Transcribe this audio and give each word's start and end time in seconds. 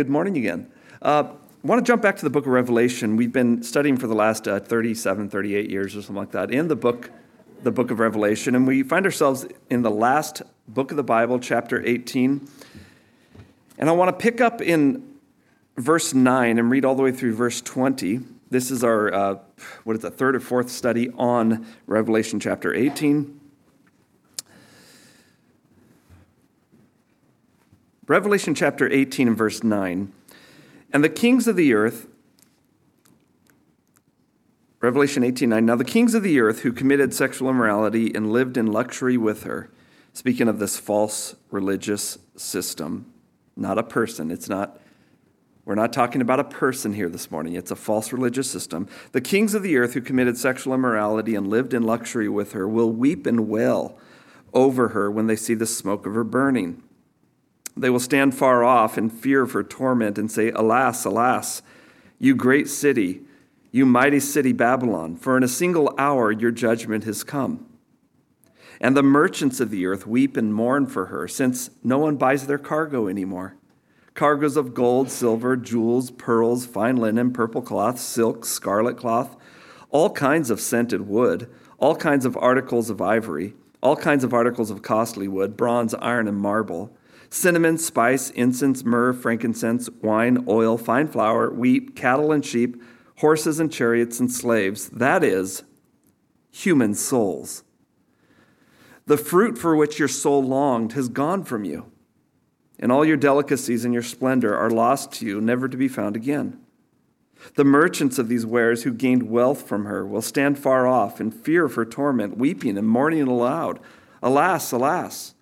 good 0.00 0.08
morning 0.08 0.38
again. 0.38 0.66
Uh, 1.02 1.24
I 1.62 1.66
want 1.66 1.84
to 1.84 1.86
jump 1.86 2.00
back 2.00 2.16
to 2.16 2.24
the 2.24 2.30
book 2.30 2.46
of 2.46 2.52
Revelation. 2.52 3.16
We've 3.16 3.34
been 3.34 3.62
studying 3.62 3.98
for 3.98 4.06
the 4.06 4.14
last 4.14 4.48
uh, 4.48 4.58
37, 4.58 5.28
38 5.28 5.68
years 5.68 5.94
or 5.94 6.00
something 6.00 6.14
like 6.14 6.30
that 6.30 6.50
in 6.50 6.68
the 6.68 6.74
book, 6.74 7.10
the 7.62 7.70
book 7.70 7.90
of 7.90 8.00
Revelation, 8.00 8.54
and 8.54 8.66
we 8.66 8.82
find 8.82 9.04
ourselves 9.04 9.46
in 9.68 9.82
the 9.82 9.90
last 9.90 10.40
book 10.66 10.90
of 10.90 10.96
the 10.96 11.02
Bible, 11.02 11.38
chapter 11.38 11.86
18. 11.86 12.48
And 13.76 13.90
I 13.90 13.92
want 13.92 14.08
to 14.08 14.22
pick 14.22 14.40
up 14.40 14.62
in 14.62 15.06
verse 15.76 16.14
9 16.14 16.58
and 16.58 16.70
read 16.70 16.86
all 16.86 16.94
the 16.94 17.02
way 17.02 17.12
through 17.12 17.34
verse 17.34 17.60
20. 17.60 18.20
This 18.48 18.70
is 18.70 18.82
our, 18.82 19.12
uh, 19.12 19.38
what 19.84 19.96
is 19.96 20.00
the 20.00 20.10
third 20.10 20.34
or 20.34 20.40
fourth 20.40 20.70
study 20.70 21.10
on 21.18 21.66
Revelation 21.86 22.40
chapter 22.40 22.74
18. 22.74 23.38
Revelation 28.10 28.56
chapter 28.56 28.90
18 28.90 29.28
and 29.28 29.38
verse 29.38 29.62
9. 29.62 30.12
And 30.92 31.04
the 31.04 31.08
kings 31.08 31.46
of 31.46 31.54
the 31.54 31.72
earth, 31.72 32.08
Revelation 34.80 35.22
18 35.22 35.48
9. 35.48 35.64
Now 35.64 35.76
the 35.76 35.84
kings 35.84 36.14
of 36.14 36.24
the 36.24 36.40
earth 36.40 36.62
who 36.62 36.72
committed 36.72 37.14
sexual 37.14 37.48
immorality 37.48 38.12
and 38.12 38.32
lived 38.32 38.56
in 38.56 38.66
luxury 38.66 39.16
with 39.16 39.44
her, 39.44 39.70
speaking 40.12 40.48
of 40.48 40.58
this 40.58 40.76
false 40.76 41.36
religious 41.52 42.18
system, 42.34 43.12
not 43.54 43.78
a 43.78 43.84
person, 43.84 44.32
it's 44.32 44.48
not. 44.48 44.80
We're 45.64 45.76
not 45.76 45.92
talking 45.92 46.20
about 46.20 46.40
a 46.40 46.44
person 46.44 46.94
here 46.94 47.08
this 47.08 47.30
morning. 47.30 47.54
It's 47.54 47.70
a 47.70 47.76
false 47.76 48.12
religious 48.12 48.50
system. 48.50 48.88
The 49.12 49.20
kings 49.20 49.54
of 49.54 49.62
the 49.62 49.76
earth 49.76 49.94
who 49.94 50.00
committed 50.00 50.36
sexual 50.36 50.74
immorality 50.74 51.36
and 51.36 51.46
lived 51.46 51.72
in 51.72 51.84
luxury 51.84 52.28
with 52.28 52.54
her 52.54 52.68
will 52.68 52.90
weep 52.90 53.24
and 53.24 53.48
wail 53.48 53.96
over 54.52 54.88
her 54.88 55.12
when 55.12 55.28
they 55.28 55.36
see 55.36 55.54
the 55.54 55.64
smoke 55.64 56.06
of 56.06 56.14
her 56.14 56.24
burning. 56.24 56.82
They 57.76 57.90
will 57.90 58.00
stand 58.00 58.34
far 58.34 58.64
off 58.64 58.98
in 58.98 59.10
fear 59.10 59.46
for 59.46 59.62
torment 59.62 60.18
and 60.18 60.30
say, 60.30 60.50
Alas, 60.50 61.04
alas, 61.04 61.62
you 62.18 62.34
great 62.34 62.68
city, 62.68 63.22
you 63.70 63.86
mighty 63.86 64.20
city 64.20 64.52
Babylon, 64.52 65.16
for 65.16 65.36
in 65.36 65.42
a 65.42 65.48
single 65.48 65.94
hour 65.96 66.32
your 66.32 66.50
judgment 66.50 67.04
has 67.04 67.24
come. 67.24 67.66
And 68.80 68.96
the 68.96 69.02
merchants 69.02 69.60
of 69.60 69.70
the 69.70 69.86
earth 69.86 70.06
weep 70.06 70.36
and 70.36 70.54
mourn 70.54 70.86
for 70.86 71.06
her, 71.06 71.28
since 71.28 71.70
no 71.84 71.98
one 71.98 72.16
buys 72.16 72.46
their 72.46 72.58
cargo 72.58 73.08
anymore. 73.08 73.56
Cargoes 74.14 74.56
of 74.56 74.74
gold, 74.74 75.10
silver, 75.10 75.56
jewels, 75.56 76.10
pearls, 76.10 76.66
fine 76.66 76.96
linen, 76.96 77.32
purple 77.32 77.62
cloth, 77.62 77.98
silk, 77.98 78.44
scarlet 78.44 78.96
cloth, 78.96 79.36
all 79.90 80.10
kinds 80.10 80.50
of 80.50 80.60
scented 80.60 81.06
wood, 81.06 81.48
all 81.78 81.94
kinds 81.94 82.24
of 82.24 82.36
articles 82.38 82.90
of 82.90 83.00
ivory, 83.00 83.54
all 83.82 83.96
kinds 83.96 84.24
of 84.24 84.34
articles 84.34 84.70
of 84.70 84.82
costly 84.82 85.28
wood, 85.28 85.56
bronze, 85.56 85.94
iron, 85.94 86.26
and 86.26 86.38
marble 86.38 86.94
cinnamon, 87.30 87.78
spice, 87.78 88.30
incense, 88.30 88.84
myrrh, 88.84 89.12
frankincense, 89.12 89.88
wine, 90.02 90.44
oil, 90.48 90.76
fine 90.76 91.08
flour, 91.08 91.50
wheat, 91.50 91.94
cattle 91.96 92.32
and 92.32 92.44
sheep, 92.44 92.82
horses 93.18 93.60
and 93.60 93.72
chariots 93.72 94.20
and 94.20 94.30
slaves. 94.30 94.88
That 94.90 95.22
is, 95.22 95.62
human 96.50 96.94
souls. 96.94 97.62
The 99.06 99.16
fruit 99.16 99.56
for 99.56 99.74
which 99.74 99.98
your 99.98 100.08
soul 100.08 100.42
longed 100.42 100.92
has 100.92 101.08
gone 101.08 101.44
from 101.44 101.64
you, 101.64 101.90
and 102.78 102.92
all 102.92 103.04
your 103.04 103.16
delicacies 103.16 103.84
and 103.84 103.94
your 103.94 104.02
splendor 104.02 104.56
are 104.56 104.70
lost 104.70 105.12
to 105.12 105.26
you, 105.26 105.40
never 105.40 105.68
to 105.68 105.76
be 105.76 105.88
found 105.88 106.16
again. 106.16 106.60
The 107.54 107.64
merchants 107.64 108.18
of 108.18 108.28
these 108.28 108.44
wares 108.44 108.82
who 108.82 108.92
gained 108.92 109.30
wealth 109.30 109.66
from 109.66 109.86
her 109.86 110.06
will 110.06 110.22
stand 110.22 110.58
far 110.58 110.86
off 110.86 111.20
in 111.20 111.30
fear 111.30 111.64
of 111.64 111.74
her 111.74 111.84
torment, 111.86 112.36
weeping 112.36 112.76
and 112.76 112.86
mourning 112.86 113.22
aloud. 113.22 113.80
Alas, 114.22 114.72
alas! 114.72 115.34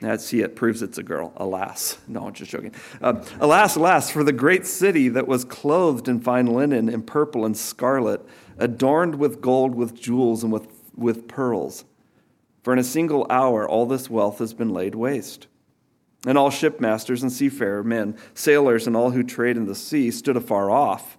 Now, 0.00 0.16
see, 0.16 0.42
it 0.42 0.56
proves 0.56 0.82
it's 0.82 0.98
a 0.98 1.02
girl. 1.02 1.32
Alas. 1.36 1.98
No, 2.06 2.26
I'm 2.26 2.34
just 2.34 2.50
joking. 2.50 2.74
Uh, 3.00 3.24
alas, 3.40 3.76
alas, 3.76 4.10
for 4.10 4.22
the 4.22 4.32
great 4.32 4.66
city 4.66 5.08
that 5.08 5.26
was 5.26 5.44
clothed 5.44 6.06
in 6.06 6.20
fine 6.20 6.46
linen 6.46 6.88
and 6.88 7.06
purple 7.06 7.46
and 7.46 7.56
scarlet, 7.56 8.20
adorned 8.58 9.14
with 9.14 9.40
gold, 9.40 9.74
with 9.74 9.98
jewels, 9.98 10.42
and 10.42 10.52
with, 10.52 10.68
with 10.94 11.28
pearls. 11.28 11.84
For 12.62 12.72
in 12.72 12.78
a 12.78 12.84
single 12.84 13.26
hour 13.30 13.66
all 13.66 13.86
this 13.86 14.10
wealth 14.10 14.38
has 14.38 14.52
been 14.52 14.70
laid 14.70 14.94
waste. 14.94 15.46
And 16.26 16.36
all 16.36 16.50
shipmasters 16.50 17.22
and 17.22 17.32
seafarer 17.32 17.84
men, 17.84 18.18
sailors, 18.34 18.86
and 18.86 18.96
all 18.96 19.12
who 19.12 19.22
trade 19.22 19.56
in 19.56 19.66
the 19.66 19.74
sea 19.74 20.10
stood 20.10 20.36
afar 20.36 20.70
off 20.70 21.16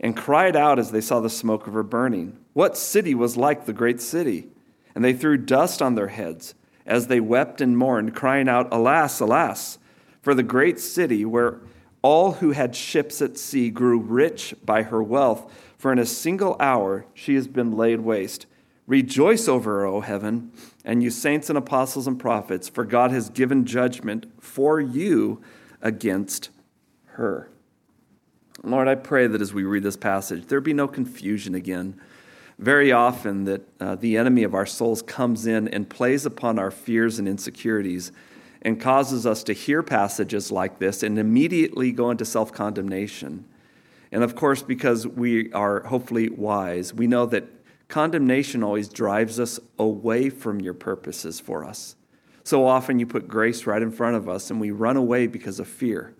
and 0.00 0.16
cried 0.16 0.56
out 0.56 0.78
as 0.78 0.90
they 0.90 1.00
saw 1.00 1.20
the 1.20 1.30
smoke 1.30 1.66
of 1.66 1.74
her 1.74 1.82
burning. 1.82 2.38
What 2.52 2.76
city 2.76 3.14
was 3.14 3.36
like 3.36 3.64
the 3.64 3.72
great 3.72 4.00
city? 4.00 4.48
And 4.94 5.04
they 5.04 5.12
threw 5.12 5.36
dust 5.36 5.80
on 5.80 5.94
their 5.94 6.08
heads 6.08 6.54
as 6.90 7.06
they 7.06 7.20
wept 7.20 7.60
and 7.60 7.78
mourned, 7.78 8.14
crying 8.16 8.48
out, 8.48 8.68
Alas, 8.72 9.20
alas, 9.20 9.78
for 10.20 10.34
the 10.34 10.42
great 10.42 10.80
city 10.80 11.24
where 11.24 11.60
all 12.02 12.32
who 12.32 12.50
had 12.50 12.74
ships 12.74 13.22
at 13.22 13.38
sea 13.38 13.70
grew 13.70 14.00
rich 14.00 14.54
by 14.64 14.82
her 14.82 15.00
wealth, 15.00 15.50
for 15.78 15.92
in 15.92 16.00
a 16.00 16.04
single 16.04 16.56
hour 16.58 17.06
she 17.14 17.36
has 17.36 17.46
been 17.46 17.76
laid 17.76 18.00
waste. 18.00 18.46
Rejoice 18.88 19.46
over 19.46 19.78
her, 19.78 19.86
O 19.86 20.00
heaven, 20.00 20.50
and 20.84 21.00
you 21.00 21.10
saints 21.10 21.48
and 21.48 21.56
apostles 21.56 22.08
and 22.08 22.18
prophets, 22.18 22.68
for 22.68 22.84
God 22.84 23.12
has 23.12 23.30
given 23.30 23.64
judgment 23.64 24.26
for 24.40 24.80
you 24.80 25.40
against 25.80 26.50
her. 27.12 27.50
Lord, 28.64 28.88
I 28.88 28.96
pray 28.96 29.28
that 29.28 29.40
as 29.40 29.54
we 29.54 29.62
read 29.62 29.84
this 29.84 29.96
passage, 29.96 30.46
there 30.46 30.60
be 30.60 30.72
no 30.72 30.88
confusion 30.88 31.54
again 31.54 32.00
very 32.60 32.92
often 32.92 33.44
that 33.44 33.66
uh, 33.80 33.94
the 33.94 34.18
enemy 34.18 34.42
of 34.42 34.54
our 34.54 34.66
souls 34.66 35.00
comes 35.00 35.46
in 35.46 35.66
and 35.68 35.88
plays 35.88 36.26
upon 36.26 36.58
our 36.58 36.70
fears 36.70 37.18
and 37.18 37.26
insecurities 37.26 38.12
and 38.60 38.78
causes 38.78 39.24
us 39.26 39.42
to 39.42 39.54
hear 39.54 39.82
passages 39.82 40.52
like 40.52 40.78
this 40.78 41.02
and 41.02 41.18
immediately 41.18 41.90
go 41.90 42.10
into 42.10 42.26
self 42.26 42.52
condemnation. 42.52 43.46
And 44.12 44.22
of 44.22 44.36
course, 44.36 44.62
because 44.62 45.06
we 45.06 45.50
are 45.54 45.84
hopefully 45.84 46.28
wise, 46.28 46.92
we 46.92 47.06
know 47.06 47.24
that 47.26 47.46
condemnation 47.88 48.62
always 48.62 48.90
drives 48.90 49.40
us 49.40 49.58
away 49.78 50.28
from 50.28 50.60
your 50.60 50.74
purposes 50.74 51.40
for 51.40 51.64
us. 51.64 51.96
So 52.44 52.66
often 52.66 52.98
you 52.98 53.06
put 53.06 53.26
grace 53.26 53.64
right 53.64 53.80
in 53.80 53.90
front 53.90 54.16
of 54.16 54.28
us 54.28 54.50
and 54.50 54.60
we 54.60 54.70
run 54.70 54.98
away 54.98 55.28
because 55.28 55.60
of 55.60 55.66
fear. 55.66 56.14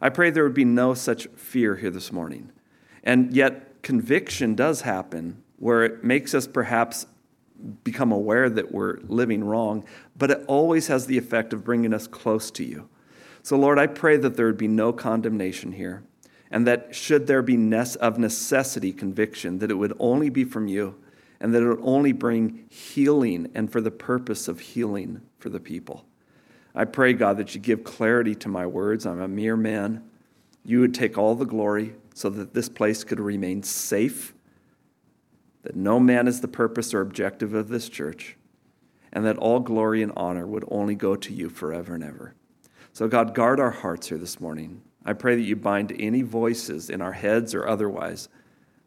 I 0.00 0.08
pray 0.08 0.30
there 0.30 0.44
would 0.44 0.54
be 0.54 0.64
no 0.64 0.94
such 0.94 1.26
fear 1.36 1.76
here 1.76 1.90
this 1.90 2.12
morning. 2.12 2.50
And 3.04 3.34
yet, 3.34 3.82
conviction 3.82 4.54
does 4.54 4.80
happen 4.80 5.42
where 5.58 5.84
it 5.84 6.04
makes 6.04 6.34
us 6.34 6.46
perhaps 6.46 7.06
become 7.84 8.12
aware 8.12 8.50
that 8.50 8.72
we're 8.72 8.98
living 9.06 9.42
wrong, 9.42 9.84
but 10.16 10.30
it 10.30 10.44
always 10.46 10.88
has 10.88 11.06
the 11.06 11.18
effect 11.18 11.52
of 11.52 11.64
bringing 11.64 11.94
us 11.94 12.06
close 12.06 12.50
to 12.50 12.64
you. 12.64 12.88
So, 13.42 13.56
Lord, 13.56 13.78
I 13.78 13.86
pray 13.86 14.16
that 14.18 14.36
there 14.36 14.46
would 14.46 14.58
be 14.58 14.68
no 14.68 14.92
condemnation 14.92 15.72
here, 15.72 16.02
and 16.50 16.66
that 16.66 16.94
should 16.94 17.26
there 17.26 17.42
be 17.42 17.54
of 17.96 18.18
necessity 18.18 18.92
conviction, 18.92 19.58
that 19.58 19.70
it 19.70 19.74
would 19.74 19.94
only 19.98 20.30
be 20.30 20.44
from 20.44 20.68
you, 20.68 20.96
and 21.40 21.54
that 21.54 21.62
it 21.62 21.68
would 21.68 21.80
only 21.82 22.12
bring 22.12 22.66
healing 22.68 23.50
and 23.54 23.70
for 23.70 23.80
the 23.80 23.90
purpose 23.90 24.48
of 24.48 24.60
healing 24.60 25.22
for 25.38 25.48
the 25.48 25.60
people. 25.60 26.04
I 26.74 26.84
pray, 26.84 27.14
God, 27.14 27.38
that 27.38 27.54
you 27.54 27.60
give 27.60 27.84
clarity 27.84 28.34
to 28.34 28.48
my 28.48 28.66
words. 28.66 29.06
I'm 29.06 29.20
a 29.20 29.28
mere 29.28 29.56
man. 29.56 30.02
You 30.64 30.80
would 30.80 30.94
take 30.94 31.16
all 31.16 31.34
the 31.34 31.46
glory 31.46 31.94
so 32.14 32.28
that 32.30 32.52
this 32.52 32.68
place 32.68 33.04
could 33.04 33.20
remain 33.20 33.62
safe 33.62 34.34
that 35.66 35.74
no 35.74 35.98
man 35.98 36.28
is 36.28 36.40
the 36.40 36.46
purpose 36.46 36.94
or 36.94 37.00
objective 37.00 37.52
of 37.52 37.66
this 37.68 37.88
church, 37.88 38.36
and 39.12 39.26
that 39.26 39.36
all 39.36 39.58
glory 39.58 40.00
and 40.00 40.12
honor 40.16 40.46
would 40.46 40.64
only 40.70 40.94
go 40.94 41.16
to 41.16 41.32
you 41.32 41.48
forever 41.48 41.96
and 41.96 42.04
ever. 42.04 42.36
So, 42.92 43.08
God, 43.08 43.34
guard 43.34 43.58
our 43.58 43.72
hearts 43.72 44.08
here 44.08 44.16
this 44.16 44.40
morning. 44.40 44.82
I 45.04 45.12
pray 45.12 45.34
that 45.34 45.42
you 45.42 45.56
bind 45.56 45.92
any 45.98 46.22
voices 46.22 46.88
in 46.88 47.00
our 47.00 47.14
heads 47.14 47.52
or 47.52 47.66
otherwise 47.66 48.28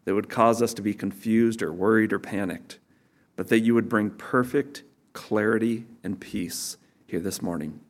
that 0.06 0.16
would 0.16 0.30
cause 0.30 0.62
us 0.62 0.74
to 0.76 0.82
be 0.82 0.94
confused 0.94 1.62
or 1.62 1.74
worried 1.74 2.14
or 2.14 2.20
panicked, 2.20 2.80
but 3.36 3.50
that 3.50 3.60
you 3.60 3.74
would 3.74 3.90
bring 3.90 4.10
perfect 4.12 4.84
clarity 5.12 5.86
and 6.02 6.22
peace 6.22 6.78
here 7.08 7.20
this 7.20 7.42
morning. 7.42 7.82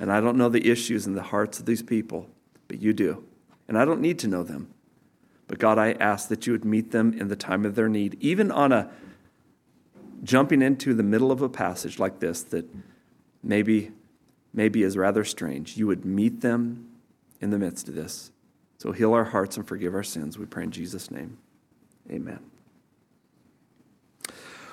And 0.00 0.12
I 0.12 0.20
don't 0.20 0.38
know 0.38 0.48
the 0.48 0.70
issues 0.70 1.04
in 1.04 1.16
the 1.16 1.22
hearts 1.22 1.58
of 1.58 1.66
these 1.66 1.82
people, 1.82 2.28
but 2.68 2.80
you 2.80 2.92
do. 2.92 3.24
And 3.66 3.76
I 3.76 3.84
don't 3.84 4.00
need 4.00 4.20
to 4.20 4.28
know 4.28 4.44
them. 4.44 4.73
But 5.54 5.60
God, 5.60 5.78
I 5.78 5.92
ask 5.92 6.30
that 6.30 6.48
you 6.48 6.52
would 6.52 6.64
meet 6.64 6.90
them 6.90 7.12
in 7.12 7.28
the 7.28 7.36
time 7.36 7.64
of 7.64 7.76
their 7.76 7.88
need, 7.88 8.16
even 8.18 8.50
on 8.50 8.72
a 8.72 8.90
jumping 10.24 10.62
into 10.62 10.94
the 10.94 11.04
middle 11.04 11.30
of 11.30 11.42
a 11.42 11.48
passage 11.48 12.00
like 12.00 12.18
this 12.18 12.42
that 12.42 12.68
maybe 13.40 13.92
maybe 14.52 14.82
is 14.82 14.96
rather 14.96 15.22
strange. 15.22 15.76
You 15.76 15.86
would 15.86 16.04
meet 16.04 16.40
them 16.40 16.88
in 17.40 17.50
the 17.50 17.58
midst 17.60 17.86
of 17.88 17.94
this. 17.94 18.32
So 18.78 18.90
heal 18.90 19.14
our 19.14 19.26
hearts 19.26 19.56
and 19.56 19.64
forgive 19.64 19.94
our 19.94 20.02
sins. 20.02 20.36
We 20.36 20.46
pray 20.46 20.64
in 20.64 20.72
Jesus' 20.72 21.08
name. 21.08 21.38
Amen. 22.10 22.40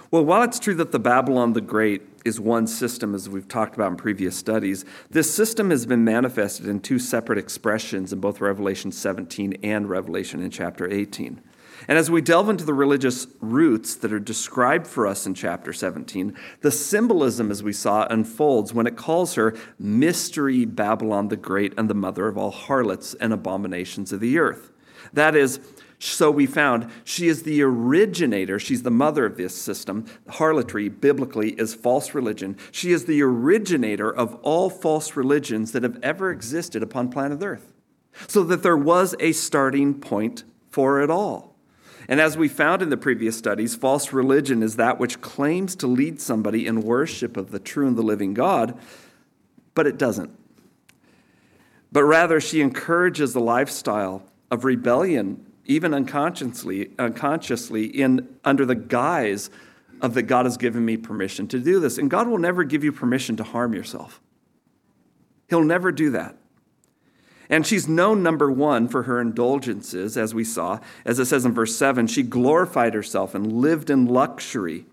Well, 0.09 0.25
while 0.25 0.41
it's 0.41 0.57
true 0.57 0.73
that 0.73 0.91
the 0.91 0.99
Babylon 0.99 1.53
the 1.53 1.61
Great 1.61 2.10
is 2.25 2.39
one 2.39 2.67
system, 2.67 3.15
as 3.15 3.29
we've 3.29 3.47
talked 3.47 3.75
about 3.75 3.91
in 3.91 3.97
previous 3.97 4.35
studies, 4.35 4.85
this 5.09 5.33
system 5.33 5.69
has 5.69 5.85
been 5.85 6.03
manifested 6.03 6.67
in 6.67 6.79
two 6.79 6.99
separate 6.99 7.39
expressions 7.39 8.13
in 8.13 8.19
both 8.19 8.41
Revelation 8.41 8.91
17 8.91 9.57
and 9.63 9.89
Revelation 9.89 10.41
in 10.41 10.51
chapter 10.51 10.91
18. 10.91 11.41
And 11.87 11.97
as 11.97 12.11
we 12.11 12.21
delve 12.21 12.49
into 12.49 12.63
the 12.63 12.73
religious 12.73 13.27
roots 13.39 13.95
that 13.95 14.13
are 14.13 14.19
described 14.19 14.85
for 14.85 15.07
us 15.07 15.25
in 15.25 15.33
chapter 15.33 15.73
17, 15.73 16.37
the 16.61 16.71
symbolism, 16.71 17.49
as 17.49 17.63
we 17.63 17.73
saw, 17.73 18.05
unfolds 18.09 18.73
when 18.73 18.85
it 18.85 18.95
calls 18.95 19.33
her 19.35 19.55
Mystery 19.79 20.65
Babylon 20.65 21.29
the 21.29 21.37
Great 21.37 21.73
and 21.77 21.89
the 21.89 21.95
mother 21.95 22.27
of 22.27 22.37
all 22.37 22.51
harlots 22.51 23.15
and 23.15 23.33
abominations 23.33 24.11
of 24.11 24.19
the 24.19 24.37
earth. 24.37 24.71
That 25.13 25.35
is, 25.35 25.59
so 26.03 26.31
we 26.31 26.47
found 26.47 26.89
she 27.03 27.27
is 27.27 27.43
the 27.43 27.61
originator. 27.61 28.57
She's 28.57 28.81
the 28.81 28.89
mother 28.89 29.23
of 29.23 29.37
this 29.37 29.55
system. 29.55 30.05
Harlotry, 30.29 30.89
biblically, 30.89 31.51
is 31.51 31.75
false 31.75 32.15
religion. 32.15 32.57
She 32.71 32.91
is 32.91 33.05
the 33.05 33.21
originator 33.21 34.11
of 34.11 34.33
all 34.41 34.71
false 34.71 35.15
religions 35.15 35.73
that 35.73 35.83
have 35.83 35.99
ever 36.01 36.31
existed 36.31 36.81
upon 36.81 37.11
planet 37.11 37.43
Earth. 37.43 37.71
So 38.27 38.43
that 38.45 38.63
there 38.63 38.77
was 38.77 39.15
a 39.19 39.31
starting 39.31 39.93
point 39.93 40.43
for 40.71 41.01
it 41.01 41.11
all. 41.11 41.55
And 42.09 42.19
as 42.19 42.35
we 42.35 42.47
found 42.47 42.81
in 42.81 42.89
the 42.89 42.97
previous 42.97 43.37
studies, 43.37 43.75
false 43.75 44.11
religion 44.11 44.63
is 44.63 44.77
that 44.77 44.99
which 44.99 45.21
claims 45.21 45.75
to 45.77 45.87
lead 45.87 46.19
somebody 46.19 46.65
in 46.65 46.81
worship 46.81 47.37
of 47.37 47.51
the 47.51 47.59
true 47.59 47.87
and 47.87 47.95
the 47.95 48.01
living 48.01 48.33
God, 48.33 48.75
but 49.75 49.85
it 49.85 49.99
doesn't. 49.99 50.35
But 51.91 52.05
rather, 52.05 52.41
she 52.41 52.59
encourages 52.59 53.33
the 53.33 53.39
lifestyle 53.39 54.23
of 54.49 54.65
rebellion 54.65 55.45
even 55.65 55.93
unconsciously, 55.93 56.91
unconsciously 56.97 57.85
in, 57.85 58.27
under 58.43 58.65
the 58.65 58.75
guise 58.75 59.49
of 60.01 60.15
that 60.15 60.23
God 60.23 60.45
has 60.45 60.57
given 60.57 60.83
me 60.83 60.97
permission 60.97 61.47
to 61.49 61.59
do 61.59 61.79
this. 61.79 61.97
And 61.97 62.09
God 62.09 62.27
will 62.27 62.39
never 62.39 62.63
give 62.63 62.83
you 62.83 62.91
permission 62.91 63.35
to 63.37 63.43
harm 63.43 63.73
yourself. 63.73 64.19
He'll 65.49 65.63
never 65.63 65.91
do 65.91 66.09
that. 66.11 66.37
And 67.49 67.67
she's 67.67 67.87
known, 67.87 68.23
number 68.23 68.49
one, 68.49 68.87
for 68.87 69.03
her 69.03 69.19
indulgences, 69.19 70.17
as 70.17 70.33
we 70.33 70.45
saw. 70.45 70.79
As 71.05 71.19
it 71.19 71.25
says 71.25 71.43
in 71.43 71.53
verse 71.53 71.75
7, 71.75 72.07
she 72.07 72.23
glorified 72.23 72.93
herself 72.93 73.35
and 73.35 73.51
lived 73.51 73.89
in 73.89 74.05
luxury. 74.05 74.85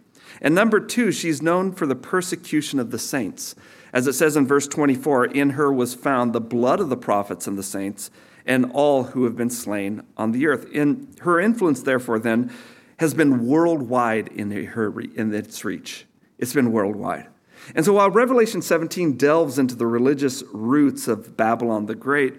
And 0.43 0.55
number 0.55 0.81
two, 0.81 1.13
she's 1.13 1.41
known 1.41 1.73
for 1.73 1.87
the 1.87 1.95
persecution 1.95 2.81
of 2.81 2.91
the 2.91 2.99
saints. 2.99 3.55
As 3.93 4.09
it 4.09 4.15
says 4.15 4.37
in 4.37 4.47
verse 4.47 4.67
24, 4.67 5.27
in 5.27 5.51
her 5.51 5.73
was 5.73 5.95
found 5.95 6.33
the 6.33 6.41
blood 6.41 6.81
of 6.81 6.89
the 6.89 6.97
prophets 6.97 7.47
and 7.47 7.57
the 7.57 7.63
saints 7.63 8.11
and 8.49 8.73
all 8.73 9.05
who 9.05 9.25
have 9.25 9.37
been 9.37 9.51
slain 9.51 10.03
on 10.17 10.33
the 10.33 10.47
earth. 10.49 10.67
In 10.73 11.15
her 11.21 11.39
influence, 11.39 11.83
therefore, 11.83 12.19
then, 12.19 12.51
has 12.99 13.15
been 13.15 13.47
worldwide 13.47 14.29
in, 14.29 14.51
her, 14.51 15.01
in 15.01 15.33
its 15.33 15.65
reach. 15.65 16.07
It's 16.39 16.55
been 16.55 16.73
worldwide. 16.73 17.29
And 17.75 17.85
so 17.85 17.93
while 17.93 18.11
Revelation 18.11 18.63
17 18.63 19.17
delves 19.17 19.59
into 19.59 19.77
the 19.77 19.87
religious 19.87 20.43
roots 20.53 21.07
of 21.07 21.37
Babylon 21.37 21.87
the 21.87 21.95
Great, 21.95 22.37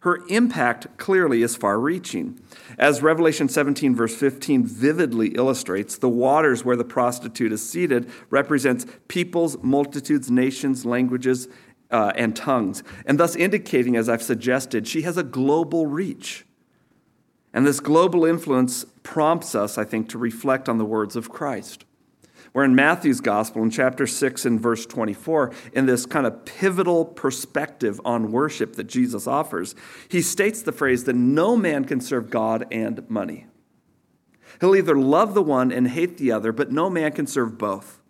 her 0.00 0.20
impact 0.28 0.96
clearly 0.96 1.42
is 1.42 1.56
far 1.56 1.78
reaching. 1.78 2.40
As 2.78 3.02
Revelation 3.02 3.50
17, 3.50 3.94
verse 3.94 4.16
15 4.16 4.64
vividly 4.64 5.28
illustrates, 5.34 5.98
the 5.98 6.08
waters 6.08 6.64
where 6.64 6.76
the 6.76 6.84
prostitute 6.84 7.52
is 7.52 7.68
seated 7.68 8.10
represents 8.30 8.86
peoples, 9.08 9.58
multitudes, 9.62 10.30
nations, 10.30 10.86
languages, 10.86 11.48
uh, 11.90 12.12
and 12.14 12.36
tongues, 12.36 12.82
and 13.04 13.18
thus 13.18 13.36
indicating, 13.36 13.96
as 13.96 14.08
I've 14.08 14.22
suggested, 14.22 14.86
she 14.86 15.02
has 15.02 15.16
a 15.16 15.22
global 15.22 15.86
reach. 15.86 16.46
And 17.52 17.66
this 17.66 17.80
global 17.80 18.24
influence 18.24 18.84
prompts 19.02 19.54
us, 19.54 19.76
I 19.76 19.84
think, 19.84 20.08
to 20.10 20.18
reflect 20.18 20.68
on 20.68 20.78
the 20.78 20.84
words 20.84 21.16
of 21.16 21.30
Christ. 21.30 21.84
Where 22.52 22.64
in 22.64 22.74
Matthew's 22.74 23.20
gospel, 23.20 23.62
in 23.62 23.70
chapter 23.70 24.06
6 24.06 24.44
and 24.44 24.60
verse 24.60 24.84
24, 24.86 25.52
in 25.72 25.86
this 25.86 26.04
kind 26.04 26.26
of 26.26 26.44
pivotal 26.44 27.04
perspective 27.04 28.00
on 28.04 28.32
worship 28.32 28.74
that 28.74 28.88
Jesus 28.88 29.26
offers, 29.26 29.74
he 30.08 30.20
states 30.20 30.62
the 30.62 30.72
phrase 30.72 31.04
that 31.04 31.14
no 31.14 31.56
man 31.56 31.84
can 31.84 32.00
serve 32.00 32.30
God 32.30 32.66
and 32.72 33.08
money. 33.08 33.46
He'll 34.60 34.74
either 34.74 34.98
love 34.98 35.34
the 35.34 35.42
one 35.42 35.70
and 35.70 35.88
hate 35.88 36.18
the 36.18 36.32
other, 36.32 36.52
but 36.52 36.72
no 36.72 36.90
man 36.90 37.12
can 37.12 37.26
serve 37.26 37.56
both. 37.56 38.00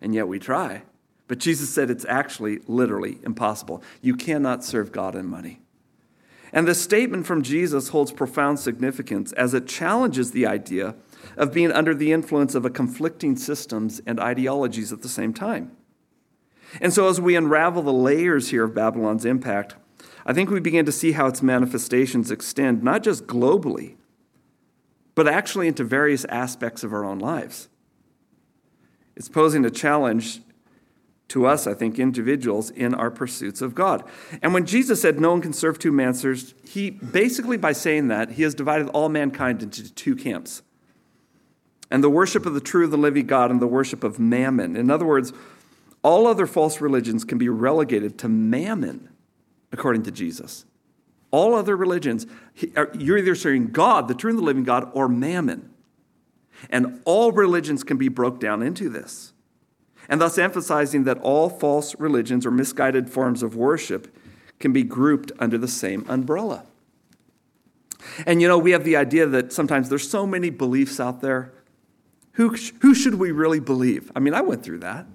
And 0.00 0.14
yet 0.14 0.28
we 0.28 0.38
try. 0.38 0.82
But 1.28 1.38
Jesus 1.38 1.70
said 1.70 1.90
it's 1.90 2.04
actually 2.06 2.60
literally 2.66 3.18
impossible. 3.22 3.82
You 4.00 4.16
cannot 4.16 4.64
serve 4.64 4.92
God 4.92 5.14
and 5.14 5.28
money. 5.28 5.60
And 6.52 6.68
this 6.68 6.82
statement 6.82 7.26
from 7.26 7.42
Jesus 7.42 7.88
holds 7.88 8.12
profound 8.12 8.58
significance 8.58 9.32
as 9.32 9.54
it 9.54 9.66
challenges 9.66 10.32
the 10.32 10.46
idea 10.46 10.94
of 11.36 11.52
being 11.52 11.72
under 11.72 11.94
the 11.94 12.12
influence 12.12 12.54
of 12.54 12.66
a 12.66 12.70
conflicting 12.70 13.36
systems 13.36 14.02
and 14.06 14.20
ideologies 14.20 14.92
at 14.92 15.02
the 15.02 15.08
same 15.08 15.32
time. 15.32 15.72
And 16.80 16.92
so, 16.92 17.08
as 17.08 17.20
we 17.20 17.36
unravel 17.36 17.82
the 17.82 17.92
layers 17.92 18.50
here 18.50 18.64
of 18.64 18.74
Babylon's 18.74 19.24
impact, 19.24 19.76
I 20.24 20.32
think 20.32 20.50
we 20.50 20.60
begin 20.60 20.86
to 20.86 20.92
see 20.92 21.12
how 21.12 21.26
its 21.26 21.42
manifestations 21.42 22.30
extend 22.30 22.82
not 22.82 23.02
just 23.02 23.26
globally, 23.26 23.96
but 25.14 25.28
actually 25.28 25.68
into 25.68 25.84
various 25.84 26.24
aspects 26.26 26.84
of 26.84 26.92
our 26.92 27.04
own 27.04 27.18
lives. 27.18 27.68
It's 29.16 29.28
posing 29.28 29.64
a 29.64 29.70
challenge 29.70 30.40
to 31.32 31.46
us, 31.46 31.66
I 31.66 31.72
think, 31.72 31.98
individuals 31.98 32.68
in 32.68 32.94
our 32.94 33.10
pursuits 33.10 33.62
of 33.62 33.74
God. 33.74 34.04
And 34.42 34.52
when 34.52 34.66
Jesus 34.66 35.00
said 35.00 35.18
no 35.18 35.30
one 35.30 35.40
can 35.40 35.54
serve 35.54 35.78
two 35.78 35.90
masters, 35.90 36.54
he 36.68 36.90
basically, 36.90 37.56
by 37.56 37.72
saying 37.72 38.08
that, 38.08 38.32
he 38.32 38.42
has 38.42 38.54
divided 38.54 38.88
all 38.88 39.08
mankind 39.08 39.62
into 39.62 39.92
two 39.94 40.14
camps. 40.14 40.62
And 41.90 42.04
the 42.04 42.10
worship 42.10 42.44
of 42.44 42.52
the 42.52 42.60
true, 42.60 42.86
the 42.86 42.98
living 42.98 43.26
God, 43.26 43.50
and 43.50 43.60
the 43.60 43.66
worship 43.66 44.04
of 44.04 44.18
mammon. 44.18 44.76
In 44.76 44.90
other 44.90 45.06
words, 45.06 45.32
all 46.02 46.26
other 46.26 46.46
false 46.46 46.82
religions 46.82 47.24
can 47.24 47.38
be 47.38 47.48
relegated 47.48 48.18
to 48.18 48.28
mammon, 48.28 49.08
according 49.72 50.02
to 50.02 50.10
Jesus. 50.10 50.66
All 51.30 51.54
other 51.54 51.76
religions, 51.76 52.26
you're 52.92 53.16
either 53.16 53.34
serving 53.34 53.68
God, 53.68 54.06
the 54.06 54.14
true 54.14 54.28
and 54.28 54.38
the 54.38 54.44
living 54.44 54.64
God, 54.64 54.90
or 54.92 55.08
mammon. 55.08 55.70
And 56.68 57.00
all 57.06 57.32
religions 57.32 57.84
can 57.84 57.96
be 57.96 58.08
broke 58.08 58.38
down 58.38 58.62
into 58.62 58.90
this 58.90 59.31
and 60.12 60.20
thus 60.20 60.36
emphasizing 60.36 61.04
that 61.04 61.16
all 61.22 61.48
false 61.48 61.98
religions 61.98 62.44
or 62.44 62.50
misguided 62.50 63.08
forms 63.08 63.42
of 63.42 63.56
worship 63.56 64.14
can 64.58 64.70
be 64.70 64.82
grouped 64.82 65.32
under 65.38 65.56
the 65.56 65.66
same 65.66 66.04
umbrella. 66.06 66.66
And 68.26 68.42
you 68.42 68.46
know, 68.46 68.58
we 68.58 68.72
have 68.72 68.84
the 68.84 68.94
idea 68.94 69.24
that 69.24 69.54
sometimes 69.54 69.88
there's 69.88 70.06
so 70.06 70.26
many 70.26 70.50
beliefs 70.50 71.00
out 71.00 71.22
there. 71.22 71.54
Who, 72.32 72.54
who 72.82 72.94
should 72.94 73.14
we 73.14 73.32
really 73.32 73.58
believe? 73.58 74.12
I 74.14 74.20
mean, 74.20 74.34
I 74.34 74.42
went 74.42 74.62
through 74.62 74.80
that. 74.80 75.06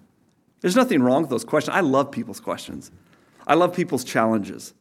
There's 0.62 0.76
nothing 0.76 1.04
wrong 1.04 1.22
with 1.22 1.30
those 1.30 1.46
questions. 1.46 1.78
I 1.78 1.82
love 1.82 2.12
people's 2.12 2.40
questions, 2.40 2.90
I 3.46 3.54
love 3.54 3.76
people's 3.76 4.04
challenges. 4.04 4.74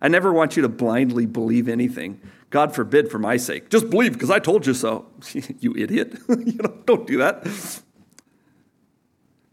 I 0.00 0.06
never 0.06 0.32
want 0.32 0.54
you 0.54 0.62
to 0.62 0.68
blindly 0.68 1.26
believe 1.26 1.68
anything. 1.68 2.20
God 2.50 2.76
forbid 2.76 3.10
for 3.10 3.18
my 3.18 3.38
sake. 3.38 3.70
Just 3.70 3.90
believe 3.90 4.12
because 4.12 4.30
I 4.30 4.38
told 4.38 4.66
you 4.66 4.74
so. 4.74 5.06
you 5.34 5.74
idiot. 5.76 6.16
you 6.28 6.60
know, 6.62 6.76
don't 6.86 7.08
do 7.08 7.18
that. 7.18 7.44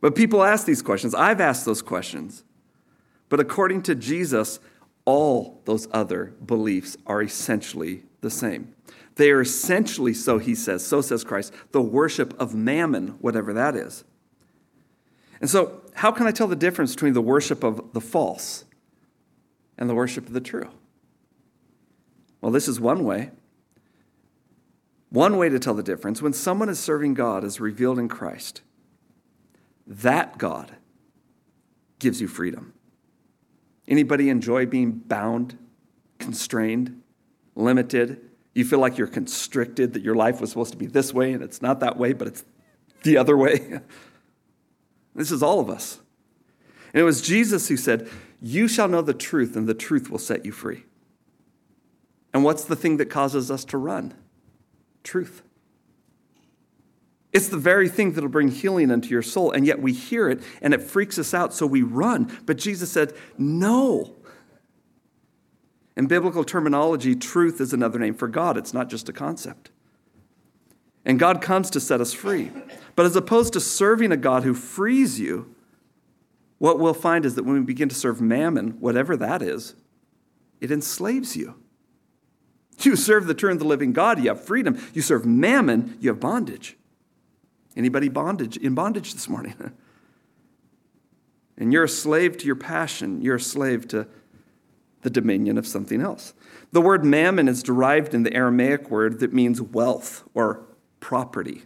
But 0.02 0.16
people 0.16 0.44
ask 0.44 0.66
these 0.66 0.82
questions. 0.82 1.14
I've 1.14 1.42
asked 1.42 1.66
those 1.66 1.82
questions. 1.82 2.44
But 3.28 3.40
according 3.40 3.84
to 3.84 3.96
Jesus, 3.96 4.60
all 5.06 5.62
those 5.66 5.88
other 5.92 6.34
beliefs 6.46 6.98
are 7.06 7.22
essentially 7.22 8.04
the 8.22 8.30
same. 8.30 8.74
They 9.16 9.32
are 9.32 9.42
essentially, 9.42 10.14
so 10.14 10.38
he 10.38 10.56
says, 10.56 10.86
so 10.86 11.02
says 11.02 11.24
Christ, 11.24 11.54
the 11.72 11.82
worship 11.82 12.34
of 12.40 12.56
mammon, 12.56 13.10
whatever 13.20 13.54
that 13.54 13.76
is. 13.76 14.04
And 15.42 15.50
so, 15.50 15.82
how 15.94 16.12
can 16.12 16.28
I 16.28 16.32
tell 16.32 16.48
the 16.48 16.56
difference 16.56 16.94
between 16.94 17.14
the 17.14 17.22
worship 17.22 17.64
of 17.64 17.94
the 17.94 18.02
false 18.02 18.66
and 19.78 19.90
the 19.90 19.96
worship 19.96 20.28
of 20.28 20.34
the 20.34 20.42
true? 20.42 20.70
Well, 22.42 22.52
this 22.52 22.68
is 22.68 22.80
one 22.80 23.04
way. 23.04 23.32
One 25.10 25.38
way 25.38 25.50
to 25.50 25.60
tell 25.60 25.74
the 25.74 25.84
difference 25.84 26.22
when 26.22 26.34
someone 26.34 26.70
is 26.70 26.80
serving 26.80 27.16
God 27.16 27.44
as 27.44 27.60
revealed 27.60 28.00
in 28.00 28.08
Christ 28.08 28.62
that 29.90 30.38
God 30.38 30.72
gives 31.98 32.22
you 32.22 32.28
freedom. 32.28 32.74
Anybody 33.88 34.30
enjoy 34.30 34.68
being 34.68 34.92
bound, 34.92 35.58
constrained, 36.20 37.02
limited? 37.56 38.22
You 38.54 38.64
feel 38.64 38.80
like 38.80 38.98
you're 38.98 39.08
constricted, 39.08 39.94
that 39.94 40.04
your 40.04 40.16
life 40.16 40.40
was 40.40 40.52
supposed 40.52 40.72
to 40.72 40.78
be 40.78 40.86
this 40.86 41.14
way 41.14 41.34
and 41.34 41.44
it's 41.44 41.62
not 41.62 41.80
that 41.80 41.98
way, 41.98 42.14
but 42.14 42.28
it's 42.28 42.46
the 43.04 43.18
other 43.18 43.36
way. 43.36 43.80
this 45.16 45.32
is 45.32 45.42
all 45.42 45.60
of 45.60 45.70
us. 45.70 46.00
And 46.94 47.02
it 47.02 47.04
was 47.04 47.22
Jesus 47.22 47.68
who 47.68 47.78
said, 47.78 48.08
You 48.42 48.68
shall 48.68 48.88
know 48.88 49.02
the 49.02 49.14
truth, 49.14 49.56
and 49.56 49.68
the 49.68 49.74
truth 49.74 50.10
will 50.10 50.20
set 50.20 50.46
you 50.46 50.52
free. 50.52 50.86
And 52.34 52.44
what's 52.44 52.64
the 52.64 52.76
thing 52.76 52.98
that 52.98 53.08
causes 53.08 53.50
us 53.50 53.66
to 53.66 53.78
run? 53.78 54.14
Truth. 55.04 55.44
It's 57.32 57.48
the 57.48 57.58
very 57.58 57.88
thing 57.88 58.14
that'll 58.14 58.30
bring 58.30 58.50
healing 58.50 58.90
into 58.90 59.10
your 59.10 59.22
soul, 59.22 59.52
and 59.52 59.66
yet 59.66 59.82
we 59.82 59.94
hear 59.94 60.30
it 60.30 60.42
and 60.62 60.74
it 60.74 60.82
freaks 60.82 61.20
us 61.20 61.34
out, 61.34 61.54
so 61.54 61.66
we 61.66 61.84
run. 61.84 62.36
But 62.46 62.58
Jesus 62.58 62.92
said, 62.92 63.14
No. 63.38 64.16
In 65.96 66.08
biblical 66.08 66.44
terminology, 66.44 67.16
truth 67.16 67.60
is 67.60 67.74
another 67.74 68.00
name 68.00 68.14
for 68.14 68.28
God, 68.28 68.58
it's 68.58 68.74
not 68.74 68.90
just 68.90 69.10
a 69.10 69.14
concept. 69.14 69.70
And 71.06 71.20
God 71.20 71.42
comes 71.42 71.70
to 71.72 71.80
set 71.80 72.02
us 72.02 72.14
free. 72.14 72.52
But 72.96 73.06
as 73.06 73.16
opposed 73.16 73.54
to 73.54 73.60
serving 73.60 74.12
a 74.12 74.18
God 74.18 74.44
who 74.44 74.54
frees 74.54 75.20
you, 75.20 75.54
what 76.58 76.80
we'll 76.80 76.94
find 76.94 77.26
is 77.26 77.36
that 77.36 77.44
when 77.44 77.56
we 77.56 77.62
begin 77.62 77.90
to 77.90 77.96
serve 77.96 78.22
mammon, 78.22 78.72
whatever 78.80 79.16
that 79.18 79.42
is, 79.42 79.76
it 80.60 80.72
enslaves 80.72 81.36
you. 81.36 81.56
You 82.82 82.96
serve 82.96 83.28
the 83.28 83.34
true 83.34 83.52
and 83.52 83.60
the 83.60 83.66
living 83.66 83.92
God, 83.92 84.20
you 84.20 84.30
have 84.30 84.44
freedom. 84.44 84.80
You 84.94 85.02
serve 85.02 85.26
mammon, 85.26 85.98
you 86.00 86.10
have 86.10 86.20
bondage. 86.20 86.78
Anybody 87.76 88.10
bondage 88.10 88.58
in 88.58 88.76
bondage 88.76 89.14
this 89.14 89.30
morning? 89.30 89.56
and 91.58 91.72
you're 91.72 91.84
a 91.84 91.90
slave 91.90 92.38
to 92.38 92.46
your 92.46 92.56
passion. 92.56 93.22
You're 93.22 93.36
a 93.36 93.42
slave 93.42 93.88
to 93.90 94.08
the 95.02 95.10
dominion 95.10 95.58
of 95.58 95.66
something 95.66 96.02
else. 96.02 96.34
The 96.72 96.82
word 96.82 97.06
mammon 97.06 97.48
is 97.48 97.64
derived 97.64 98.14
in 98.14 98.24
the 98.24 98.34
Aramaic 98.34 98.90
word 98.90 99.20
that 99.20 99.34
means 99.34 99.62
wealth 99.62 100.24
or 100.34 100.66
property. 101.00 101.64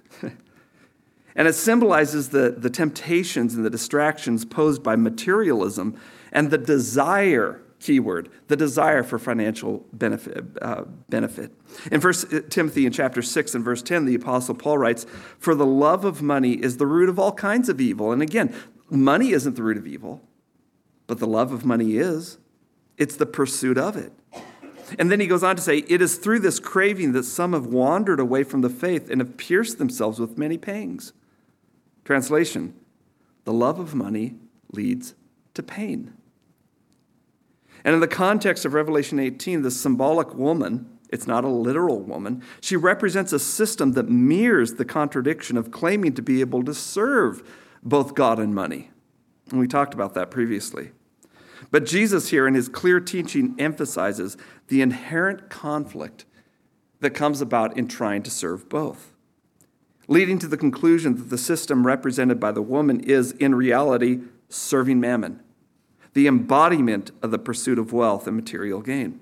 and 1.35 1.47
it 1.47 1.53
symbolizes 1.53 2.29
the, 2.29 2.51
the 2.51 2.69
temptations 2.69 3.55
and 3.55 3.65
the 3.65 3.69
distractions 3.69 4.45
posed 4.45 4.83
by 4.83 4.95
materialism 4.95 5.99
and 6.31 6.51
the 6.51 6.57
desire 6.57 7.62
keyword 7.83 8.29
the 8.47 8.55
desire 8.55 9.03
for 9.03 9.19
financial 9.19 9.85
benefit, 9.91 10.43
uh, 10.61 10.83
benefit. 11.09 11.51
in 11.91 11.99
1 11.99 12.13
timothy 12.49 12.85
in 12.85 12.91
chapter 12.91 13.21
6 13.21 13.55
and 13.55 13.63
verse 13.63 13.81
10 13.81 14.05
the 14.05 14.15
apostle 14.15 14.55
paul 14.55 14.77
writes 14.77 15.05
for 15.37 15.53
the 15.53 15.65
love 15.65 16.05
of 16.05 16.21
money 16.21 16.53
is 16.53 16.77
the 16.77 16.87
root 16.87 17.09
of 17.09 17.19
all 17.19 17.33
kinds 17.33 17.69
of 17.69 17.81
evil 17.81 18.11
and 18.11 18.21
again 18.21 18.53
money 18.89 19.31
isn't 19.31 19.55
the 19.55 19.63
root 19.63 19.77
of 19.77 19.85
evil 19.85 20.21
but 21.07 21.19
the 21.19 21.27
love 21.27 21.51
of 21.51 21.65
money 21.65 21.97
is 21.97 22.37
it's 22.97 23.15
the 23.17 23.25
pursuit 23.25 23.77
of 23.77 23.97
it 23.97 24.13
and 24.99 25.11
then 25.11 25.19
he 25.19 25.27
goes 25.27 25.43
on 25.43 25.55
to 25.55 25.61
say, 25.61 25.77
It 25.77 26.01
is 26.01 26.17
through 26.17 26.39
this 26.39 26.59
craving 26.59 27.13
that 27.13 27.23
some 27.23 27.53
have 27.53 27.65
wandered 27.65 28.19
away 28.19 28.43
from 28.43 28.61
the 28.61 28.69
faith 28.69 29.09
and 29.09 29.21
have 29.21 29.37
pierced 29.37 29.77
themselves 29.77 30.19
with 30.19 30.37
many 30.37 30.57
pangs. 30.57 31.13
Translation 32.05 32.73
The 33.45 33.53
love 33.53 33.79
of 33.79 33.95
money 33.95 34.35
leads 34.71 35.15
to 35.53 35.63
pain. 35.63 36.13
And 37.83 37.93
in 37.93 37.99
the 37.99 38.07
context 38.07 38.65
of 38.65 38.73
Revelation 38.73 39.19
18, 39.19 39.61
the 39.61 39.71
symbolic 39.71 40.33
woman, 40.33 40.89
it's 41.09 41.27
not 41.27 41.43
a 41.43 41.49
literal 41.49 41.99
woman, 41.99 42.41
she 42.61 42.75
represents 42.75 43.33
a 43.33 43.39
system 43.39 43.93
that 43.93 44.09
mirrors 44.09 44.75
the 44.75 44.85
contradiction 44.85 45.57
of 45.57 45.71
claiming 45.71 46.13
to 46.13 46.21
be 46.21 46.41
able 46.41 46.63
to 46.63 46.73
serve 46.73 47.43
both 47.83 48.15
God 48.15 48.39
and 48.39 48.55
money. 48.55 48.89
And 49.51 49.59
we 49.59 49.67
talked 49.67 49.93
about 49.93 50.13
that 50.13 50.31
previously. 50.31 50.91
But 51.71 51.85
Jesus, 51.85 52.29
here 52.29 52.47
in 52.47 52.53
his 52.53 52.69
clear 52.69 52.99
teaching, 52.99 53.55
emphasizes 53.59 54.37
the 54.67 54.81
inherent 54.81 55.49
conflict 55.49 56.25
that 57.01 57.11
comes 57.11 57.41
about 57.41 57.77
in 57.77 57.87
trying 57.87 58.23
to 58.23 58.31
serve 58.31 58.69
both, 58.69 59.13
leading 60.07 60.39
to 60.39 60.47
the 60.47 60.57
conclusion 60.57 61.15
that 61.17 61.29
the 61.29 61.37
system 61.37 61.85
represented 61.85 62.39
by 62.39 62.51
the 62.51 62.61
woman 62.61 63.01
is, 63.01 63.33
in 63.33 63.55
reality, 63.55 64.21
serving 64.47 64.99
mammon, 64.99 65.42
the 66.13 66.27
embodiment 66.27 67.11
of 67.21 67.31
the 67.31 67.39
pursuit 67.39 67.79
of 67.79 67.93
wealth 67.93 68.27
and 68.27 68.35
material 68.35 68.81
gain, 68.81 69.19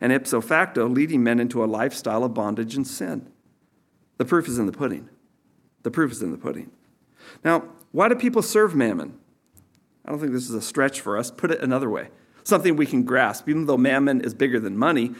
and 0.00 0.12
ipso 0.12 0.40
facto, 0.40 0.88
leading 0.88 1.22
men 1.22 1.40
into 1.40 1.62
a 1.62 1.66
lifestyle 1.66 2.24
of 2.24 2.34
bondage 2.34 2.76
and 2.76 2.86
sin. 2.86 3.30
The 4.18 4.24
proof 4.24 4.48
is 4.48 4.58
in 4.58 4.66
the 4.66 4.72
pudding. 4.72 5.08
The 5.82 5.90
proof 5.90 6.12
is 6.12 6.22
in 6.22 6.32
the 6.32 6.38
pudding. 6.38 6.70
Now, 7.44 7.64
why 7.92 8.08
do 8.08 8.14
people 8.14 8.42
serve 8.42 8.74
mammon? 8.74 9.18
I 10.04 10.10
don't 10.10 10.20
think 10.20 10.32
this 10.32 10.48
is 10.48 10.54
a 10.54 10.62
stretch 10.62 11.00
for 11.00 11.18
us. 11.18 11.30
Put 11.30 11.50
it 11.50 11.60
another 11.60 11.90
way 11.90 12.08
something 12.48 12.76
we 12.76 12.86
can 12.86 13.02
grasp. 13.02 13.46
Even 13.48 13.66
though 13.66 13.76
mammon 13.76 14.22
is 14.22 14.32
bigger 14.32 14.58
than 14.58 14.76
money, 14.76 15.14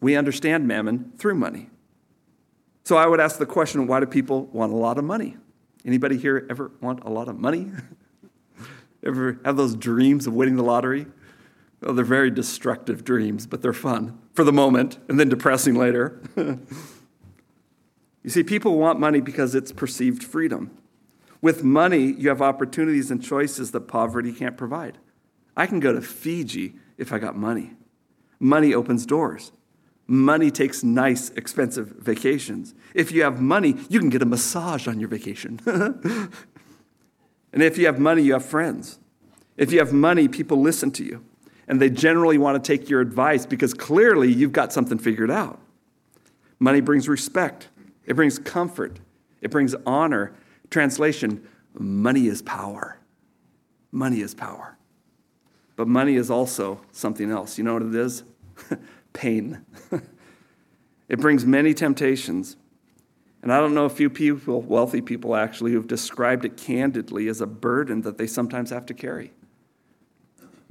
we 0.00 0.16
understand 0.16 0.68
mammon 0.68 1.12
through 1.18 1.34
money. 1.34 1.68
So 2.84 2.96
I 2.96 3.06
would 3.06 3.18
ask 3.18 3.38
the 3.38 3.46
question 3.46 3.86
why 3.86 4.00
do 4.00 4.06
people 4.06 4.46
want 4.46 4.72
a 4.72 4.76
lot 4.76 4.96
of 4.96 5.04
money? 5.04 5.36
Anybody 5.84 6.16
here 6.16 6.46
ever 6.48 6.70
want 6.80 7.02
a 7.04 7.10
lot 7.10 7.28
of 7.28 7.38
money? 7.38 7.72
ever 9.04 9.38
have 9.44 9.56
those 9.56 9.76
dreams 9.76 10.26
of 10.26 10.34
winning 10.34 10.56
the 10.56 10.62
lottery? 10.62 11.06
Oh, 11.82 11.92
they're 11.92 12.04
very 12.04 12.30
destructive 12.30 13.04
dreams, 13.04 13.46
but 13.46 13.60
they're 13.62 13.72
fun 13.72 14.18
for 14.32 14.44
the 14.44 14.52
moment 14.52 14.98
and 15.08 15.20
then 15.20 15.28
depressing 15.28 15.74
later. 15.74 16.20
you 16.36 16.58
see, 18.26 18.42
people 18.42 18.78
want 18.78 18.98
money 18.98 19.20
because 19.20 19.54
it's 19.54 19.72
perceived 19.72 20.24
freedom. 20.24 20.70
With 21.42 21.62
money, 21.62 22.12
you 22.12 22.30
have 22.30 22.40
opportunities 22.40 23.10
and 23.10 23.22
choices 23.22 23.72
that 23.72 23.82
poverty 23.82 24.32
can't 24.32 24.56
provide. 24.56 24.98
I 25.56 25.66
can 25.66 25.78
go 25.78 25.92
to 25.92 26.00
Fiji 26.00 26.76
if 26.96 27.12
I 27.12 27.18
got 27.18 27.36
money. 27.36 27.74
Money 28.40 28.72
opens 28.72 29.04
doors. 29.04 29.52
Money 30.06 30.50
takes 30.50 30.82
nice, 30.82 31.30
expensive 31.30 31.96
vacations. 31.98 32.74
If 32.94 33.12
you 33.12 33.22
have 33.22 33.40
money, 33.40 33.76
you 33.88 34.00
can 34.00 34.10
get 34.10 34.22
a 34.22 34.26
massage 34.26 34.86
on 34.86 35.00
your 35.00 35.08
vacation. 35.08 35.60
and 37.54 37.62
if 37.62 37.78
you 37.78 37.86
have 37.86 37.98
money, 37.98 38.20
you 38.20 38.34
have 38.34 38.44
friends. 38.44 38.98
If 39.56 39.72
you 39.72 39.78
have 39.78 39.94
money, 39.94 40.28
people 40.28 40.60
listen 40.60 40.90
to 40.92 41.04
you. 41.04 41.24
And 41.66 41.80
they 41.80 41.88
generally 41.88 42.36
want 42.36 42.62
to 42.62 42.76
take 42.76 42.90
your 42.90 43.00
advice 43.00 43.46
because 43.46 43.72
clearly 43.72 44.30
you've 44.30 44.52
got 44.52 44.74
something 44.74 44.98
figured 44.98 45.30
out. 45.30 45.58
Money 46.58 46.82
brings 46.82 47.08
respect, 47.08 47.68
it 48.04 48.14
brings 48.14 48.38
comfort, 48.38 49.00
it 49.40 49.50
brings 49.50 49.74
honor, 49.86 50.34
Translation 50.70 51.46
money 51.78 52.26
is 52.26 52.42
power. 52.42 52.98
Money 53.92 54.20
is 54.22 54.34
power. 54.34 54.76
But 55.76 55.86
money 55.86 56.16
is 56.16 56.30
also 56.30 56.80
something 56.90 57.30
else. 57.30 57.58
You 57.58 57.64
know 57.64 57.74
what 57.74 57.82
it 57.82 57.94
is? 57.94 58.24
Pain. 59.12 59.64
it 61.08 61.20
brings 61.20 61.46
many 61.46 61.74
temptations. 61.74 62.56
And 63.44 63.52
I 63.52 63.60
don't 63.60 63.74
know 63.74 63.84
a 63.84 63.90
few 63.90 64.08
people, 64.08 64.62
wealthy 64.62 65.02
people 65.02 65.36
actually, 65.36 65.72
who've 65.72 65.86
described 65.86 66.46
it 66.46 66.56
candidly 66.56 67.28
as 67.28 67.42
a 67.42 67.46
burden 67.46 68.00
that 68.00 68.16
they 68.16 68.26
sometimes 68.26 68.70
have 68.70 68.86
to 68.86 68.94
carry. 68.94 69.32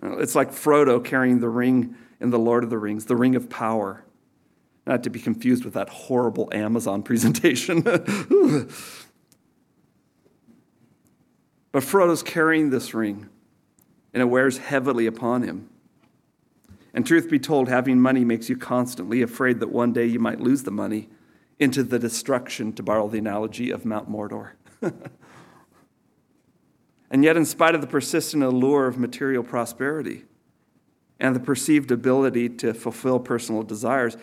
It's 0.01 0.33
like 0.33 0.49
Frodo 0.49 1.05
carrying 1.05 1.39
the 1.39 1.49
ring 1.49 1.95
in 2.19 2.31
The 2.31 2.39
Lord 2.39 2.63
of 2.63 2.71
the 2.71 2.79
Rings, 2.79 3.05
the 3.05 3.15
ring 3.15 3.35
of 3.35 3.47
power. 3.47 4.03
Not 4.87 5.03
to 5.03 5.11
be 5.11 5.19
confused 5.19 5.65
with 5.65 5.75
that 5.75 5.87
horrible 5.87 6.49
Amazon 6.51 7.03
presentation. 7.03 7.83
But 7.83 8.07
Frodo's 11.83 12.23
carrying 12.23 12.71
this 12.71 12.95
ring, 12.95 13.29
and 14.15 14.23
it 14.23 14.25
wears 14.25 14.57
heavily 14.57 15.05
upon 15.05 15.43
him. 15.43 15.69
And 16.91 17.05
truth 17.05 17.29
be 17.29 17.37
told, 17.37 17.69
having 17.69 18.01
money 18.01 18.25
makes 18.25 18.49
you 18.49 18.57
constantly 18.57 19.21
afraid 19.21 19.59
that 19.59 19.69
one 19.69 19.93
day 19.93 20.07
you 20.07 20.19
might 20.19 20.39
lose 20.39 20.63
the 20.63 20.71
money 20.71 21.09
into 21.63 21.81
the 21.81 21.97
destruction, 21.97 22.73
to 22.73 22.83
borrow 22.83 23.07
the 23.07 23.17
analogy 23.17 23.71
of 23.71 23.85
Mount 23.85 24.11
Mordor. 24.11 24.51
and 27.09 27.23
yet, 27.23 27.37
in 27.37 27.45
spite 27.45 27.73
of 27.73 27.81
the 27.81 27.87
persistent 27.87 28.43
allure 28.43 28.85
of 28.85 28.97
material 28.97 29.43
prosperity 29.43 30.25
and 31.19 31.35
the 31.35 31.39
perceived 31.39 31.89
ability 31.89 32.49
to 32.49 32.73
fulfill 32.73 33.19
personal 33.19 33.63
desires, 33.63 34.17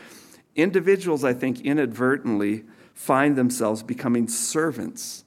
individuals, 0.54 1.24
I 1.24 1.32
think, 1.32 1.60
inadvertently 1.62 2.64
find 2.94 3.36
themselves 3.36 3.82
becoming 3.82 4.28
servants 4.28 5.24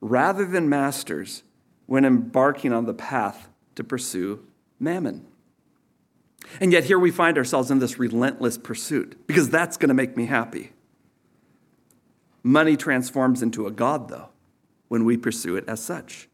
rather 0.00 0.46
than 0.46 0.68
masters 0.68 1.42
when 1.86 2.04
embarking 2.04 2.72
on 2.72 2.86
the 2.86 2.94
path 2.94 3.50
to 3.74 3.84
pursue 3.84 4.46
mammon. 4.80 5.26
And 6.60 6.72
yet, 6.72 6.84
here 6.84 6.98
we 6.98 7.10
find 7.10 7.36
ourselves 7.36 7.70
in 7.70 7.78
this 7.78 7.98
relentless 7.98 8.58
pursuit 8.58 9.26
because 9.26 9.50
that's 9.50 9.76
going 9.76 9.88
to 9.88 9.94
make 9.94 10.16
me 10.16 10.26
happy. 10.26 10.72
Money 12.44 12.76
transforms 12.76 13.42
into 13.42 13.66
a 13.66 13.72
God, 13.72 14.08
though, 14.08 14.28
when 14.88 15.04
we 15.04 15.16
pursue 15.16 15.56
it 15.56 15.64
as 15.66 15.82
such. 15.82 16.28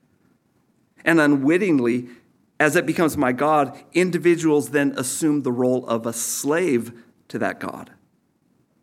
And 1.04 1.20
unwittingly, 1.20 2.08
as 2.58 2.76
it 2.76 2.84
becomes 2.84 3.16
my 3.16 3.32
God, 3.32 3.78
individuals 3.94 4.70
then 4.70 4.92
assume 4.98 5.42
the 5.42 5.52
role 5.52 5.86
of 5.86 6.04
a 6.04 6.12
slave 6.12 6.92
to 7.28 7.38
that 7.38 7.60
God. 7.60 7.92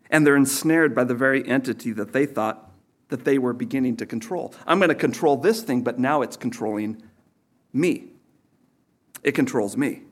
And 0.10 0.25
they're 0.25 0.38
ensnared 0.38 0.96
by 0.96 1.03
the 1.03 1.13
very 1.13 1.48
entity 1.48 1.91
that 1.91 2.13
they 2.13 2.25
thought 2.25 2.72
that 3.10 3.25
they 3.25 3.38
were 3.38 3.53
beginning 3.53 3.98
to 3.98 4.05
control. 4.05 4.53
I'm 4.65 4.79
going 4.79 4.89
to 4.89 4.96
control 4.96 5.36
this 5.36 5.62
thing, 5.62 5.81
but 5.81 6.00
now 6.00 6.22
it's 6.22 6.38
controlling 6.38 7.03
me. 7.74 8.13
It 9.22 9.34
controls 9.34 9.75
me. 9.75 10.03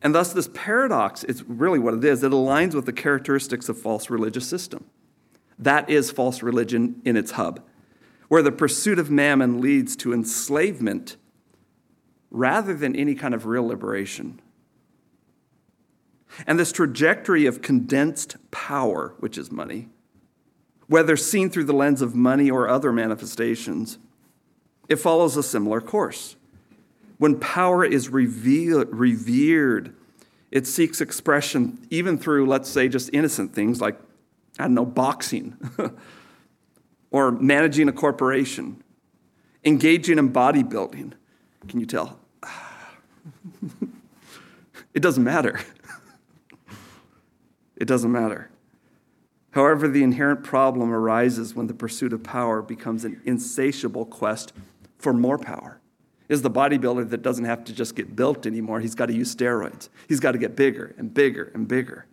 And 0.00 0.14
thus, 0.14 0.32
this 0.32 0.48
paradox 0.54 1.24
is 1.24 1.42
really 1.44 1.78
what 1.78 1.94
it 1.94 2.04
is. 2.04 2.22
It 2.22 2.32
aligns 2.32 2.74
with 2.74 2.86
the 2.86 2.92
characteristics 2.92 3.68
of 3.68 3.78
false 3.78 4.08
religious 4.08 4.48
system. 4.48 4.84
That 5.58 5.88
is 5.90 6.10
false 6.10 6.42
religion 6.42 7.00
in 7.04 7.16
its 7.16 7.32
hub, 7.32 7.62
where 8.28 8.42
the 8.42 8.52
pursuit 8.52 8.98
of 8.98 9.10
mammon 9.10 9.60
leads 9.60 9.94
to 9.96 10.12
enslavement 10.12 11.16
rather 12.30 12.74
than 12.74 12.96
any 12.96 13.14
kind 13.14 13.34
of 13.34 13.46
real 13.46 13.66
liberation. 13.66 14.40
And 16.46 16.58
this 16.58 16.72
trajectory 16.72 17.44
of 17.46 17.60
condensed 17.60 18.36
power, 18.50 19.14
which 19.20 19.36
is 19.36 19.52
money, 19.52 19.90
whether 20.86 21.16
seen 21.16 21.50
through 21.50 21.64
the 21.64 21.74
lens 21.74 22.00
of 22.02 22.14
money 22.14 22.50
or 22.50 22.68
other 22.68 22.90
manifestations, 22.92 23.98
it 24.88 24.96
follows 24.96 25.36
a 25.36 25.42
similar 25.42 25.80
course. 25.80 26.36
When 27.18 27.38
power 27.38 27.84
is 27.84 28.08
revered, 28.08 29.94
it 30.50 30.66
seeks 30.66 31.00
expression 31.00 31.86
even 31.90 32.18
through, 32.18 32.46
let's 32.46 32.68
say, 32.68 32.88
just 32.88 33.10
innocent 33.12 33.54
things 33.54 33.80
like, 33.80 33.98
I 34.58 34.64
don't 34.64 34.74
know, 34.74 34.84
boxing 34.84 35.56
or 37.10 37.32
managing 37.32 37.88
a 37.88 37.92
corporation, 37.92 38.82
engaging 39.64 40.18
in 40.18 40.32
bodybuilding. 40.32 41.12
Can 41.68 41.80
you 41.80 41.86
tell? 41.86 42.18
it 44.94 45.00
doesn't 45.00 45.24
matter. 45.24 45.60
It 47.74 47.88
doesn't 47.88 48.12
matter. 48.12 48.48
However, 49.50 49.88
the 49.88 50.04
inherent 50.04 50.44
problem 50.44 50.92
arises 50.92 51.56
when 51.56 51.66
the 51.66 51.74
pursuit 51.74 52.12
of 52.12 52.22
power 52.22 52.62
becomes 52.62 53.04
an 53.04 53.20
insatiable 53.24 54.06
quest 54.06 54.52
for 54.98 55.12
more 55.12 55.36
power. 55.36 55.80
Is 56.28 56.42
the 56.42 56.50
bodybuilder 56.50 57.10
that 57.10 57.22
doesn't 57.22 57.44
have 57.44 57.64
to 57.64 57.72
just 57.72 57.96
get 57.96 58.14
built 58.14 58.46
anymore, 58.46 58.78
he's 58.78 58.94
got 58.94 59.06
to 59.06 59.12
use 59.12 59.34
steroids. 59.34 59.88
He's 60.08 60.20
got 60.20 60.32
to 60.32 60.38
get 60.38 60.54
bigger 60.54 60.94
and 60.96 61.12
bigger 61.12 61.50
and 61.54 61.66
bigger. 61.66 62.06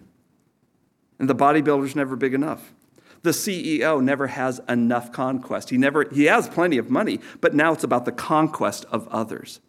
And 1.20 1.30
the 1.30 1.36
bodybuilder's 1.36 1.96
never 1.96 2.16
big 2.16 2.34
enough. 2.34 2.74
The 3.22 3.32
CEO 3.32 4.02
never 4.02 4.28
has 4.28 4.62
enough 4.70 5.12
conquest. 5.12 5.70
He 5.70 5.78
never 5.78 6.10
he 6.10 6.26
has 6.26 6.48
plenty 6.48 6.78
of 6.78 6.90
money, 6.90 7.20
but 7.42 7.54
now 7.54 7.74
it's 7.74 7.84
about 7.84 8.06
the 8.06 8.14
conquest 8.14 8.86
of 8.86 9.08
others. 9.10 9.60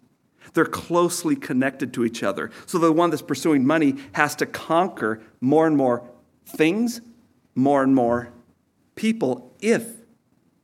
They're 0.55 0.65
closely 0.65 1.37
connected 1.37 1.93
to 1.95 2.05
each 2.05 2.23
other. 2.23 2.51
So 2.67 2.79
the 2.79 2.93
one 2.93 3.11
that's 3.11 3.23
pursuing 3.23 3.67
money 3.67 3.97
has 4.13 4.35
to 4.37 4.47
conquer 4.47 5.21
more 5.41 5.67
and 5.67 5.77
more 5.77 6.09
things, 6.47 7.01
more 7.55 7.83
and 7.83 7.95
more 7.95 8.33
people 8.95 9.55
if 9.61 9.87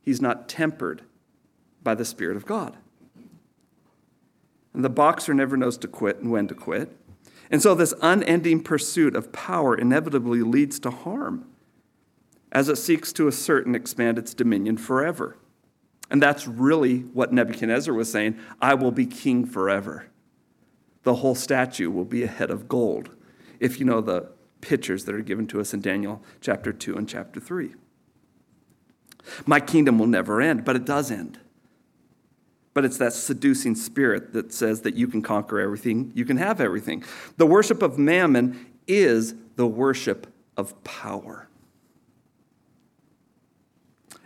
he's 0.01 0.21
not 0.21 0.49
tempered 0.49 1.03
by 1.83 1.95
the 1.95 2.05
Spirit 2.05 2.37
of 2.37 2.45
God. 2.45 2.77
And 4.73 4.83
the 4.83 4.89
boxer 4.89 5.33
never 5.33 5.57
knows 5.57 5.77
to 5.79 5.87
quit 5.87 6.19
and 6.19 6.31
when 6.31 6.47
to 6.47 6.55
quit. 6.55 6.95
And 7.49 7.61
so 7.61 7.73
this 7.73 7.93
unending 8.01 8.61
pursuit 8.61 9.15
of 9.15 9.31
power 9.31 9.75
inevitably 9.75 10.41
leads 10.41 10.79
to 10.81 10.91
harm 10.91 11.45
as 12.51 12.69
it 12.69 12.77
seeks 12.77 13.11
to 13.13 13.27
assert 13.27 13.65
and 13.65 13.75
expand 13.75 14.17
its 14.17 14.33
dominion 14.33 14.77
forever. 14.77 15.37
And 16.09 16.21
that's 16.21 16.47
really 16.47 16.99
what 16.99 17.33
Nebuchadnezzar 17.33 17.93
was 17.93 18.11
saying 18.11 18.37
I 18.61 18.73
will 18.73 18.91
be 18.91 19.05
king 19.05 19.45
forever. 19.45 20.07
The 21.03 21.15
whole 21.15 21.35
statue 21.35 21.89
will 21.89 22.05
be 22.05 22.23
a 22.23 22.27
head 22.27 22.49
of 22.49 22.67
gold, 22.67 23.15
if 23.59 23.79
you 23.79 23.85
know 23.85 24.01
the 24.01 24.29
pictures 24.61 25.05
that 25.05 25.15
are 25.15 25.21
given 25.21 25.47
to 25.47 25.59
us 25.59 25.73
in 25.73 25.81
Daniel 25.81 26.21
chapter 26.41 26.73
2 26.73 26.97
and 26.97 27.07
chapter 27.07 27.39
3. 27.39 27.73
My 29.45 29.59
kingdom 29.59 29.99
will 29.99 30.07
never 30.07 30.41
end, 30.41 30.65
but 30.65 30.75
it 30.75 30.85
does 30.85 31.11
end. 31.11 31.39
But 32.77 32.85
it's 32.85 32.99
that 32.99 33.13
seducing 33.13 33.73
spirit 33.73 34.33
that 34.33 34.53
says 34.53 34.81
that 34.81 34.93
you 34.93 35.07
can 35.07 35.23
conquer 35.23 35.59
everything, 35.59 36.11
you 36.13 36.25
can 36.25 36.37
have 36.37 36.61
everything. 36.61 37.03
The 37.37 37.47
worship 37.47 37.81
of 37.81 37.97
mammon 37.97 38.67
is 38.85 39.33
the 39.55 39.65
worship 39.65 40.27
of 40.55 40.83
power. 40.83 41.47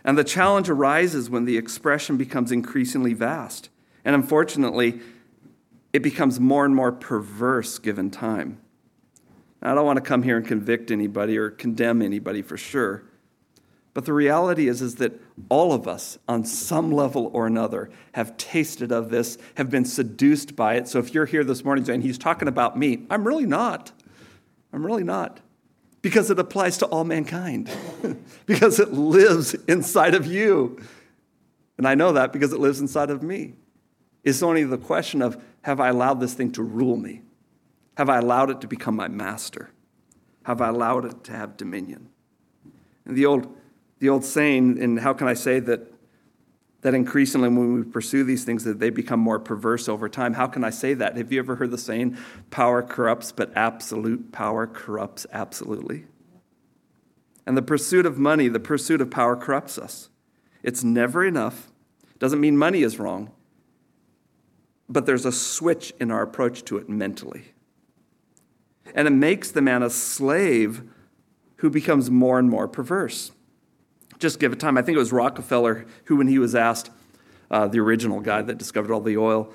And 0.04 0.18
the 0.18 0.22
challenge 0.22 0.68
arises 0.68 1.30
when 1.30 1.46
the 1.46 1.56
expression 1.56 2.18
becomes 2.18 2.52
increasingly 2.52 3.14
vast. 3.14 3.70
And 4.04 4.14
unfortunately, 4.14 5.00
it 5.94 6.02
becomes 6.02 6.38
more 6.38 6.66
and 6.66 6.76
more 6.76 6.92
perverse 6.92 7.78
given 7.78 8.10
time. 8.10 8.60
Now, 9.62 9.72
I 9.72 9.74
don't 9.74 9.86
want 9.86 9.96
to 9.96 10.02
come 10.02 10.24
here 10.24 10.36
and 10.36 10.46
convict 10.46 10.90
anybody 10.90 11.38
or 11.38 11.48
condemn 11.48 12.02
anybody 12.02 12.42
for 12.42 12.58
sure. 12.58 13.04
But 13.94 14.06
the 14.06 14.12
reality 14.12 14.68
is, 14.68 14.80
is 14.80 14.94
that 14.96 15.20
all 15.50 15.72
of 15.72 15.86
us, 15.86 16.18
on 16.26 16.44
some 16.44 16.90
level 16.90 17.30
or 17.34 17.46
another, 17.46 17.90
have 18.12 18.36
tasted 18.38 18.90
of 18.90 19.10
this, 19.10 19.36
have 19.56 19.68
been 19.68 19.84
seduced 19.84 20.56
by 20.56 20.74
it. 20.76 20.88
So 20.88 20.98
if 20.98 21.12
you're 21.12 21.26
here 21.26 21.44
this 21.44 21.64
morning 21.64 21.84
saying, 21.84 22.00
he's 22.00 22.18
talking 22.18 22.48
about 22.48 22.78
me, 22.78 23.06
I'm 23.10 23.26
really 23.26 23.46
not. 23.46 23.92
I'm 24.72 24.84
really 24.86 25.04
not 25.04 25.40
because 26.02 26.30
it 26.30 26.38
applies 26.38 26.78
to 26.78 26.86
all 26.86 27.04
mankind, 27.04 27.70
because 28.46 28.80
it 28.80 28.92
lives 28.92 29.54
inside 29.68 30.14
of 30.14 30.26
you. 30.26 30.78
And 31.78 31.86
I 31.86 31.94
know 31.94 32.12
that 32.12 32.32
because 32.32 32.52
it 32.52 32.60
lives 32.60 32.80
inside 32.80 33.08
of 33.08 33.22
me. 33.22 33.54
It's 34.24 34.42
only 34.42 34.64
the 34.64 34.78
question 34.78 35.22
of 35.22 35.42
have 35.62 35.80
I 35.80 35.88
allowed 35.88 36.20
this 36.20 36.34
thing 36.34 36.50
to 36.52 36.62
rule 36.62 36.96
me? 36.96 37.22
Have 37.96 38.08
I 38.08 38.18
allowed 38.18 38.50
it 38.50 38.60
to 38.62 38.66
become 38.66 38.96
my 38.96 39.08
master? 39.08 39.70
Have 40.44 40.60
I 40.60 40.68
allowed 40.68 41.04
it 41.04 41.24
to 41.24 41.32
have 41.32 41.56
dominion? 41.56 42.08
And 43.04 43.16
the 43.16 43.26
old, 43.26 43.56
the 44.02 44.08
old 44.08 44.24
saying, 44.24 44.82
and 44.82 44.98
how 44.98 45.14
can 45.14 45.28
I 45.28 45.34
say 45.34 45.60
that 45.60 45.92
that 46.80 46.92
increasingly 46.92 47.48
when 47.48 47.74
we 47.74 47.82
pursue 47.84 48.24
these 48.24 48.42
things 48.42 48.64
that 48.64 48.80
they 48.80 48.90
become 48.90 49.20
more 49.20 49.38
perverse 49.38 49.88
over 49.88 50.08
time? 50.08 50.34
How 50.34 50.48
can 50.48 50.64
i 50.64 50.70
say 50.70 50.92
that? 50.94 51.16
Have 51.16 51.30
you 51.30 51.38
ever 51.38 51.54
heard 51.54 51.70
the 51.70 51.78
saying 51.78 52.18
power 52.50 52.82
corrupts 52.82 53.30
but 53.30 53.56
absolute 53.56 54.32
power 54.32 54.66
corrupts 54.66 55.24
absolutely 55.32 56.06
and 57.46 57.56
the 57.56 57.62
pursuit 57.62 58.04
of 58.04 58.18
money 58.18 58.48
the 58.48 58.58
pursuit 58.58 59.00
of 59.00 59.08
power 59.08 59.36
corrupts 59.36 59.78
us. 59.78 60.08
It's 60.64 60.82
never 60.82 61.24
enough. 61.24 61.70
Doesn't 62.18 62.40
mean 62.40 62.56
money 62.56 62.82
is 62.82 62.98
wrong 62.98 63.30
but 64.88 65.06
there's 65.06 65.24
a 65.24 65.30
switch 65.30 65.94
in 66.00 66.10
our 66.10 66.22
approach 66.22 66.64
to 66.64 66.76
it 66.76 66.88
mentally. 66.88 67.54
And 68.96 69.06
it 69.06 69.12
makes 69.12 69.52
the 69.52 69.62
man 69.62 69.84
a 69.84 69.90
slave 69.90 70.82
who 71.58 71.70
becomes 71.70 72.10
more 72.10 72.40
and 72.40 72.50
more 72.50 72.66
perverse 72.66 73.30
just 74.22 74.38
give 74.38 74.52
it 74.52 74.60
time. 74.60 74.78
I 74.78 74.82
think 74.82 74.96
it 74.96 75.00
was 75.00 75.12
Rockefeller 75.12 75.84
who, 76.04 76.16
when 76.16 76.28
he 76.28 76.38
was 76.38 76.54
asked, 76.54 76.90
uh, 77.50 77.66
the 77.66 77.80
original 77.80 78.20
guy 78.20 78.40
that 78.40 78.56
discovered 78.56 78.92
all 78.92 79.00
the 79.00 79.18
oil, 79.18 79.52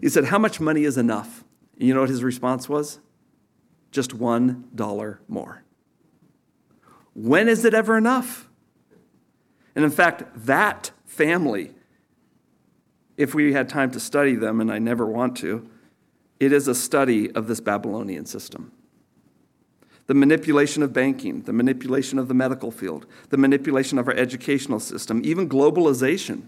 he 0.00 0.08
said, 0.08 0.24
How 0.24 0.38
much 0.38 0.58
money 0.58 0.82
is 0.82 0.96
enough? 0.96 1.44
And 1.78 1.86
you 1.86 1.94
know 1.94 2.00
what 2.00 2.08
his 2.08 2.24
response 2.24 2.68
was? 2.68 2.98
Just 3.92 4.14
one 4.14 4.68
dollar 4.74 5.20
more. 5.28 5.62
When 7.14 7.48
is 7.48 7.64
it 7.64 7.72
ever 7.72 7.96
enough? 7.96 8.48
And 9.74 9.84
in 9.84 9.90
fact, 9.90 10.24
that 10.34 10.90
family, 11.04 11.72
if 13.16 13.34
we 13.34 13.52
had 13.52 13.68
time 13.68 13.90
to 13.92 14.00
study 14.00 14.34
them, 14.34 14.60
and 14.60 14.72
I 14.72 14.78
never 14.78 15.06
want 15.06 15.36
to, 15.38 15.68
it 16.40 16.52
is 16.52 16.66
a 16.68 16.74
study 16.74 17.30
of 17.30 17.46
this 17.46 17.60
Babylonian 17.60 18.26
system 18.26 18.72
the 20.06 20.14
manipulation 20.14 20.82
of 20.82 20.92
banking, 20.92 21.42
the 21.42 21.52
manipulation 21.52 22.18
of 22.18 22.28
the 22.28 22.34
medical 22.34 22.70
field, 22.70 23.06
the 23.30 23.36
manipulation 23.36 23.98
of 23.98 24.06
our 24.06 24.14
educational 24.14 24.80
system, 24.80 25.20
even 25.24 25.48
globalization. 25.48 26.42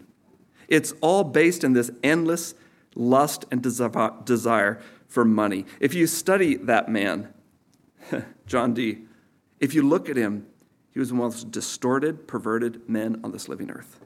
It's 0.68 0.92
all 1.00 1.24
based 1.24 1.64
in 1.64 1.72
this 1.72 1.90
endless 2.02 2.54
lust 2.94 3.46
and 3.50 3.62
desire 3.62 4.80
for 5.08 5.24
money. 5.24 5.64
If 5.80 5.94
you 5.94 6.06
study 6.06 6.56
that 6.56 6.88
man, 6.88 7.32
John 8.46 8.74
D., 8.74 8.98
if 9.60 9.74
you 9.74 9.82
look 9.82 10.08
at 10.08 10.16
him, 10.16 10.46
he 10.92 11.00
was 11.00 11.12
one 11.12 11.26
of 11.26 11.32
the 11.32 11.36
most 11.36 11.50
distorted, 11.50 12.28
perverted 12.28 12.88
men 12.88 13.20
on 13.24 13.32
this 13.32 13.48
living 13.48 13.70
earth. 13.70 14.00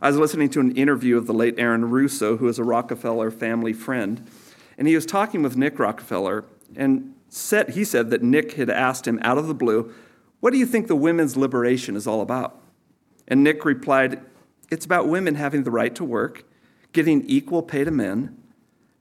I 0.00 0.08
was 0.08 0.16
listening 0.16 0.50
to 0.50 0.60
an 0.60 0.76
interview 0.76 1.16
of 1.16 1.26
the 1.26 1.34
late 1.34 1.54
Aaron 1.58 1.90
Russo, 1.90 2.36
who 2.36 2.48
is 2.48 2.58
a 2.58 2.64
Rockefeller 2.64 3.30
family 3.30 3.72
friend, 3.72 4.26
and 4.76 4.88
he 4.88 4.94
was 4.94 5.06
talking 5.06 5.42
with 5.42 5.56
Nick 5.56 5.78
Rockefeller, 5.78 6.44
and 6.76 7.13
said, 7.34 7.70
he 7.70 7.84
said 7.84 8.10
that 8.10 8.22
Nick 8.22 8.52
had 8.52 8.70
asked 8.70 9.06
him 9.06 9.18
out 9.22 9.38
of 9.38 9.46
the 9.46 9.54
blue, 9.54 9.92
What 10.40 10.52
do 10.52 10.58
you 10.58 10.66
think 10.66 10.86
the 10.86 10.96
women's 10.96 11.36
liberation 11.36 11.96
is 11.96 12.06
all 12.06 12.20
about? 12.20 12.60
And 13.26 13.42
Nick 13.42 13.64
replied, 13.64 14.20
It's 14.70 14.84
about 14.84 15.08
women 15.08 15.34
having 15.34 15.64
the 15.64 15.70
right 15.70 15.94
to 15.96 16.04
work, 16.04 16.44
getting 16.92 17.24
equal 17.26 17.62
pay 17.62 17.84
to 17.84 17.90
men, 17.90 18.36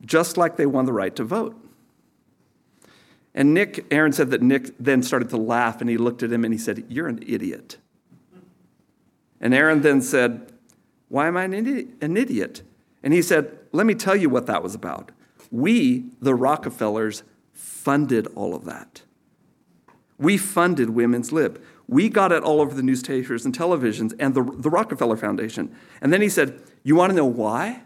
just 0.04 0.38
like 0.38 0.58
they 0.58 0.65
won 0.65 0.86
the 0.86 0.93
right 0.93 1.15
to 1.15 1.24
vote. 1.24 1.60
And 3.36 3.54
Nick, 3.54 3.86
Aaron 3.91 4.13
said 4.13 4.32
that 4.32 4.41
Nick 4.41 4.72
then 4.80 5.02
started 5.02 5.30
to 5.30 5.38
laugh 5.38 5.82
and 5.82 5.89
he 5.89 5.98
looked 5.98 6.24
at 6.24 6.32
him 6.32 6.43
and 6.43 6.54
he 6.54 6.60
said, 6.60 6.86
You're 6.89 7.08
an 7.08 7.24
idiot. 7.26 7.78
And 9.39 9.54
Aaron 9.54 9.82
then 9.82 10.02
said, 10.02 10.52
Why 11.10 11.28
am 11.28 11.38
I 11.38 11.43
an 11.43 11.54
idiot? 11.54 12.63
And 13.04 13.13
he 13.13 13.22
said, 13.22 13.60
Let 13.72 13.86
me 13.86 13.93
tell 13.93 14.15
you 14.15 14.30
what 14.30 14.48
that 14.48 14.63
was 14.63 14.74
about. 14.74 15.12
We, 15.52 16.06
the 16.19 16.34
Rockefellers, 16.34 17.24
funded 17.84 18.28
all 18.36 18.56
of 18.56 18.65
that. 18.65 19.02
We 20.17 20.38
funded 20.38 20.91
Women's 20.91 21.32
Lib. 21.32 21.62
We 21.88 22.08
got 22.08 22.32
it 22.32 22.43
all 22.43 22.62
over 22.62 22.74
the 22.74 22.84
newspapers 22.84 23.46
and 23.46 23.58
televisions 23.58 24.13
and 24.19 24.34
the, 24.34 24.43
the 24.43 24.69
Rockefeller 24.69 25.17
Foundation. 25.17 25.76
And 26.02 26.13
then 26.13 26.22
he 26.22 26.30
said, 26.30 26.62
You 26.84 26.96
want 26.96 27.10
to 27.10 27.15
know 27.15 27.26
why? 27.26 27.84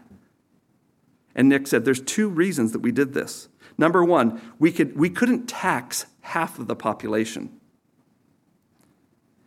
And 1.34 1.48
Nick 1.48 1.66
said, 1.66 1.84
There's 1.84 2.00
two 2.00 2.28
reasons 2.28 2.72
that 2.72 2.78
we 2.80 2.92
did 2.92 3.12
this. 3.12 3.48
Number 3.76 4.04
one, 4.04 4.40
we, 4.58 4.72
could, 4.72 4.96
we 4.96 5.10
couldn't 5.10 5.46
tax 5.46 6.06
half 6.20 6.58
of 6.58 6.68
the 6.68 6.76
population. 6.76 7.50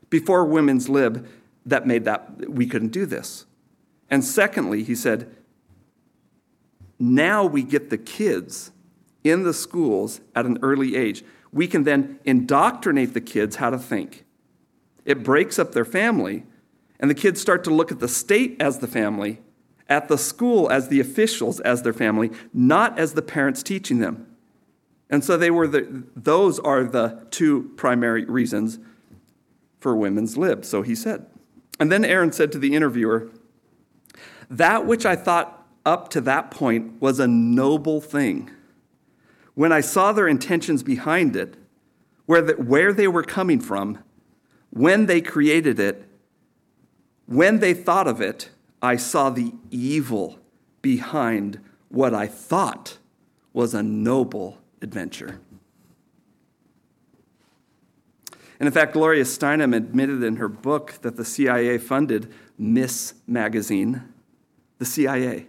Before 0.10 0.44
Women's 0.46 0.90
Lib, 0.90 1.28
that 1.66 1.88
made 1.88 2.06
that, 2.06 2.50
we 2.50 2.66
couldn't 2.66 2.90
do 2.92 3.06
this. 3.06 3.46
And 4.10 4.24
secondly, 4.24 4.84
he 4.84 4.96
said, 4.96 5.34
now 7.00 7.46
we 7.46 7.64
get 7.64 7.90
the 7.90 7.98
kids 7.98 8.72
in 9.24 9.44
the 9.44 9.54
schools 9.54 10.22
at 10.36 10.46
an 10.46 10.58
early 10.62 10.96
age. 10.96 11.24
We 11.52 11.68
can 11.68 11.84
then 11.84 12.20
indoctrinate 12.24 13.14
the 13.14 13.22
kids 13.22 13.58
how 13.58 13.70
to 13.70 13.78
think. 13.78 14.26
It 15.06 15.24
breaks 15.24 15.60
up 15.60 15.74
their 15.74 15.86
family, 15.86 16.46
and 17.00 17.10
the 17.10 17.16
kids 17.16 17.42
start 17.42 17.64
to 17.66 17.70
look 17.70 17.92
at 17.92 18.00
the 18.00 18.08
state 18.08 18.58
as 18.60 18.80
the 18.80 18.88
family, 18.88 19.42
at 19.90 20.08
the 20.08 20.18
school 20.18 20.70
as 20.70 20.88
the 20.88 21.00
officials 21.00 21.60
as 21.60 21.82
their 21.82 21.94
family, 21.94 22.32
not 22.54 22.98
as 22.98 23.14
the 23.14 23.22
parents 23.22 23.64
teaching 23.64 24.00
them. 24.00 24.28
And 25.10 25.24
so 25.24 25.36
they 25.36 25.52
were 25.52 25.68
the, 25.68 26.06
those 26.16 26.58
are 26.60 26.86
the 26.86 27.28
two 27.32 27.72
primary 27.76 28.24
reasons 28.24 28.80
for 29.80 29.96
women's 29.96 30.38
lib, 30.38 30.64
so 30.64 30.84
he 30.84 30.96
said. 30.96 31.26
And 31.80 31.92
then 31.92 32.06
Aaron 32.06 32.32
said 32.32 32.52
to 32.54 32.60
the 32.60 32.76
interviewer, 32.76 33.30
That 34.50 34.86
which 34.86 35.06
I 35.06 35.16
thought 35.16 35.68
up 35.86 36.10
to 36.10 36.22
that 36.22 36.52
point 36.52 37.02
was 37.02 37.20
a 37.20 37.28
noble 37.28 38.00
thing 38.00 38.52
when 39.56 39.72
I 39.72 39.82
saw 39.82 40.12
their 40.12 40.28
intentions 40.28 40.84
behind 40.84 41.36
it, 41.36 41.56
where, 42.26 42.42
the, 42.42 42.54
where 42.54 42.94
they 42.94 43.08
were 43.08 43.24
coming 43.24 43.60
from, 43.60 44.00
when 44.70 45.06
they 45.06 45.22
created 45.22 45.80
it, 45.80 46.08
when 47.26 47.60
they 47.60 47.74
thought 47.74 48.08
of 48.08 48.22
it, 48.22 48.50
I 48.82 48.96
saw 48.96 49.30
the 49.30 49.54
evil 49.70 50.40
behind 50.82 51.60
what 51.90 52.14
I 52.14 52.28
thought 52.28 52.98
was 53.54 53.74
a 53.74 53.84
noble 53.84 54.60
adventure. 54.82 55.40
And 58.60 58.68
in 58.68 58.72
fact, 58.72 58.94
Gloria 58.94 59.24
Steinem 59.24 59.76
admitted 59.76 60.24
in 60.24 60.36
her 60.38 60.48
book 60.48 61.00
that 61.02 61.18
the 61.18 61.26
CIA 61.26 61.78
funded 61.78 62.32
Ms. 62.58 63.16
Magazine, 63.26 64.04
the 64.78 64.86
CIA, 64.86 65.48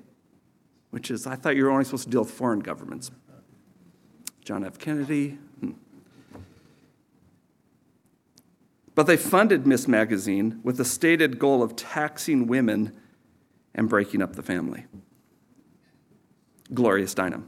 which 0.91 1.11
is, 1.11 1.27
I 1.27 1.37
thought 1.37 1.55
you 1.55 1.65
were 1.65 1.71
only 1.71 1.85
supposed 1.85 2.05
to 2.05 2.11
deal 2.11 2.23
with 2.23 2.31
foreign 2.31 2.61
governments. 2.61 3.11
John 4.44 4.64
F. 4.64 4.78
Kennedy. 4.78 5.38
Hmm. 5.61 5.72
But 8.94 9.07
they 9.07 9.16
funded 9.16 9.66
Ms. 9.66 9.88
Magazine 9.88 10.61
with 10.62 10.76
the 10.76 10.85
stated 10.85 11.38
goal 11.38 11.62
of 11.62 11.76
taxing 11.76 12.46
women 12.46 12.92
and 13.74 13.88
breaking 13.88 14.20
up 14.20 14.37
the 14.37 14.42
family. 14.42 14.85
Gloria 16.74 17.07
Steinem. 17.07 17.44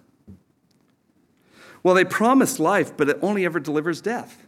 Well, 1.82 1.94
they 1.94 2.04
promise 2.04 2.58
life, 2.58 2.96
but 2.96 3.08
it 3.10 3.18
only 3.20 3.44
ever 3.44 3.60
delivers 3.60 4.00
death. 4.00 4.46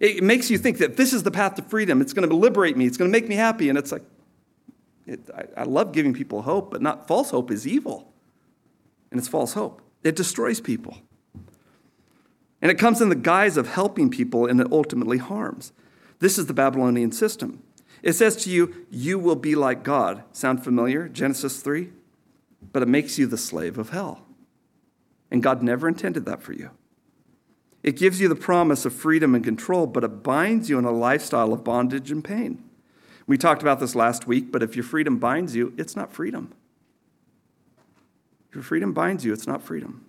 It 0.00 0.22
makes 0.22 0.50
you 0.50 0.58
think 0.58 0.78
that 0.78 0.96
this 0.96 1.12
is 1.12 1.22
the 1.22 1.30
path 1.30 1.54
to 1.56 1.62
freedom. 1.62 2.00
It's 2.00 2.12
going 2.12 2.28
to 2.28 2.34
liberate 2.34 2.76
me. 2.76 2.86
It's 2.86 2.96
going 2.96 3.10
to 3.10 3.12
make 3.12 3.28
me 3.28 3.34
happy. 3.34 3.68
And 3.68 3.78
it's 3.78 3.92
like, 3.92 4.02
it, 5.06 5.28
I, 5.34 5.62
I 5.62 5.64
love 5.64 5.92
giving 5.92 6.14
people 6.14 6.42
hope, 6.42 6.70
but 6.70 6.82
not 6.82 7.08
false 7.08 7.30
hope 7.30 7.50
is 7.50 7.66
evil. 7.66 8.12
And 9.10 9.18
it's 9.18 9.28
false 9.28 9.54
hope. 9.54 9.82
It 10.04 10.16
destroys 10.16 10.60
people. 10.60 10.98
And 12.60 12.70
it 12.70 12.78
comes 12.78 13.00
in 13.00 13.08
the 13.08 13.14
guise 13.14 13.56
of 13.56 13.68
helping 13.68 14.10
people, 14.10 14.46
and 14.46 14.60
it 14.60 14.72
ultimately 14.72 15.18
harms. 15.18 15.72
This 16.18 16.38
is 16.38 16.46
the 16.46 16.54
Babylonian 16.54 17.12
system. 17.12 17.62
It 18.02 18.14
says 18.14 18.36
to 18.44 18.50
you, 18.50 18.86
You 18.90 19.18
will 19.18 19.36
be 19.36 19.54
like 19.54 19.82
God. 19.82 20.24
Sound 20.32 20.64
familiar? 20.64 21.08
Genesis 21.08 21.60
3? 21.60 21.90
But 22.72 22.82
it 22.82 22.88
makes 22.88 23.18
you 23.18 23.26
the 23.26 23.38
slave 23.38 23.78
of 23.78 23.90
hell. 23.90 24.24
And 25.30 25.42
God 25.42 25.62
never 25.62 25.88
intended 25.88 26.24
that 26.24 26.42
for 26.42 26.52
you. 26.52 26.70
It 27.82 27.96
gives 27.96 28.20
you 28.20 28.28
the 28.28 28.34
promise 28.34 28.84
of 28.84 28.92
freedom 28.92 29.34
and 29.34 29.44
control, 29.44 29.86
but 29.86 30.04
it 30.04 30.22
binds 30.22 30.68
you 30.68 30.78
in 30.78 30.84
a 30.84 30.90
lifestyle 30.90 31.52
of 31.52 31.62
bondage 31.62 32.10
and 32.10 32.24
pain. 32.24 32.64
We 33.26 33.38
talked 33.38 33.62
about 33.62 33.78
this 33.78 33.94
last 33.94 34.26
week, 34.26 34.50
but 34.50 34.62
if 34.62 34.74
your 34.74 34.84
freedom 34.84 35.18
binds 35.18 35.54
you, 35.54 35.74
it's 35.76 35.94
not 35.94 36.12
freedom. 36.12 36.52
If 38.48 38.56
your 38.56 38.64
freedom 38.64 38.92
binds 38.92 39.24
you, 39.24 39.32
it's 39.32 39.46
not 39.46 39.62
freedom. 39.62 40.07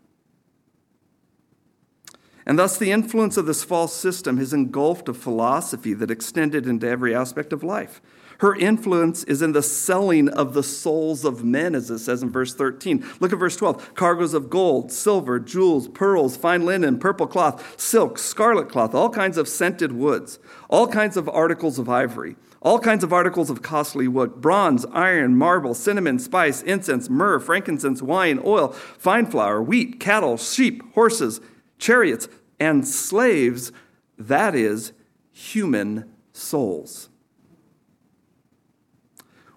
And 2.50 2.58
thus, 2.58 2.80
the 2.80 2.90
influence 2.90 3.38
of 3.38 3.46
this 3.46 3.64
false 3.64 3.94
system 3.94 4.38
has 4.38 4.54
engulfed 4.54 5.08
a 5.08 5.14
philosophy 5.14 5.94
that 5.94 6.10
extended 6.10 6.66
into 6.66 6.90
every 6.90 7.14
aspect 7.14 7.54
of 7.54 7.62
life. 7.64 8.02
Her 8.40 8.56
influence 8.56 9.24
is 9.26 9.44
in 9.44 9.52
the 9.52 9.62
selling 9.62 10.30
of 10.30 10.56
the 10.56 10.64
souls 10.64 11.26
of 11.26 11.44
men, 11.44 11.76
as 11.76 11.92
it 11.92 12.00
says 12.00 12.24
in 12.24 12.32
verse 12.32 12.56
13. 12.56 13.06
Look 13.20 13.32
at 13.32 13.38
verse 13.38 13.56
12 13.56 13.94
cargoes 13.94 14.34
of 14.34 14.50
gold, 14.50 14.92
silver, 14.92 15.40
jewels, 15.40 15.90
pearls, 15.90 16.36
fine 16.38 16.66
linen, 16.66 16.98
purple 16.98 17.28
cloth, 17.28 17.80
silk, 17.80 18.18
scarlet 18.18 18.68
cloth, 18.68 18.96
all 18.96 19.12
kinds 19.12 19.38
of 19.38 19.48
scented 19.48 19.92
woods, 19.92 20.40
all 20.72 20.88
kinds 20.88 21.18
of 21.18 21.30
articles 21.30 21.78
of 21.78 21.88
ivory, 21.88 22.36
all 22.64 22.80
kinds 22.80 23.04
of 23.04 23.14
articles 23.14 23.52
of 23.52 23.62
costly 23.62 24.08
wood, 24.08 24.42
bronze, 24.42 24.88
iron, 24.92 25.36
marble, 25.36 25.76
cinnamon, 25.76 26.18
spice, 26.18 26.64
incense, 26.64 27.12
myrrh, 27.12 27.40
frankincense, 27.40 28.02
wine, 28.02 28.42
oil, 28.44 28.70
fine 28.70 29.28
flour, 29.28 29.62
wheat, 29.62 30.00
cattle, 30.00 30.36
sheep, 30.36 30.82
horses, 30.96 31.40
chariots, 31.78 32.28
and 32.60 32.88
slaves, 32.88 33.72
that 34.18 34.56
is, 34.56 34.94
human 35.32 36.12
souls. 36.34 37.10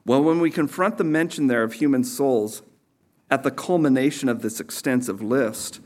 Well, 0.05 0.23
when 0.23 0.41
we 0.41 0.51
confront 0.51 0.99
the 0.99 1.05
mention 1.05 1.47
there 1.47 1.63
of 1.63 1.75
human 1.75 2.05
souls 2.05 2.63
at 3.31 3.43
the 3.43 3.51
culmination 3.51 4.29
of 4.29 4.43
this 4.43 4.61
extensive 4.61 5.23
list, 5.23 5.81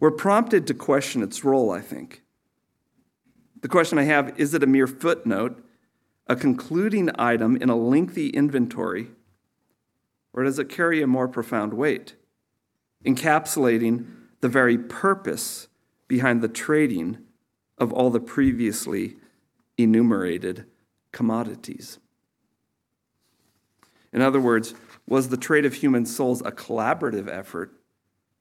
we're 0.00 0.10
prompted 0.10 0.66
to 0.66 0.74
question 0.74 1.22
its 1.22 1.44
role, 1.44 1.70
I 1.70 1.80
think. 1.80 2.22
The 3.60 3.68
question 3.68 3.98
I 3.98 4.04
have 4.04 4.38
is 4.38 4.54
it 4.54 4.62
a 4.62 4.66
mere 4.66 4.86
footnote, 4.86 5.64
a 6.28 6.36
concluding 6.36 7.10
item 7.18 7.56
in 7.56 7.68
a 7.68 7.76
lengthy 7.76 8.28
inventory, 8.30 9.08
or 10.32 10.44
does 10.44 10.58
it 10.58 10.68
carry 10.68 11.02
a 11.02 11.06
more 11.06 11.26
profound 11.26 11.74
weight, 11.74 12.14
encapsulating 13.04 14.06
the 14.40 14.48
very 14.48 14.78
purpose 14.78 15.67
behind 16.08 16.42
the 16.42 16.48
trading 16.48 17.18
of 17.76 17.92
all 17.92 18.10
the 18.10 18.20
previously 18.20 19.16
enumerated 19.76 20.64
commodities? 21.12 21.98
In 24.12 24.22
other 24.22 24.40
words, 24.40 24.74
was 25.06 25.28
the 25.28 25.36
trade 25.36 25.64
of 25.64 25.74
human 25.74 26.06
souls 26.06 26.40
a 26.42 26.50
collaborative 26.50 27.28
effort, 27.28 27.72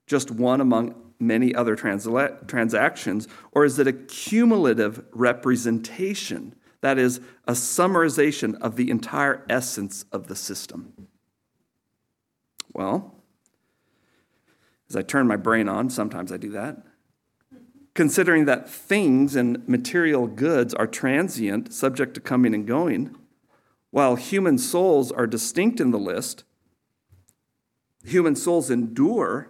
just 0.06 0.32
one 0.32 0.62
among 0.62 0.95
many 1.19 1.53
other 1.53 1.75
transla- 1.75 2.47
transactions, 2.47 3.27
or 3.51 3.65
is 3.65 3.77
it 3.80 3.88
a 3.88 3.93
cumulative 3.93 5.03
representation? 5.12 6.56
That 6.82 6.97
is, 6.97 7.19
a 7.47 7.53
summarization 7.53 8.56
of 8.62 8.75
the 8.75 8.89
entire 8.89 9.43
essence 9.49 10.06
of 10.12 10.27
the 10.27 10.36
system. 10.36 11.08
Well, 12.73 13.15
as 14.89 14.95
I 14.95 15.01
turn 15.01 15.27
my 15.27 15.36
brain 15.36 15.67
on, 15.67 15.89
sometimes 15.89 16.32
I 16.32 16.38
do 16.38 16.51
that. 16.51 16.77
Considering 17.97 18.45
that 18.45 18.69
things 18.69 19.36
and 19.36 19.67
material 19.67 20.27
goods 20.27 20.71
are 20.75 20.86
transient, 20.86 21.73
subject 21.73 22.13
to 22.13 22.19
coming 22.21 22.53
and 22.53 22.67
going, 22.67 23.15
while 23.89 24.15
human 24.15 24.60
souls 24.60 25.12
are 25.12 25.25
distinct 25.25 25.79
in 25.79 25.89
the 25.89 25.97
list, 25.97 26.43
human 28.05 28.36
souls 28.36 28.69
endure. 28.69 29.49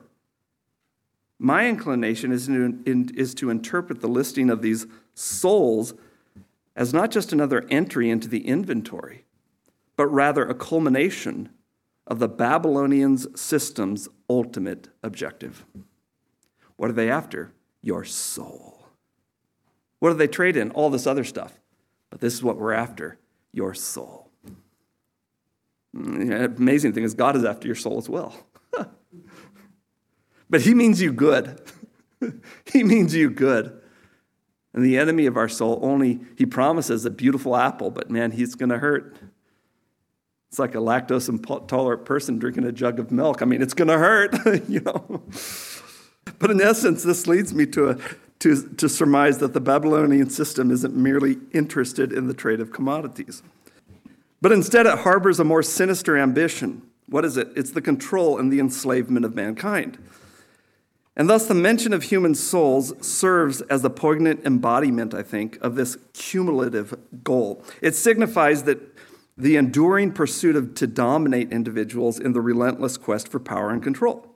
My 1.38 1.68
inclination 1.68 2.32
is 2.32 2.48
to, 2.48 2.82
is 2.86 3.36
to 3.36 3.50
interpret 3.50 4.00
the 4.00 4.08
listing 4.08 4.50
of 4.50 4.62
these 4.62 4.88
souls 5.14 5.94
as 6.74 6.94
not 6.94 7.12
just 7.12 7.34
another 7.34 7.66
entry 7.70 8.10
into 8.10 8.30
the 8.30 8.48
inventory, 8.48 9.26
but 9.98 10.08
rather 10.08 10.48
a 10.48 10.56
culmination 10.56 11.50
of 12.08 12.20
the 12.20 12.30
Babylonians' 12.30 13.28
system's 13.38 14.08
ultimate 14.30 14.88
objective. 15.04 15.66
What 16.78 16.90
are 16.90 16.94
they 16.94 17.12
after? 17.12 17.52
Your 17.82 18.04
soul. 18.04 18.88
What 20.00 20.12
do 20.12 20.16
they 20.16 20.28
trade 20.28 20.58
in? 20.58 20.72
All 20.72 20.90
this 20.90 21.08
other 21.08 21.24
stuff. 21.24 21.60
But 22.10 22.22
this 22.22 22.34
is 22.34 22.44
what 22.44 22.58
we're 22.58 22.74
after 22.74 23.18
your 23.52 23.74
soul. 23.74 24.30
Mm, 25.96 26.28
the 26.28 26.46
amazing 26.46 26.94
thing 26.94 27.04
is, 27.04 27.14
God 27.14 27.36
is 27.36 27.44
after 27.44 27.68
your 27.68 27.76
soul 27.76 27.98
as 27.98 28.08
well. 28.08 28.36
but 30.50 30.62
He 30.62 30.74
means 30.74 31.02
you 31.02 31.12
good. 31.12 31.62
he 32.66 32.84
means 32.84 33.14
you 33.14 33.30
good. 33.30 33.80
And 34.74 34.86
the 34.86 34.98
enemy 34.98 35.26
of 35.26 35.38
our 35.38 35.50
soul 35.50 35.80
only, 35.82 36.22
He 36.38 36.46
promises 36.46 37.06
a 37.06 37.10
beautiful 37.10 37.56
apple, 37.56 37.90
but 37.90 38.10
man, 38.10 38.32
He's 38.32 38.56
going 38.56 38.70
to 38.70 38.78
hurt. 38.78 39.16
It's 40.50 40.60
like 40.60 40.76
a 40.76 40.80
lactose 40.80 41.28
intolerant 41.30 42.06
person 42.06 42.40
drinking 42.40 42.64
a 42.64 42.72
jug 42.72 43.00
of 43.00 43.12
milk. 43.12 43.42
I 43.42 43.46
mean, 43.46 43.62
it's 43.62 43.74
going 43.74 43.90
to 43.90 43.98
hurt, 43.98 44.34
you 44.70 44.80
know. 44.80 45.24
But 46.40 46.52
in 46.52 46.62
essence, 46.62 47.04
this 47.04 47.28
leads 47.28 47.54
me 47.54 47.66
to, 47.68 47.90
a, 47.90 47.98
to, 48.40 48.68
to 48.76 48.90
surmise 48.90 49.40
that 49.40 49.54
the 49.54 49.60
Babylonian 49.60 50.30
system 50.30 50.72
isn't 50.72 50.96
merely 50.96 51.38
interested 51.52 52.14
in 52.14 52.28
the 52.28 52.34
trade 52.34 52.60
of 52.60 52.72
commodities. 52.72 53.42
But 54.42 54.52
instead, 54.52 54.86
it 54.86 55.00
harbors 55.00 55.40
a 55.40 55.44
more 55.44 55.64
sinister 55.64 56.18
ambition. 56.18 56.84
What 57.08 57.26
is 57.26 57.38
it? 57.38 57.50
It's 57.56 57.72
the 57.72 57.82
control 57.82 58.38
and 58.38 58.52
the 58.52 58.60
enslavement 58.60 59.26
of 59.26 59.34
mankind. 59.34 59.98
And 61.16 61.28
thus, 61.28 61.48
the 61.48 61.56
mention 61.56 61.94
of 61.94 62.04
human 62.04 62.36
souls 62.36 62.94
serves 63.06 63.62
as 63.62 63.82
the 63.82 63.90
poignant 63.90 64.46
embodiment, 64.46 65.16
I 65.16 65.24
think, 65.24 65.58
of 65.62 65.74
this 65.74 65.98
cumulative 66.14 66.94
goal. 67.24 67.64
It 67.82 67.96
signifies 67.96 68.64
that 68.64 68.80
the 69.36 69.56
enduring 69.56 70.12
pursuit 70.12 70.56
of 70.56 70.76
to 70.76 70.86
dominate 70.86 71.52
individuals 71.52 72.20
in 72.20 72.34
the 72.34 72.42
relentless 72.42 72.98
quest 72.98 73.30
for 73.30 73.40
power 73.40 73.72
and 73.72 73.82
control. 73.82 74.28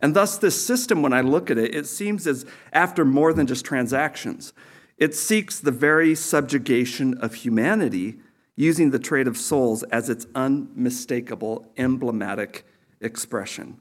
And 0.00 0.14
thus, 0.14 0.38
this 0.38 0.64
system, 0.64 1.02
when 1.02 1.12
I 1.12 1.20
look 1.20 1.50
at 1.50 1.58
it, 1.58 1.74
it 1.74 1.86
seems 1.86 2.26
as 2.26 2.44
after 2.72 3.04
more 3.04 3.32
than 3.32 3.46
just 3.46 3.64
transactions. 3.64 4.52
It 4.98 5.14
seeks 5.14 5.58
the 5.58 5.70
very 5.70 6.14
subjugation 6.14 7.14
of 7.18 7.34
humanity 7.34 8.18
using 8.56 8.90
the 8.90 8.98
trade 8.98 9.26
of 9.26 9.36
souls 9.36 9.82
as 9.84 10.08
its 10.08 10.26
unmistakable, 10.34 11.66
emblematic 11.76 12.64
expression. 13.00 13.80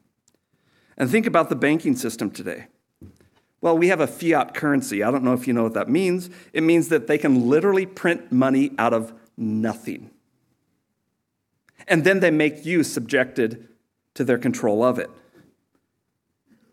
And 0.98 1.10
think 1.10 1.26
about 1.26 1.50
the 1.50 1.56
banking 1.56 1.96
system 1.96 2.32
today. 2.32 2.68
Well, 3.62 3.78
we 3.78 3.90
have 3.90 4.00
a 4.00 4.08
fiat 4.08 4.56
currency. 4.56 5.04
I 5.04 5.12
don't 5.12 5.24
know 5.24 5.34
if 5.34 5.48
you 5.48 5.54
know 5.54 5.64
what 5.64 5.76
that 5.76 5.90
means. 5.90 6.30
It 6.52 6.64
means 6.64 6.90
that 6.90 7.08
they 7.08 7.18
can 7.18 7.48
literally 7.48 7.86
print 7.86 8.32
money 8.32 8.72
out 8.78 8.94
of 8.94 9.14
nothing. 9.38 10.10
And 11.88 12.04
then 12.04 12.20
they 12.20 12.32
make 12.32 12.66
you 12.66 12.84
subjected 12.84 13.68
to 14.16 14.24
their 14.24 14.38
control 14.38 14.84
of 14.84 14.98
it. 14.98 15.10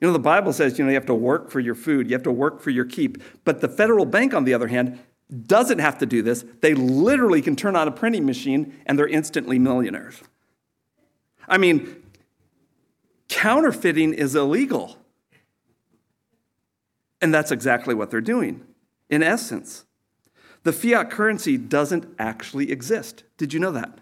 You 0.01 0.07
know, 0.07 0.13
the 0.13 0.19
Bible 0.19 0.53
says, 0.53 0.79
you 0.79 0.85
know, 0.85 0.91
you 0.91 0.95
have 0.95 1.07
to 1.07 1.15
work 1.15 1.51
for 1.51 1.61
your 1.61 1.75
food, 1.75 2.09
you 2.09 2.15
have 2.15 2.23
to 2.23 2.33
work 2.33 2.61
for 2.61 2.71
your 2.71 2.85
keep. 2.85 3.23
But 3.45 3.61
the 3.61 3.69
federal 3.69 4.05
bank, 4.05 4.33
on 4.33 4.45
the 4.45 4.55
other 4.55 4.69
hand, 4.69 4.99
doesn't 5.47 5.81
have 5.81 5.99
to 5.99 6.07
do 6.07 6.23
this. 6.23 6.45
They 6.61 6.75
literally 6.75 7.43
can 7.43 7.57
turn 7.57 7.77
on 7.77 7.89
a 7.89 7.91
printing 7.91 8.25
machine 8.25 8.81
and 8.87 8.99
they're 8.99 9.09
instantly 9.09 9.59
millionaires. 9.59 10.23
I 11.49 11.59
mean, 11.59 12.03
counterfeiting 13.29 14.15
is 14.15 14.35
illegal. 14.35 14.97
And 17.21 17.35
that's 17.35 17.51
exactly 17.51 17.95
what 17.95 18.11
they're 18.11 18.21
doing, 18.21 18.65
in 19.11 19.23
essence. 19.23 19.85
The 20.63 20.73
fiat 20.73 21.11
currency 21.11 21.57
doesn't 21.57 22.07
actually 22.19 22.71
exist. 22.71 23.25
Did 23.37 23.53
you 23.53 23.61
know 23.61 23.73
that? 23.73 23.99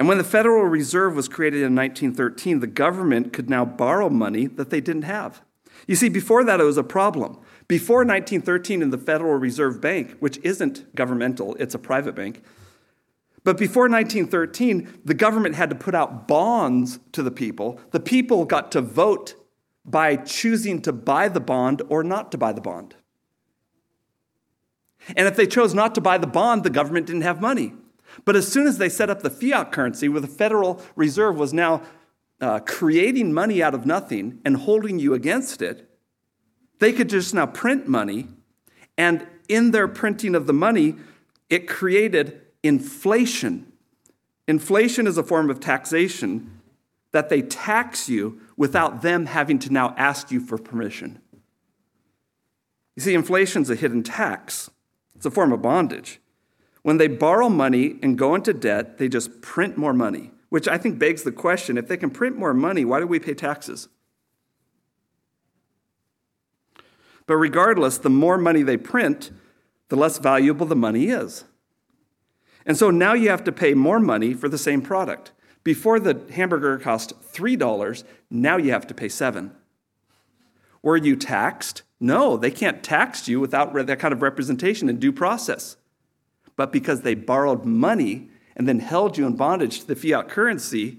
And 0.00 0.08
when 0.08 0.16
the 0.16 0.24
Federal 0.24 0.64
Reserve 0.64 1.14
was 1.14 1.28
created 1.28 1.58
in 1.58 1.74
1913, 1.76 2.60
the 2.60 2.66
government 2.66 3.34
could 3.34 3.50
now 3.50 3.66
borrow 3.66 4.08
money 4.08 4.46
that 4.46 4.70
they 4.70 4.80
didn't 4.80 5.02
have. 5.02 5.42
You 5.86 5.94
see, 5.94 6.08
before 6.08 6.42
that, 6.42 6.58
it 6.58 6.64
was 6.64 6.78
a 6.78 6.82
problem. 6.82 7.38
Before 7.68 7.98
1913, 7.98 8.80
in 8.80 8.88
the 8.88 8.96
Federal 8.96 9.34
Reserve 9.34 9.78
Bank, 9.78 10.16
which 10.18 10.38
isn't 10.38 10.94
governmental, 10.94 11.54
it's 11.56 11.74
a 11.74 11.78
private 11.78 12.14
bank, 12.14 12.42
but 13.44 13.58
before 13.58 13.90
1913, 13.90 15.00
the 15.04 15.12
government 15.12 15.56
had 15.56 15.68
to 15.68 15.76
put 15.76 15.94
out 15.94 16.26
bonds 16.26 16.98
to 17.12 17.22
the 17.22 17.30
people. 17.30 17.78
The 17.90 18.00
people 18.00 18.46
got 18.46 18.72
to 18.72 18.80
vote 18.80 19.34
by 19.84 20.16
choosing 20.16 20.80
to 20.80 20.94
buy 20.94 21.28
the 21.28 21.40
bond 21.40 21.82
or 21.90 22.02
not 22.02 22.32
to 22.32 22.38
buy 22.38 22.54
the 22.54 22.62
bond. 22.62 22.94
And 25.14 25.28
if 25.28 25.36
they 25.36 25.46
chose 25.46 25.74
not 25.74 25.94
to 25.94 26.00
buy 26.00 26.16
the 26.16 26.26
bond, 26.26 26.64
the 26.64 26.70
government 26.70 27.06
didn't 27.06 27.22
have 27.22 27.42
money. 27.42 27.74
But 28.24 28.36
as 28.36 28.50
soon 28.50 28.66
as 28.66 28.78
they 28.78 28.88
set 28.88 29.10
up 29.10 29.22
the 29.22 29.30
fiat 29.30 29.72
currency, 29.72 30.08
where 30.08 30.20
the 30.20 30.26
Federal 30.26 30.82
Reserve 30.96 31.36
was 31.36 31.52
now 31.52 31.82
uh, 32.40 32.60
creating 32.60 33.32
money 33.32 33.62
out 33.62 33.74
of 33.74 33.86
nothing 33.86 34.40
and 34.44 34.56
holding 34.56 34.98
you 34.98 35.14
against 35.14 35.62
it, 35.62 35.88
they 36.78 36.92
could 36.92 37.08
just 37.08 37.34
now 37.34 37.46
print 37.46 37.86
money. 37.86 38.28
And 38.96 39.26
in 39.48 39.70
their 39.70 39.88
printing 39.88 40.34
of 40.34 40.46
the 40.46 40.52
money, 40.52 40.96
it 41.48 41.68
created 41.68 42.40
inflation. 42.62 43.72
Inflation 44.46 45.06
is 45.06 45.18
a 45.18 45.22
form 45.22 45.50
of 45.50 45.60
taxation 45.60 46.60
that 47.12 47.28
they 47.28 47.42
tax 47.42 48.08
you 48.08 48.40
without 48.56 49.02
them 49.02 49.26
having 49.26 49.58
to 49.58 49.72
now 49.72 49.94
ask 49.96 50.30
you 50.30 50.40
for 50.40 50.58
permission. 50.58 51.20
You 52.96 53.02
see, 53.02 53.14
inflation 53.14 53.62
is 53.62 53.70
a 53.70 53.74
hidden 53.74 54.02
tax, 54.02 54.70
it's 55.14 55.26
a 55.26 55.30
form 55.30 55.52
of 55.52 55.62
bondage. 55.62 56.19
When 56.82 56.96
they 56.96 57.08
borrow 57.08 57.48
money 57.48 57.98
and 58.02 58.16
go 58.16 58.34
into 58.34 58.54
debt, 58.54 58.98
they 58.98 59.08
just 59.08 59.42
print 59.42 59.76
more 59.76 59.92
money, 59.92 60.30
which 60.48 60.66
I 60.66 60.78
think 60.78 60.98
begs 60.98 61.22
the 61.22 61.32
question 61.32 61.76
if 61.76 61.88
they 61.88 61.96
can 61.96 62.10
print 62.10 62.36
more 62.36 62.54
money, 62.54 62.84
why 62.84 63.00
do 63.00 63.06
we 63.06 63.18
pay 63.18 63.34
taxes? 63.34 63.88
But 67.26 67.36
regardless, 67.36 67.98
the 67.98 68.10
more 68.10 68.38
money 68.38 68.62
they 68.62 68.76
print, 68.76 69.30
the 69.88 69.96
less 69.96 70.18
valuable 70.18 70.66
the 70.66 70.74
money 70.74 71.08
is. 71.08 71.44
And 72.66 72.76
so 72.76 72.90
now 72.90 73.14
you 73.14 73.30
have 73.30 73.44
to 73.44 73.52
pay 73.52 73.74
more 73.74 74.00
money 74.00 74.34
for 74.34 74.48
the 74.48 74.58
same 74.58 74.82
product. 74.82 75.32
Before 75.62 76.00
the 76.00 76.24
hamburger 76.32 76.78
cost 76.78 77.12
$3, 77.32 78.04
now 78.30 78.56
you 78.56 78.72
have 78.72 78.86
to 78.86 78.94
pay 78.94 79.08
7. 79.08 79.52
Were 80.82 80.96
you 80.96 81.14
taxed? 81.14 81.82
No, 82.00 82.36
they 82.36 82.50
can't 82.50 82.82
tax 82.82 83.28
you 83.28 83.38
without 83.38 83.74
that 83.74 83.98
kind 83.98 84.12
of 84.12 84.22
representation 84.22 84.88
and 84.88 84.98
due 84.98 85.12
process 85.12 85.76
but 86.56 86.72
because 86.72 87.02
they 87.02 87.14
borrowed 87.14 87.64
money 87.64 88.30
and 88.56 88.68
then 88.68 88.80
held 88.80 89.16
you 89.16 89.26
in 89.26 89.36
bondage 89.36 89.80
to 89.80 89.86
the 89.86 89.96
fiat 89.96 90.28
currency, 90.28 90.98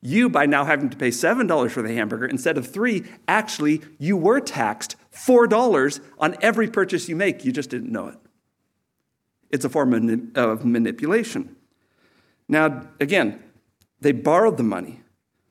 you, 0.00 0.28
by 0.28 0.46
now 0.46 0.64
having 0.64 0.90
to 0.90 0.96
pay 0.96 1.08
$7 1.08 1.70
for 1.70 1.82
the 1.82 1.94
hamburger 1.94 2.26
instead 2.26 2.58
of 2.58 2.70
3 2.70 3.04
actually, 3.26 3.82
you 3.98 4.16
were 4.16 4.40
taxed 4.40 4.96
$4 5.12 6.00
on 6.18 6.36
every 6.40 6.68
purchase 6.68 7.08
you 7.08 7.16
make. 7.16 7.44
You 7.44 7.52
just 7.52 7.70
didn't 7.70 7.90
know 7.90 8.08
it. 8.08 8.18
It's 9.50 9.64
a 9.64 9.68
form 9.68 9.94
of 10.34 10.64
manipulation. 10.64 11.56
Now, 12.48 12.88
again, 13.00 13.42
they 14.00 14.12
borrowed 14.12 14.56
the 14.56 14.62
money, 14.62 15.02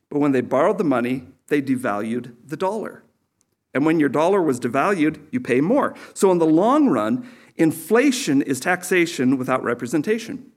but 0.08 0.18
when 0.18 0.32
they 0.32 0.40
borrowed 0.40 0.78
the 0.78 0.84
money, 0.84 1.24
they 1.48 1.60
devalued 1.60 2.34
the 2.44 2.56
dollar. 2.56 3.02
And 3.74 3.84
when 3.84 4.00
your 4.00 4.08
dollar 4.08 4.40
was 4.40 4.58
devalued, 4.58 5.20
you 5.30 5.40
pay 5.40 5.60
more. 5.60 5.94
So, 6.14 6.30
in 6.30 6.38
the 6.38 6.46
long 6.46 6.88
run, 6.88 7.28
Inflation 7.56 8.42
is 8.42 8.60
taxation 8.60 9.38
without 9.38 9.62
representation. 9.62 10.52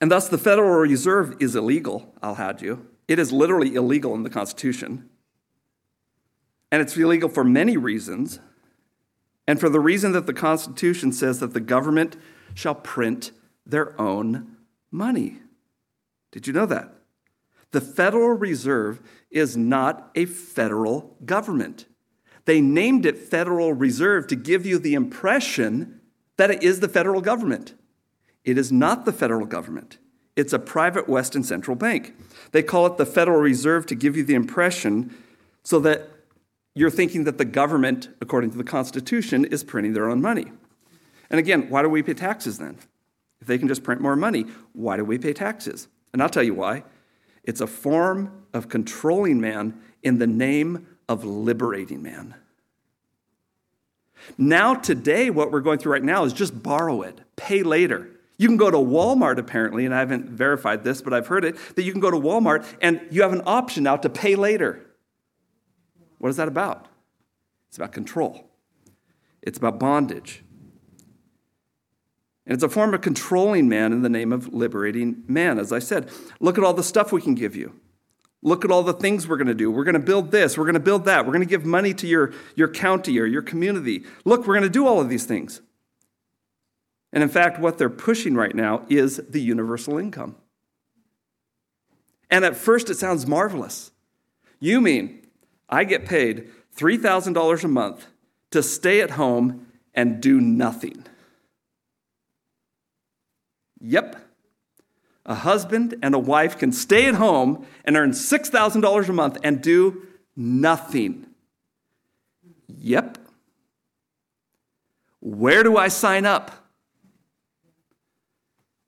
And 0.00 0.10
thus, 0.10 0.28
the 0.28 0.38
Federal 0.38 0.80
Reserve 0.80 1.36
is 1.40 1.56
illegal, 1.56 2.14
I'll 2.22 2.34
have 2.34 2.62
you. 2.62 2.86
It 3.08 3.18
is 3.18 3.32
literally 3.32 3.74
illegal 3.74 4.14
in 4.14 4.22
the 4.22 4.30
Constitution. 4.30 5.08
And 6.70 6.82
it's 6.82 6.96
illegal 6.96 7.28
for 7.28 7.44
many 7.44 7.76
reasons. 7.76 8.40
And 9.46 9.60
for 9.60 9.68
the 9.68 9.80
reason 9.80 10.12
that 10.12 10.26
the 10.26 10.34
Constitution 10.34 11.12
says 11.12 11.40
that 11.40 11.54
the 11.54 11.60
government 11.60 12.16
shall 12.54 12.74
print 12.74 13.30
their 13.64 13.98
own 14.00 14.56
money. 14.90 15.38
Did 16.32 16.46
you 16.46 16.52
know 16.52 16.66
that? 16.66 16.92
The 17.70 17.80
Federal 17.80 18.30
Reserve 18.30 19.00
is 19.30 19.56
not 19.56 20.10
a 20.14 20.24
federal 20.24 21.16
government. 21.24 21.86
They 22.46 22.60
named 22.60 23.04
it 23.04 23.18
Federal 23.18 23.72
Reserve 23.72 24.26
to 24.28 24.36
give 24.36 24.64
you 24.64 24.78
the 24.78 24.94
impression 24.94 26.00
that 26.36 26.50
it 26.50 26.62
is 26.62 26.80
the 26.80 26.88
federal 26.88 27.20
government. 27.20 27.74
It 28.44 28.56
is 28.56 28.72
not 28.72 29.04
the 29.04 29.12
federal 29.12 29.46
government. 29.46 29.98
It's 30.36 30.52
a 30.52 30.58
private 30.58 31.08
Western 31.08 31.42
central 31.42 31.76
bank. 31.76 32.14
They 32.52 32.62
call 32.62 32.86
it 32.86 32.98
the 32.98 33.06
Federal 33.06 33.40
Reserve 33.40 33.86
to 33.86 33.94
give 33.94 34.16
you 34.16 34.22
the 34.22 34.34
impression 34.34 35.14
so 35.64 35.80
that 35.80 36.08
you're 36.74 36.90
thinking 36.90 37.24
that 37.24 37.38
the 37.38 37.44
government, 37.44 38.10
according 38.20 38.50
to 38.50 38.58
the 38.58 38.64
Constitution, 38.64 39.44
is 39.46 39.64
printing 39.64 39.94
their 39.94 40.08
own 40.08 40.20
money. 40.20 40.52
And 41.30 41.40
again, 41.40 41.68
why 41.70 41.82
do 41.82 41.88
we 41.88 42.02
pay 42.02 42.14
taxes 42.14 42.58
then? 42.58 42.78
If 43.40 43.46
they 43.46 43.58
can 43.58 43.66
just 43.66 43.82
print 43.82 44.00
more 44.00 44.14
money, 44.14 44.46
why 44.72 44.96
do 44.96 45.04
we 45.04 45.18
pay 45.18 45.32
taxes? 45.32 45.88
And 46.12 46.22
I'll 46.22 46.28
tell 46.28 46.42
you 46.42 46.54
why. 46.54 46.84
It's 47.42 47.60
a 47.60 47.66
form 47.66 48.44
of 48.52 48.68
controlling 48.68 49.40
man 49.40 49.80
in 50.02 50.18
the 50.18 50.26
name 50.26 50.86
of 51.08 51.24
liberating 51.24 52.02
man. 52.02 52.34
Now, 54.36 54.74
today, 54.74 55.30
what 55.30 55.52
we're 55.52 55.60
going 55.60 55.78
through 55.78 55.92
right 55.92 56.02
now 56.02 56.24
is 56.24 56.32
just 56.32 56.62
borrow 56.62 57.02
it, 57.02 57.20
pay 57.36 57.62
later. 57.62 58.10
You 58.38 58.48
can 58.48 58.56
go 58.56 58.70
to 58.70 58.76
Walmart, 58.76 59.38
apparently, 59.38 59.86
and 59.86 59.94
I 59.94 60.00
haven't 60.00 60.28
verified 60.28 60.84
this, 60.84 61.00
but 61.00 61.14
I've 61.14 61.26
heard 61.26 61.44
it, 61.44 61.56
that 61.76 61.82
you 61.84 61.92
can 61.92 62.00
go 62.00 62.10
to 62.10 62.18
Walmart 62.18 62.66
and 62.82 63.00
you 63.10 63.22
have 63.22 63.32
an 63.32 63.42
option 63.46 63.84
now 63.84 63.96
to 63.96 64.10
pay 64.10 64.34
later. 64.34 64.84
What 66.18 66.28
is 66.28 66.36
that 66.36 66.48
about? 66.48 66.88
It's 67.68 67.76
about 67.76 67.92
control, 67.92 68.50
it's 69.42 69.58
about 69.58 69.78
bondage. 69.78 70.42
And 72.48 72.54
it's 72.54 72.62
a 72.62 72.68
form 72.68 72.94
of 72.94 73.00
controlling 73.00 73.68
man 73.68 73.92
in 73.92 74.02
the 74.02 74.08
name 74.08 74.32
of 74.32 74.54
liberating 74.54 75.24
man. 75.26 75.58
As 75.58 75.72
I 75.72 75.80
said, 75.80 76.08
look 76.38 76.56
at 76.56 76.62
all 76.62 76.74
the 76.74 76.84
stuff 76.84 77.10
we 77.10 77.20
can 77.20 77.34
give 77.34 77.56
you. 77.56 77.74
Look 78.46 78.64
at 78.64 78.70
all 78.70 78.84
the 78.84 78.92
things 78.92 79.26
we're 79.26 79.38
going 79.38 79.48
to 79.48 79.54
do. 79.54 79.72
We're 79.72 79.82
going 79.82 79.94
to 79.94 79.98
build 79.98 80.30
this. 80.30 80.56
We're 80.56 80.66
going 80.66 80.74
to 80.74 80.80
build 80.80 81.04
that. 81.06 81.26
We're 81.26 81.32
going 81.32 81.42
to 81.42 81.50
give 81.50 81.66
money 81.66 81.92
to 81.94 82.06
your, 82.06 82.32
your 82.54 82.68
county 82.68 83.18
or 83.18 83.26
your 83.26 83.42
community. 83.42 84.04
Look, 84.24 84.46
we're 84.46 84.54
going 84.54 84.62
to 84.62 84.70
do 84.70 84.86
all 84.86 85.00
of 85.00 85.08
these 85.08 85.24
things. 85.24 85.62
And 87.12 87.24
in 87.24 87.28
fact, 87.28 87.58
what 87.58 87.76
they're 87.76 87.90
pushing 87.90 88.36
right 88.36 88.54
now 88.54 88.86
is 88.88 89.16
the 89.28 89.40
universal 89.40 89.98
income. 89.98 90.36
And 92.30 92.44
at 92.44 92.56
first, 92.56 92.88
it 92.88 92.94
sounds 92.94 93.26
marvelous. 93.26 93.90
You 94.60 94.80
mean 94.80 95.26
I 95.68 95.82
get 95.82 96.06
paid 96.06 96.48
$3,000 96.76 97.64
a 97.64 97.68
month 97.68 98.06
to 98.52 98.62
stay 98.62 99.00
at 99.00 99.10
home 99.10 99.66
and 99.92 100.20
do 100.20 100.40
nothing? 100.40 101.04
Yep 103.80 104.25
a 105.26 105.34
husband 105.34 105.96
and 106.02 106.14
a 106.14 106.18
wife 106.18 106.56
can 106.56 106.72
stay 106.72 107.06
at 107.06 107.16
home 107.16 107.66
and 107.84 107.96
earn 107.96 108.12
$6,000 108.12 109.08
a 109.08 109.12
month 109.12 109.38
and 109.42 109.60
do 109.60 110.06
nothing. 110.36 111.26
Yep. 112.68 113.18
Where 115.20 115.62
do 115.64 115.76
I 115.76 115.88
sign 115.88 116.24
up? 116.24 116.52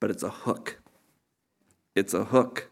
But 0.00 0.10
it's 0.10 0.22
a 0.22 0.30
hook. 0.30 0.78
It's 1.96 2.14
a 2.14 2.24
hook. 2.24 2.70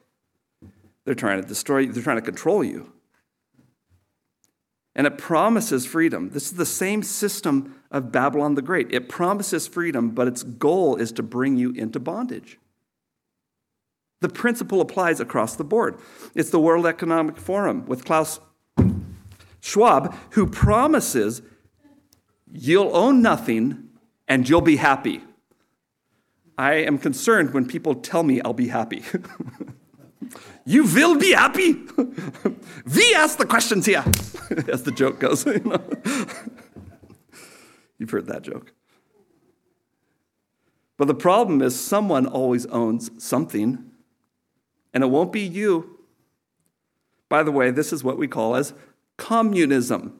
They're 1.05 1.15
trying 1.15 1.43
to 1.43 1.47
destroy 1.47 1.79
you, 1.79 1.93
they're 1.93 2.03
trying 2.03 2.19
to 2.19 2.23
control 2.23 2.63
you. 2.63 2.93
And 4.95 5.07
it 5.07 5.19
promises 5.19 5.85
freedom. 5.85 6.31
This 6.31 6.45
is 6.45 6.53
the 6.53 6.65
same 6.65 7.03
system 7.03 7.75
of 7.91 8.11
Babylon 8.13 8.55
the 8.55 8.63
Great. 8.63 8.93
It 8.95 9.09
promises 9.09 9.67
freedom, 9.67 10.11
but 10.11 10.27
its 10.27 10.43
goal 10.43 10.97
is 10.97 11.13
to 11.13 11.23
bring 11.23 11.57
you 11.57 11.73
into 11.73 12.01
bondage. 12.01 12.59
The 14.21 14.29
principle 14.29 14.81
applies 14.81 15.21
across 15.21 15.57
the 15.57 15.65
board. 15.65 15.99
It's 16.35 16.51
the 16.51 16.61
World 16.61 16.87
Economic 16.87 17.37
Forum 17.37 17.87
with 17.87 18.05
Klaus 18.05 18.41
Schwab, 19.61 20.15
who 20.31 20.47
promises 20.47 21.43
you'll 22.51 22.97
own 22.97 23.21
nothing 23.21 23.89
and 24.27 24.49
you'll 24.49 24.61
be 24.61 24.77
happy. 24.77 25.23
I 26.57 26.75
am 26.75 26.99
concerned 26.99 27.53
when 27.53 27.67
people 27.67 27.95
tell 27.95 28.23
me 28.23 28.41
I'll 28.41 28.55
be 28.55 28.69
happy. 28.69 29.05
You 30.67 30.83
will 30.83 31.17
be 31.17 31.33
happy. 31.33 31.75
we 32.95 33.15
ask 33.15 33.39
the 33.39 33.47
questions 33.47 33.87
here, 33.87 34.05
as 34.69 34.83
the 34.83 34.91
joke 34.91 35.21
goes. 35.21 35.47
You 35.47 35.61
know? 35.61 35.81
You've 37.99 38.11
heard 38.11 38.27
that 38.27 38.43
joke. 38.43 38.73
But 40.97 41.07
the 41.07 41.15
problem 41.15 41.63
is, 41.63 41.79
someone 41.79 42.27
always 42.27 42.67
owns 42.67 43.11
something, 43.23 43.93
and 44.97 45.05
it 45.05 45.09
won't 45.09 45.31
be 45.31 45.43
you. 45.43 45.99
By 47.29 47.43
the 47.43 47.53
way, 47.53 47.71
this 47.71 47.93
is 47.93 48.03
what 48.03 48.17
we 48.17 48.27
call 48.27 48.57
as 48.57 48.73
communism. 49.19 50.19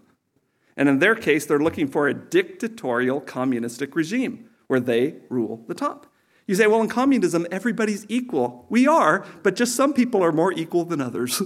And 0.77 0.87
in 0.87 0.99
their 0.99 1.15
case, 1.15 1.47
they're 1.47 1.59
looking 1.59 1.89
for 1.89 2.09
a 2.09 2.13
dictatorial 2.13 3.23
communistic 3.23 3.97
regime 3.97 4.51
where 4.67 4.79
they 4.79 5.15
rule 5.31 5.65
the 5.67 5.73
top. 5.73 6.13
You 6.47 6.55
say, 6.57 6.67
well, 6.67 6.83
in 6.83 6.91
communism, 6.91 7.47
everybody's 7.51 8.05
equal. 8.11 8.67
We 8.69 8.87
are, 8.87 9.25
but 9.43 9.57
just 9.57 9.75
some 9.75 9.95
people 9.95 10.23
are 10.23 10.31
more 10.31 10.53
equal 10.53 10.85
than 10.85 11.01
others. 11.01 11.41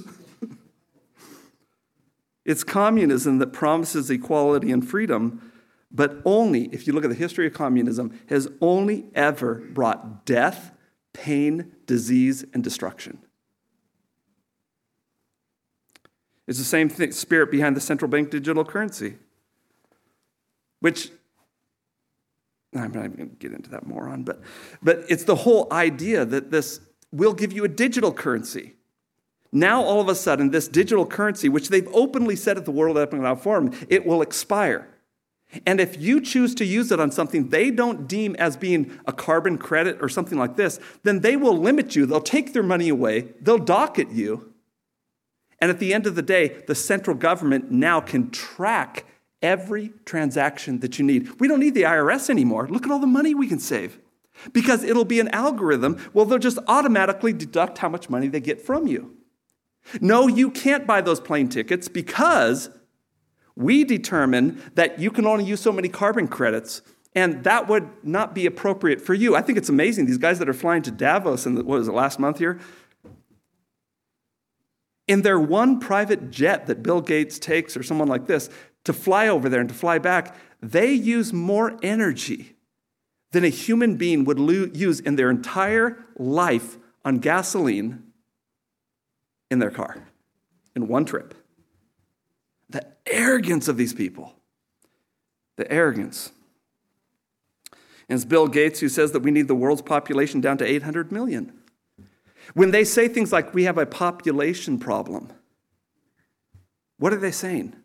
it's 2.45 2.65
communism 2.65 3.39
that 3.39 3.53
promises 3.53 4.11
equality 4.11 4.73
and 4.73 4.85
freedom, 4.85 5.53
but 5.93 6.21
only, 6.25 6.65
if 6.73 6.89
you 6.89 6.93
look 6.93 7.05
at 7.05 7.11
the 7.11 7.17
history 7.17 7.47
of 7.47 7.55
communism, 7.55 8.19
has 8.29 8.49
only 8.61 9.07
ever 9.15 9.55
brought 9.73 10.27
death, 10.27 10.73
pain, 11.13 11.73
disease, 11.87 12.45
and 12.55 12.63
destruction. 12.63 13.19
It's 16.47 16.59
the 16.59 16.65
same 16.65 16.89
thing, 16.89 17.13
spirit 17.13 17.51
behind 17.51 17.77
the 17.77 17.81
central 17.81 18.11
bank 18.11 18.31
digital 18.31 18.65
currency, 18.65 19.17
which 20.81 21.11
I'm 22.75 22.93
not 22.93 23.05
even 23.05 23.17
going 23.17 23.31
to 23.31 23.37
get 23.37 23.53
into 23.53 23.71
that 23.71 23.87
moron, 23.87 24.23
but, 24.23 24.41
but 24.83 25.05
it's 25.09 25.25
the 25.25 25.35
whole 25.35 25.67
idea 25.73 26.25
that 26.25 26.51
this 26.51 26.81
will 27.13 27.33
give 27.33 27.53
you 27.53 27.65
a 27.65 27.69
digital 27.69 28.13
currency. 28.13 28.75
Now, 29.53 29.83
all 29.83 30.01
of 30.01 30.09
a 30.09 30.15
sudden, 30.15 30.51
this 30.51 30.69
digital 30.69 31.05
currency, 31.05 31.49
which 31.49 31.69
they've 31.69 31.89
openly 31.93 32.37
said 32.37 32.57
at 32.57 32.65
the 32.65 32.71
World 32.71 32.97
Economic 32.97 33.43
Forum, 33.43 33.73
it 33.89 34.07
will 34.07 34.23
expire. 34.23 34.89
And 35.67 35.81
if 35.81 36.01
you 36.01 36.21
choose 36.21 36.55
to 36.57 36.65
use 36.65 36.93
it 36.93 37.01
on 37.01 37.11
something 37.11 37.49
they 37.49 37.71
don't 37.71 38.07
deem 38.07 38.37
as 38.37 38.57
being 38.57 38.99
a 39.07 39.13
carbon 39.13 39.59
credit 39.59 39.99
or 40.01 40.09
something 40.09 40.39
like 40.39 40.57
this, 40.57 40.79
then 41.03 41.21
they 41.21 41.37
will 41.37 41.59
limit 41.59 41.97
you. 41.97 42.07
They'll 42.07 42.21
take 42.21 42.53
their 42.53 42.63
money 42.63 42.89
away, 42.89 43.33
they'll 43.41 43.59
docket 43.59 44.11
you. 44.11 44.53
And 45.61 45.71
at 45.71 45.79
the 45.79 45.93
end 45.93 46.07
of 46.07 46.15
the 46.15 46.23
day, 46.23 46.63
the 46.67 46.75
central 46.75 47.17
government 47.17 47.71
now 47.71 48.01
can 48.01 48.31
track 48.31 49.05
every 49.43 49.93
transaction 50.05 50.81
that 50.81 50.99
you 50.99 51.05
need. 51.05 51.41
We 51.41 51.49
don't 51.49 51.61
need 51.61 51.75
the 51.75 51.83
IRS 51.83 52.31
anymore. 52.31 52.69
Look 52.69 52.85
at 52.85 52.91
all 52.91 52.99
the 52.99 53.07
money 53.07 53.35
we 53.35 53.47
can 53.47 53.59
save. 53.59 53.99
Because 54.53 54.83
it'll 54.83 55.05
be 55.05 55.21
an 55.21 55.29
algorithm, 55.29 55.99
well, 56.15 56.25
they'll 56.25 56.39
just 56.39 56.59
automatically 56.67 57.35
deduct 57.35 57.79
how 57.79 57.91
much 57.91 58.09
money 58.09 58.29
they 58.29 58.41
get 58.41 58.61
from 58.61 58.87
you. 58.87 59.17
No, 60.01 60.29
you 60.29 60.51
can't 60.51 60.87
buy 60.87 61.01
those 61.01 61.21
plane 61.21 61.49
tickets 61.49 61.89
because 61.89 62.71
we 63.61 63.85
determine 63.85 64.63
that 64.75 64.99
you 64.99 65.11
can 65.11 65.27
only 65.27 65.45
use 65.45 65.61
so 65.61 65.71
many 65.71 65.89
carbon 65.89 66.27
credits, 66.27 66.83
and 67.15 67.45
that 67.45 67.69
would 67.69 67.89
not 68.03 68.35
be 68.35 68.47
appropriate 68.47 69.01
for 69.01 69.15
you. 69.15 69.37
I 69.37 69.43
think 69.43 69.59
it's 69.59 69.69
amazing. 69.69 70.07
These 70.07 70.19
guys 70.19 70.39
that 70.39 70.49
are 70.49 70.55
flying 70.55 70.83
to 70.83 70.91
Davos 70.91 71.45
in, 71.45 71.57
the, 71.57 71.65
what 71.65 71.79
was 71.79 71.89
it, 71.89 71.93
last 71.93 72.19
month 72.19 72.39
here? 72.39 72.59
In 75.07 75.23
their 75.23 75.39
one 75.39 75.79
private 75.81 76.31
jet 76.31 76.67
that 76.69 76.83
Bill 76.83 77.01
Gates 77.01 77.39
takes 77.39 77.77
or 77.77 77.83
someone 77.83 78.09
like 78.09 78.27
this 78.27 78.49
to 78.85 78.93
fly 78.93 79.29
over 79.29 79.49
there 79.49 79.61
and 79.61 79.69
to 79.69 79.75
fly 79.75 79.99
back, 79.99 80.37
they 80.63 80.93
use 80.93 81.33
more 81.33 81.79
energy 81.83 82.57
than 83.33 83.45
a 83.45 83.49
human 83.49 83.97
being 83.97 84.25
would 84.25 84.39
lo- 84.39 84.71
use 84.73 85.01
in 85.01 85.17
their 85.17 85.31
entire 85.31 85.99
life 86.17 86.79
on 87.05 87.19
gasoline 87.19 88.05
in 89.51 89.59
their 89.59 89.71
car 89.71 89.97
in 90.75 90.89
one 90.89 91.05
trip. 91.05 91.35
Arrogance 93.07 93.69
of 93.69 93.77
these 93.77 93.93
people. 93.93 94.35
The 95.57 95.71
arrogance. 95.71 96.33
And 98.09 98.17
it's 98.17 98.25
Bill 98.25 98.49
Gates 98.49 98.81
who 98.81 98.89
says 98.89 99.13
that 99.13 99.21
we 99.21 99.31
need 99.31 99.49
the 99.49 99.55
world's 99.55 99.83
population 99.83 100.41
down 100.41 100.59
to 100.59 100.65
800 100.65 101.13
million. 101.13 101.53
When 102.55 102.73
they 102.73 102.85
say 102.85 103.07
things 103.07 103.33
like 103.33 103.55
we 103.55 103.65
have 103.65 103.79
a 103.79 103.87
population 103.87 104.79
problem, 104.79 105.33
what 106.99 107.13
are 107.13 107.19
they 107.19 107.31
saying? 107.31 107.77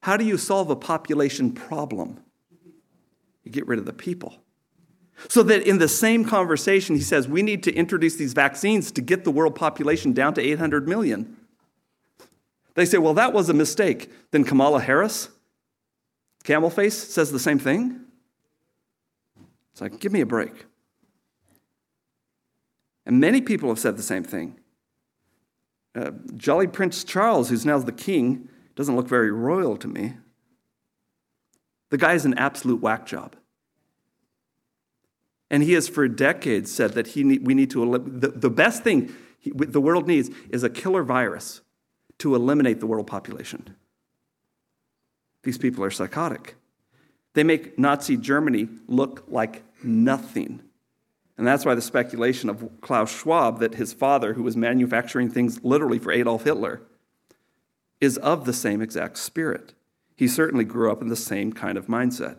How 0.00 0.16
do 0.16 0.24
you 0.24 0.38
solve 0.38 0.70
a 0.70 0.76
population 0.76 1.52
problem? 1.52 2.20
You 3.42 3.50
get 3.50 3.66
rid 3.66 3.78
of 3.78 3.84
the 3.84 3.92
people. 3.92 4.36
So 5.28 5.42
that 5.42 5.62
in 5.62 5.78
the 5.78 5.88
same 5.88 6.24
conversation, 6.24 6.94
he 6.94 7.02
says 7.02 7.26
we 7.26 7.42
need 7.42 7.64
to 7.64 7.74
introduce 7.74 8.14
these 8.14 8.34
vaccines 8.34 8.92
to 8.92 9.00
get 9.00 9.24
the 9.24 9.32
world 9.32 9.56
population 9.56 10.12
down 10.12 10.34
to 10.34 10.40
800 10.40 10.86
million. 10.86 11.37
They 12.78 12.84
say, 12.84 12.98
well, 12.98 13.14
that 13.14 13.32
was 13.32 13.48
a 13.48 13.54
mistake. 13.54 14.08
Then 14.30 14.44
Kamala 14.44 14.80
Harris, 14.80 15.30
camel 16.44 16.70
face, 16.70 16.96
says 16.96 17.32
the 17.32 17.40
same 17.40 17.58
thing. 17.58 18.02
It's 19.72 19.80
like, 19.80 19.98
give 19.98 20.12
me 20.12 20.20
a 20.20 20.26
break. 20.26 20.64
And 23.04 23.18
many 23.18 23.40
people 23.40 23.68
have 23.68 23.80
said 23.80 23.96
the 23.96 24.02
same 24.04 24.22
thing. 24.22 24.60
Uh, 25.92 26.12
Jolly 26.36 26.68
Prince 26.68 27.02
Charles, 27.02 27.48
who's 27.48 27.66
now 27.66 27.80
the 27.80 27.90
king, 27.90 28.48
doesn't 28.76 28.94
look 28.94 29.08
very 29.08 29.32
royal 29.32 29.76
to 29.76 29.88
me. 29.88 30.14
The 31.90 31.98
guy 31.98 32.12
is 32.12 32.24
an 32.24 32.38
absolute 32.38 32.80
whack 32.80 33.06
job. 33.06 33.34
And 35.50 35.64
he 35.64 35.72
has 35.72 35.88
for 35.88 36.06
decades 36.06 36.72
said 36.72 36.92
that 36.92 37.08
he 37.08 37.24
need, 37.24 37.44
we 37.44 37.54
need 37.54 37.70
to, 37.70 37.98
the, 37.98 38.28
the 38.28 38.50
best 38.50 38.84
thing 38.84 39.12
he, 39.40 39.50
the 39.50 39.80
world 39.80 40.06
needs 40.06 40.30
is 40.50 40.62
a 40.62 40.70
killer 40.70 41.02
virus 41.02 41.62
to 42.18 42.34
eliminate 42.34 42.80
the 42.80 42.86
world 42.86 43.06
population. 43.06 43.76
These 45.42 45.58
people 45.58 45.84
are 45.84 45.90
psychotic. 45.90 46.56
They 47.34 47.44
make 47.44 47.78
Nazi 47.78 48.16
Germany 48.16 48.68
look 48.86 49.24
like 49.28 49.62
nothing. 49.82 50.60
And 51.36 51.46
that's 51.46 51.64
why 51.64 51.76
the 51.76 51.80
speculation 51.80 52.50
of 52.50 52.68
Klaus 52.80 53.16
Schwab 53.16 53.60
that 53.60 53.76
his 53.76 53.92
father, 53.92 54.34
who 54.34 54.42
was 54.42 54.56
manufacturing 54.56 55.30
things 55.30 55.62
literally 55.62 56.00
for 56.00 56.10
Adolf 56.10 56.44
Hitler, 56.44 56.82
is 58.00 58.16
of 58.18 58.44
the 58.44 58.52
same 58.52 58.82
exact 58.82 59.18
spirit. 59.18 59.74
He 60.16 60.26
certainly 60.26 60.64
grew 60.64 60.90
up 60.90 61.00
in 61.00 61.08
the 61.08 61.16
same 61.16 61.52
kind 61.52 61.78
of 61.78 61.86
mindset. 61.86 62.38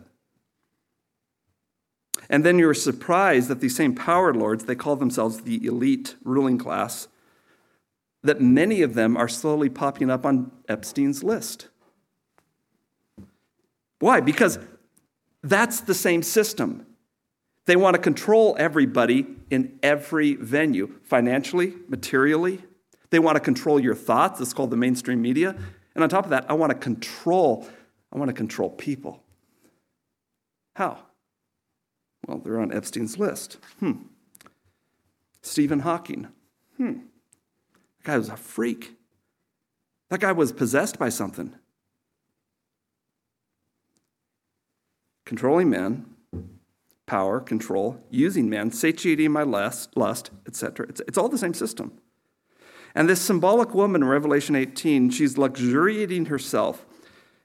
And 2.28 2.44
then 2.44 2.58
you're 2.58 2.74
surprised 2.74 3.48
that 3.48 3.60
these 3.60 3.74
same 3.74 3.94
power 3.94 4.34
lords, 4.34 4.64
they 4.64 4.74
call 4.74 4.96
themselves 4.96 5.40
the 5.40 5.64
elite 5.64 6.16
ruling 6.22 6.58
class, 6.58 7.08
that 8.22 8.40
many 8.40 8.82
of 8.82 8.94
them 8.94 9.16
are 9.16 9.28
slowly 9.28 9.68
popping 9.68 10.10
up 10.10 10.26
on 10.26 10.52
Epstein's 10.68 11.24
list. 11.24 11.68
Why? 13.98 14.20
Because 14.20 14.58
that's 15.42 15.80
the 15.80 15.94
same 15.94 16.22
system. 16.22 16.86
They 17.66 17.76
want 17.76 17.94
to 17.94 18.02
control 18.02 18.56
everybody 18.58 19.26
in 19.50 19.78
every 19.82 20.34
venue, 20.34 20.94
financially, 21.02 21.74
materially. 21.88 22.62
They 23.10 23.18
want 23.18 23.36
to 23.36 23.40
control 23.40 23.78
your 23.78 23.94
thoughts. 23.94 24.40
It's 24.40 24.52
called 24.52 24.70
the 24.70 24.76
mainstream 24.76 25.22
media. 25.22 25.56
And 25.94 26.02
on 26.02 26.08
top 26.08 26.24
of 26.24 26.30
that, 26.30 26.46
I 26.48 26.54
want 26.54 26.70
to 26.70 26.78
control, 26.78 27.68
I 28.12 28.18
want 28.18 28.28
to 28.28 28.34
control 28.34 28.70
people. 28.70 29.22
How? 30.74 30.98
Well, 32.26 32.38
they're 32.38 32.60
on 32.60 32.72
Epstein's 32.72 33.18
list. 33.18 33.58
Hmm. 33.80 33.92
Stephen 35.42 35.80
Hawking. 35.80 36.28
Hmm. 36.76 36.98
That 38.02 38.12
guy 38.12 38.18
was 38.18 38.28
a 38.28 38.36
freak. 38.36 38.96
That 40.08 40.20
guy 40.20 40.32
was 40.32 40.52
possessed 40.52 40.98
by 40.98 41.10
something. 41.10 41.54
Controlling 45.26 45.70
men, 45.70 46.06
power, 47.06 47.40
control, 47.40 48.02
using 48.10 48.48
men, 48.48 48.72
satiating 48.72 49.30
my 49.30 49.42
lust, 49.42 49.96
lust 49.96 50.30
etc. 50.46 50.86
It's, 50.88 51.00
it's 51.06 51.18
all 51.18 51.28
the 51.28 51.38
same 51.38 51.54
system. 51.54 51.92
And 52.94 53.08
this 53.08 53.20
symbolic 53.20 53.74
woman 53.74 54.02
in 54.02 54.08
Revelation 54.08 54.56
18, 54.56 55.10
she's 55.10 55.38
luxuriating 55.38 56.26
herself 56.26 56.86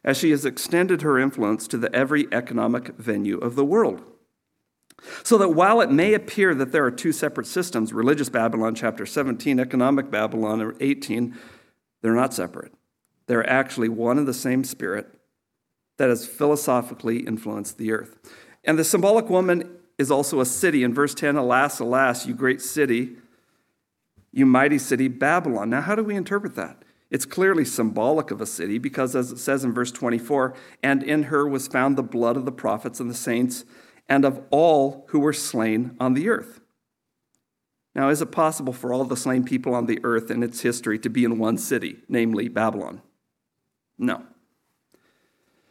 as 0.04 0.18
she 0.18 0.32
has 0.32 0.46
extended 0.46 1.02
her 1.02 1.20
influence 1.20 1.68
to 1.68 1.78
the 1.78 1.94
every 1.94 2.28
economic 2.32 2.96
venue 2.96 3.38
of 3.38 3.56
the 3.56 3.66
world. 3.66 4.04
So 5.24 5.38
that 5.38 5.50
while 5.50 5.82
it 5.82 5.92
may 5.92 6.14
appear 6.14 6.56
that 6.56 6.72
there 6.72 6.86
are 6.86 6.92
two 6.92 7.12
separate 7.12 7.48
systems, 7.48 7.94
religious 7.94 8.30
Babylon, 8.30 8.76
chapter 8.76 9.06
17, 9.06 9.60
economic 9.60 10.10
Babylon, 10.10 10.76
18, 10.80 11.38
they're 12.02 12.14
not 12.14 12.34
separate. 12.34 12.74
They're 13.28 13.50
actually 13.50 13.90
one 13.90 14.18
and 14.18 14.28
the 14.28 14.34
same 14.34 14.64
spirit 14.64 15.08
that 15.98 16.10
has 16.10 16.26
philosophically 16.26 17.20
influenced 17.20 17.78
the 17.78 17.92
earth. 17.92 18.18
And 18.64 18.78
the 18.78 18.84
symbolic 18.84 19.30
woman 19.30 19.78
is 19.98 20.12
also 20.12 20.40
a 20.40 20.46
city. 20.46 20.84
In 20.84 20.94
verse 20.94 21.14
10, 21.14 21.36
alas, 21.36 21.80
alas, 21.80 22.26
you 22.26 22.34
great 22.34 22.62
city, 22.62 23.16
you 24.32 24.46
mighty 24.46 24.78
city, 24.78 25.08
Babylon. 25.08 25.70
Now, 25.70 25.82
how 25.82 25.96
do 25.96 26.04
we 26.04 26.16
interpret 26.16 26.56
that? 26.56 26.84
It's 27.10 27.26
clearly 27.26 27.64
symbolic 27.64 28.32
of 28.32 28.42
a 28.42 28.46
city 28.46 28.78
because, 28.78 29.16
as 29.16 29.32
it 29.32 29.38
says 29.38 29.64
in 29.64 29.74
verse 29.74 29.92
24, 29.92 30.54
and 30.84 31.02
in 31.04 31.24
her 31.24 31.48
was 31.48 31.68
found 31.68 31.96
the 31.96 32.04
blood 32.04 32.36
of 32.36 32.46
the 32.46 32.52
prophets 32.52 33.00
and 33.00 33.10
the 33.10 33.16
saints 33.16 33.64
and 34.08 34.26
of 34.26 34.42
all 34.52 35.06
who 35.10 35.20
were 35.20 35.34
slain 35.34 35.96
on 36.00 36.14
the 36.14 36.30
earth. 36.30 36.62
Now, 37.94 38.10
is 38.10 38.22
it 38.22 38.32
possible 38.32 38.74
for 38.74 38.92
all 38.92 39.06
the 39.06 39.16
slain 39.16 39.44
people 39.46 39.74
on 39.74 39.86
the 39.86 40.00
earth 40.04 40.30
in 40.30 40.44
its 40.44 40.62
history 40.62 41.00
to 41.00 41.10
be 41.10 41.24
in 41.24 41.40
one 41.40 41.58
city, 41.58 41.98
namely 42.10 42.50
Babylon? 42.50 43.02
No. 43.98 44.24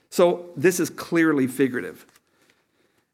So, 0.09 0.51
this 0.57 0.81
is 0.81 0.89
clearly 0.89 1.47
figurative. 1.47 2.07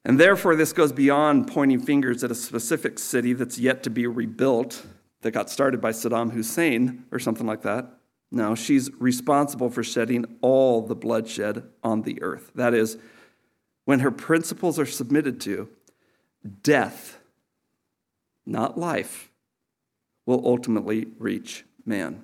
And 0.04 0.18
therefore, 0.18 0.54
this 0.54 0.72
goes 0.72 0.92
beyond 0.92 1.48
pointing 1.48 1.80
fingers 1.80 2.22
at 2.22 2.30
a 2.30 2.34
specific 2.34 2.98
city 2.98 3.32
that's 3.32 3.58
yet 3.58 3.82
to 3.82 3.90
be 3.90 4.06
rebuilt, 4.06 4.86
that 5.22 5.32
got 5.32 5.50
started 5.50 5.80
by 5.80 5.90
Saddam 5.90 6.32
Hussein 6.32 7.04
or 7.10 7.18
something 7.18 7.46
like 7.46 7.62
that. 7.62 7.86
No, 8.30 8.54
she's 8.54 8.90
responsible 8.98 9.70
for 9.70 9.82
shedding 9.82 10.24
all 10.40 10.82
the 10.82 10.94
bloodshed 10.94 11.64
on 11.82 12.02
the 12.02 12.22
earth. 12.22 12.52
That 12.54 12.74
is, 12.74 12.96
when 13.90 13.98
her 13.98 14.12
principles 14.12 14.78
are 14.78 14.86
submitted 14.86 15.40
to, 15.40 15.68
death, 16.62 17.18
not 18.46 18.78
life, 18.78 19.32
will 20.26 20.40
ultimately 20.46 21.08
reach 21.18 21.64
man. 21.84 22.22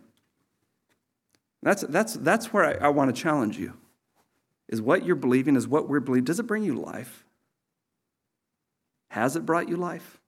That's, 1.64 1.82
that's, 1.88 2.14
that's 2.14 2.52
where 2.52 2.80
I, 2.80 2.86
I 2.86 2.88
want 2.90 3.12
to 3.12 3.20
challenge 3.20 3.58
you. 3.58 3.72
Is 4.68 4.80
what 4.80 5.04
you're 5.04 5.16
believing, 5.16 5.56
is 5.56 5.66
what 5.66 5.88
we're 5.88 5.98
believing, 5.98 6.22
does 6.22 6.38
it 6.38 6.44
bring 6.44 6.62
you 6.62 6.76
life? 6.76 7.24
Has 9.08 9.34
it 9.34 9.44
brought 9.44 9.68
you 9.68 9.76
life? 9.76 10.20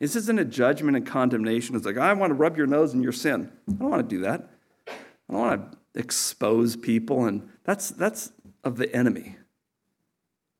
This 0.00 0.16
isn't 0.16 0.40
a 0.40 0.44
judgment 0.44 0.96
and 0.96 1.06
condemnation. 1.06 1.76
It's 1.76 1.86
like, 1.86 1.98
I 1.98 2.12
want 2.14 2.30
to 2.30 2.34
rub 2.34 2.56
your 2.56 2.66
nose 2.66 2.94
in 2.94 3.00
your 3.00 3.12
sin. 3.12 3.52
I 3.68 3.74
don't 3.74 3.90
want 3.90 4.10
to 4.10 4.16
do 4.16 4.22
that. 4.22 4.50
I 4.88 4.92
don't 5.30 5.40
want 5.40 5.72
to 5.72 6.00
expose 6.00 6.74
people, 6.74 7.26
and 7.26 7.48
that's, 7.62 7.90
that's 7.90 8.32
of 8.64 8.76
the 8.76 8.92
enemy. 8.92 9.36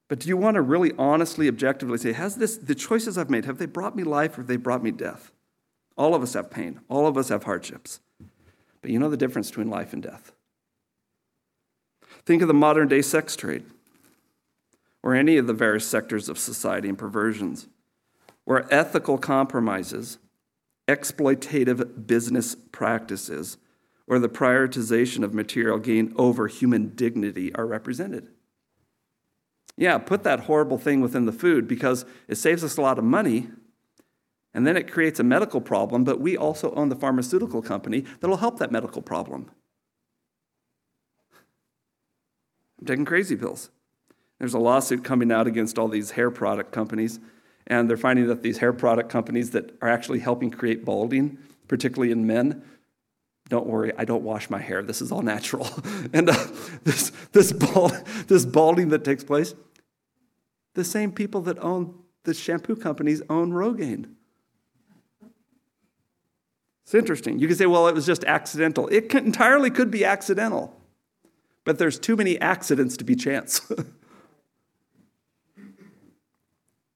But 0.09 0.21
do 0.21 0.29
you 0.29 0.37
want 0.37 0.55
to 0.55 0.63
really 0.63 0.93
honestly, 0.99 1.49
objectively 1.49 1.99
say, 1.99 2.13
has 2.13 2.37
this, 2.37 2.57
the 2.57 2.75
choices 2.75 3.19
I've 3.19 3.31
made, 3.31 3.45
have 3.45 3.59
they 3.59 3.67
brought 3.67 3.95
me 3.95 4.05
life 4.05 4.33
or 4.33 4.41
have 4.41 4.47
they 4.47 4.57
brought 4.57 4.83
me 4.83 4.91
death? 4.91 5.31
All 5.97 6.15
of 6.15 6.23
us 6.23 6.33
have 6.33 6.51
pain. 6.51 6.81
All 6.89 7.07
of 7.07 7.19
us 7.19 7.29
have 7.29 7.45
hardships. 7.45 8.01
But 8.81 8.91
you 8.91 8.99
know 8.99 9.11
the 9.11 9.17
difference 9.17 9.51
between 9.51 9.69
life 9.69 9.93
and 9.93 10.03
death. 10.03 10.33
Think 12.25 12.41
of 12.43 12.49
the 12.49 12.55
modern 12.55 12.89
day 12.89 13.03
sex 13.03 13.37
trade 13.37 13.65
or 15.03 15.15
any 15.15 15.37
of 15.37 15.47
the 15.47 15.53
various 15.53 15.87
sectors 15.87 16.29
of 16.29 16.39
society 16.39 16.89
and 16.89 16.99
perversions 16.99 17.69
where 18.45 18.73
ethical 18.73 19.19
compromises, 19.19 20.19
exploitative 20.87 22.07
business 22.07 22.55
practices, 22.55 23.59
or 24.07 24.19
the 24.19 24.29
prioritization 24.29 25.23
of 25.23 25.35
material 25.35 25.79
gain 25.79 26.15
over 26.17 26.47
human 26.47 26.89
dignity 26.95 27.55
are 27.55 27.67
represented. 27.67 28.29
Yeah, 29.79 29.99
put 29.99 30.25
that 30.25 30.41
horrible 30.41 30.77
thing 30.77 31.01
within 31.01 31.25
the 31.25 31.33
food 31.33 31.69
because 31.69 32.05
it 32.27 32.35
saves 32.35 32.65
us 32.65 32.77
a 32.77 32.83
lot 32.83 32.99
of 32.99 33.05
money 33.05 33.49
and 34.53 34.67
then 34.67 34.77
it 34.77 34.91
creates 34.91 35.21
a 35.21 35.23
medical 35.23 35.61
problem, 35.61 36.03
but 36.03 36.21
we 36.21 36.37
also 36.37 36.75
own 36.75 36.89
the 36.89 36.97
pharmaceutical 36.97 37.63
company 37.63 38.05
that'll 38.19 38.39
help 38.39 38.59
that 38.59 38.73
medical 38.73 39.01
problem. 39.01 39.53
I'm 42.81 42.87
taking 42.87 43.05
crazy 43.05 43.37
pills. 43.37 43.71
There's 44.41 44.55
a 44.55 44.59
lawsuit 44.59 45.05
coming 45.05 45.31
out 45.31 45.47
against 45.47 45.79
all 45.79 45.87
these 45.87 46.11
hair 46.11 46.33
product 46.33 46.73
companies 46.73 47.21
and 47.69 47.89
they're 47.89 47.97
finding 47.97 48.27
that 48.27 48.43
these 48.43 48.59
hair 48.59 48.73
product 48.73 49.11
companies 49.11 49.53
that 49.53 49.77
are 49.81 49.89
actually 49.89 50.19
helping 50.19 50.51
create 50.51 50.85
balding, 50.85 51.39
particularly 51.69 52.11
in 52.11 52.27
men, 52.27 52.65
don't 53.49 53.67
worry, 53.67 53.93
I 53.97 54.05
don't 54.05 54.23
wash 54.23 54.51
my 54.51 54.59
hair. 54.59 54.83
This 54.83 55.01
is 55.01 55.11
all 55.11 55.23
natural. 55.23 55.69
and 56.13 56.29
uh, 56.29 56.47
this, 56.85 57.11
this, 57.33 57.53
bald, 57.53 57.93
this 58.27 58.45
balding 58.45 58.91
that 58.91 59.05
takes 59.05 59.25
place, 59.25 59.55
the 60.79 60.85
same 60.85 61.11
people 61.11 61.41
that 61.41 61.59
own 61.59 61.93
the 62.23 62.33
shampoo 62.33 62.77
companies 62.77 63.21
own 63.29 63.51
Rogaine. 63.51 64.15
It's 66.85 66.95
interesting. 66.95 67.41
You 67.41 67.49
can 67.49 67.57
say, 67.57 67.67
well, 67.67 67.89
it 67.89 67.97
was 67.97 68.07
just 68.07 68.23
accidental. 68.23 68.87
It 68.87 69.13
entirely 69.13 69.71
could 69.71 69.91
be 69.91 70.05
accidental, 70.05 70.81
but 71.65 71.81
there's 71.81 71.99
too 71.99 72.15
many 72.15 72.41
accidents 72.41 72.97
to 72.99 73.05
be 73.05 73.17
chance. 73.17 73.61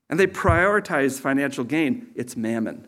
and 0.08 0.20
they 0.20 0.28
prioritize 0.28 1.18
financial 1.18 1.64
gain, 1.64 2.06
it's 2.14 2.36
mammon, 2.36 2.86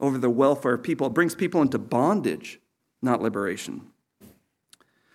over 0.00 0.16
the 0.16 0.30
welfare 0.30 0.72
of 0.72 0.82
people. 0.82 1.08
It 1.08 1.12
brings 1.12 1.34
people 1.34 1.60
into 1.60 1.78
bondage, 1.78 2.58
not 3.02 3.20
liberation. 3.20 3.89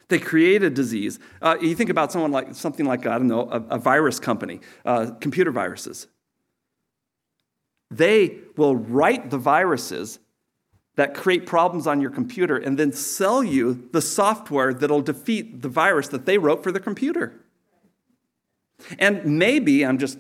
They 0.08 0.20
create 0.20 0.64
a 0.64 0.70
disease. 0.70 1.20
Uh, 1.42 1.58
you 1.62 1.76
think 1.76 1.90
about 1.90 2.12
someone 2.12 2.32
like 2.32 2.54
something 2.54 2.86
like 2.86 3.06
I 3.06 3.18
don't 3.18 3.28
know 3.28 3.50
a, 3.50 3.76
a 3.76 3.78
virus 3.78 4.20
company, 4.20 4.60
uh, 4.86 5.12
computer 5.20 5.52
viruses. 5.52 6.08
They 7.90 8.40
will 8.56 8.76
write 8.76 9.30
the 9.30 9.38
viruses 9.38 10.20
that 10.96 11.14
create 11.14 11.46
problems 11.46 11.88
on 11.88 12.02
your 12.02 12.12
computer 12.12 12.58
and 12.58 12.78
then 12.78 12.92
sell 12.92 13.44
you 13.44 13.90
the 13.92 14.02
software 14.02 14.74
that'll 14.74 15.02
defeat 15.02 15.62
the 15.62 15.70
virus 15.70 16.08
that 16.10 16.26
they 16.26 16.38
wrote 16.38 16.64
for 16.64 16.72
the 16.72 16.80
computer. 16.80 17.34
And 18.98 19.26
maybe 19.26 19.86
I'm 19.86 19.98
just 19.98 20.18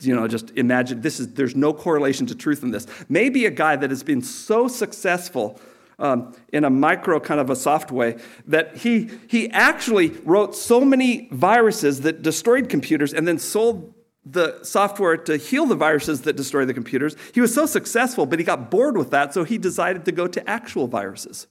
you 0.00 0.14
know, 0.14 0.26
just 0.26 0.50
imagine 0.56 1.00
this 1.00 1.20
is, 1.20 1.34
there's 1.34 1.54
no 1.54 1.72
correlation 1.72 2.26
to 2.26 2.34
truth 2.34 2.62
in 2.62 2.70
this. 2.70 2.86
Maybe 3.08 3.46
a 3.46 3.50
guy 3.50 3.76
that 3.76 3.90
has 3.90 4.02
been 4.02 4.22
so 4.22 4.68
successful 4.68 5.60
um, 5.98 6.34
in 6.52 6.64
a 6.64 6.70
micro 6.70 7.20
kind 7.20 7.40
of 7.40 7.50
a 7.50 7.56
soft 7.56 7.90
way 7.90 8.16
that 8.46 8.76
he, 8.76 9.10
he 9.28 9.50
actually 9.50 10.10
wrote 10.24 10.54
so 10.54 10.84
many 10.84 11.28
viruses 11.30 12.02
that 12.02 12.22
destroyed 12.22 12.68
computers 12.68 13.12
and 13.12 13.26
then 13.26 13.38
sold 13.38 13.94
the 14.26 14.62
software 14.64 15.16
to 15.16 15.36
heal 15.36 15.66
the 15.66 15.74
viruses 15.74 16.22
that 16.22 16.34
destroy 16.34 16.64
the 16.64 16.74
computers. 16.74 17.14
He 17.34 17.40
was 17.40 17.54
so 17.54 17.66
successful, 17.66 18.24
but 18.26 18.38
he 18.38 18.44
got 18.44 18.70
bored 18.70 18.96
with 18.96 19.10
that, 19.10 19.34
so 19.34 19.44
he 19.44 19.58
decided 19.58 20.04
to 20.06 20.12
go 20.12 20.26
to 20.26 20.48
actual 20.48 20.86
viruses. 20.86 21.46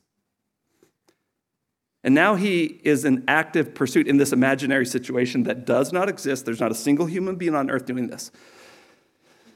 And 2.03 2.13
now 2.13 2.35
he 2.35 2.81
is 2.83 3.05
in 3.05 3.23
active 3.27 3.73
pursuit 3.73 4.07
in 4.07 4.17
this 4.17 4.33
imaginary 4.33 4.85
situation 4.85 5.43
that 5.43 5.65
does 5.65 5.93
not 5.93 6.09
exist. 6.09 6.45
There's 6.45 6.59
not 6.59 6.71
a 6.71 6.75
single 6.75 7.05
human 7.05 7.35
being 7.35 7.55
on 7.55 7.69
earth 7.69 7.85
doing 7.85 8.07
this. 8.07 8.31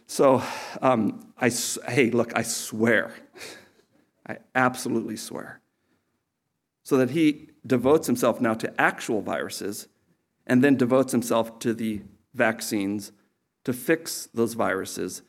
So, 0.06 0.42
um, 0.82 1.34
I, 1.38 1.50
hey, 1.90 2.12
look, 2.12 2.38
I 2.38 2.44
swear, 2.44 3.14
I 4.28 4.38
absolutely 4.56 5.16
swear. 5.16 5.62
So 6.84 6.98
that 6.98 7.12
he 7.12 7.50
devotes 7.66 8.08
himself 8.08 8.40
now 8.42 8.54
to 8.56 8.82
actual 8.82 9.22
viruses 9.22 9.88
and 10.46 10.64
then 10.64 10.76
devotes 10.76 11.12
himself 11.12 11.60
to 11.60 11.74
the 11.74 12.02
vaccines 12.34 13.12
to 13.66 13.74
fix 13.74 14.30
those 14.34 14.54
viruses 14.54 15.22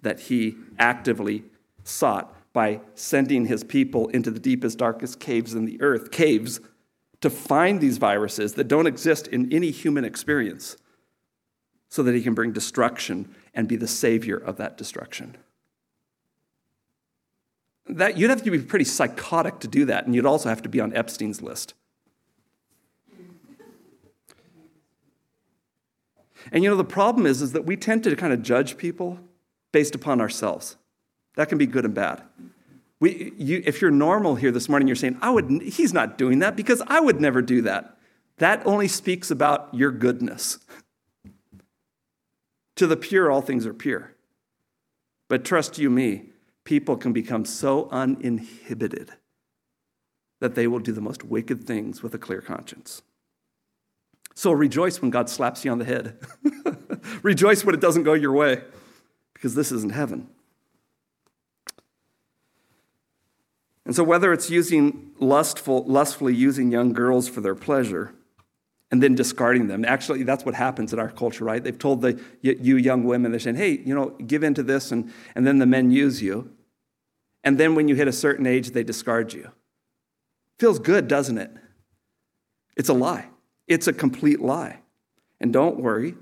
that 0.00 0.20
he 0.20 0.56
actively 0.78 1.44
sought 1.84 2.34
by 2.52 2.80
sending 2.94 3.46
his 3.46 3.64
people 3.64 4.08
into 4.08 4.30
the 4.30 4.40
deepest, 4.40 4.78
darkest 4.78 5.20
caves 5.20 5.54
in 5.54 5.64
the 5.64 5.80
earth, 5.80 6.10
caves, 6.10 6.60
to 7.20 7.30
find 7.30 7.80
these 7.80 7.98
viruses 7.98 8.54
that 8.54 8.68
don't 8.68 8.86
exist 8.86 9.26
in 9.26 9.52
any 9.52 9.70
human 9.70 10.04
experience, 10.04 10.76
so 11.88 12.02
that 12.02 12.14
he 12.14 12.22
can 12.22 12.34
bring 12.34 12.52
destruction 12.52 13.34
and 13.52 13.68
be 13.68 13.76
the 13.76 13.88
savior 13.88 14.36
of 14.36 14.56
that 14.56 14.76
destruction. 14.76 15.36
That, 17.96 18.16
you'd 18.18 18.30
have 18.30 18.42
to 18.42 18.50
be 18.50 18.58
pretty 18.58 18.84
psychotic 18.84 19.60
to 19.60 19.68
do 19.68 19.84
that, 19.86 20.06
and 20.06 20.14
you'd 20.14 20.26
also 20.26 20.48
have 20.48 20.62
to 20.62 20.68
be 20.68 20.80
on 20.80 20.94
Epstein's 20.94 21.42
list. 21.42 21.74
And 26.52 26.64
you 26.64 26.70
know, 26.70 26.76
the 26.76 26.84
problem 26.84 27.26
is, 27.26 27.42
is 27.42 27.52
that 27.52 27.64
we 27.64 27.76
tend 27.76 28.04
to 28.04 28.16
kind 28.16 28.32
of 28.32 28.42
judge 28.42 28.76
people 28.76 29.18
based 29.72 29.94
upon 29.94 30.20
ourselves. 30.20 30.76
That 31.36 31.48
can 31.48 31.58
be 31.58 31.66
good 31.66 31.84
and 31.84 31.94
bad. 31.94 32.22
We, 32.98 33.32
you, 33.36 33.62
if 33.64 33.80
you're 33.80 33.90
normal 33.90 34.34
here 34.34 34.50
this 34.50 34.68
morning, 34.68 34.88
you're 34.88 34.96
saying, 34.96 35.18
I 35.22 35.30
would, 35.30 35.62
he's 35.62 35.92
not 35.92 36.18
doing 36.18 36.40
that 36.40 36.56
because 36.56 36.82
I 36.86 37.00
would 37.00 37.20
never 37.20 37.40
do 37.40 37.62
that. 37.62 37.96
That 38.38 38.66
only 38.66 38.88
speaks 38.88 39.30
about 39.30 39.68
your 39.72 39.90
goodness. 39.90 40.58
to 42.76 42.86
the 42.86 42.96
pure, 42.96 43.30
all 43.30 43.42
things 43.42 43.66
are 43.66 43.74
pure. 43.74 44.14
But 45.28 45.44
trust 45.44 45.78
you 45.78 45.90
me, 45.90 46.29
people 46.70 46.96
can 46.96 47.12
become 47.12 47.44
so 47.44 47.88
uninhibited 47.90 49.10
that 50.38 50.54
they 50.54 50.68
will 50.68 50.78
do 50.78 50.92
the 50.92 51.00
most 51.00 51.24
wicked 51.24 51.64
things 51.64 52.00
with 52.00 52.14
a 52.14 52.18
clear 52.18 52.40
conscience. 52.40 53.02
So 54.36 54.52
rejoice 54.52 55.02
when 55.02 55.10
God 55.10 55.28
slaps 55.28 55.64
you 55.64 55.72
on 55.72 55.80
the 55.80 55.84
head. 55.84 56.16
rejoice 57.24 57.64
when 57.64 57.74
it 57.74 57.80
doesn't 57.80 58.04
go 58.04 58.12
your 58.12 58.32
way, 58.32 58.62
because 59.34 59.56
this 59.56 59.72
isn't 59.72 59.92
heaven. 59.92 60.28
And 63.84 63.96
so, 63.96 64.04
whether 64.04 64.32
it's 64.32 64.48
using 64.48 65.10
lustful, 65.18 65.82
lustfully 65.86 66.36
using 66.36 66.70
young 66.70 66.92
girls 66.92 67.28
for 67.28 67.40
their 67.40 67.56
pleasure 67.56 68.14
and 68.92 69.02
then 69.02 69.16
discarding 69.16 69.66
them, 69.66 69.84
actually, 69.84 70.22
that's 70.22 70.44
what 70.44 70.54
happens 70.54 70.92
in 70.92 71.00
our 71.00 71.10
culture, 71.10 71.44
right? 71.44 71.64
They've 71.64 71.76
told 71.76 72.00
the, 72.00 72.20
you 72.42 72.76
young 72.76 73.02
women, 73.02 73.32
they're 73.32 73.40
saying, 73.40 73.56
hey, 73.56 73.80
you 73.84 73.92
know, 73.92 74.10
give 74.24 74.44
in 74.44 74.54
to 74.54 74.62
this, 74.62 74.92
and, 74.92 75.12
and 75.34 75.44
then 75.44 75.58
the 75.58 75.66
men 75.66 75.90
use 75.90 76.22
you. 76.22 76.52
And 77.42 77.58
then 77.58 77.74
when 77.74 77.88
you 77.88 77.94
hit 77.94 78.08
a 78.08 78.12
certain 78.12 78.46
age, 78.46 78.70
they 78.70 78.82
discard 78.82 79.32
you. 79.32 79.50
Feels 80.58 80.78
good, 80.78 81.08
doesn't 81.08 81.38
it? 81.38 81.50
It's 82.76 82.88
a 82.88 82.94
lie. 82.94 83.28
It's 83.66 83.86
a 83.86 83.92
complete 83.92 84.40
lie. 84.40 84.80
And 85.40 85.52
don't 85.52 85.80
worry, 85.80 86.14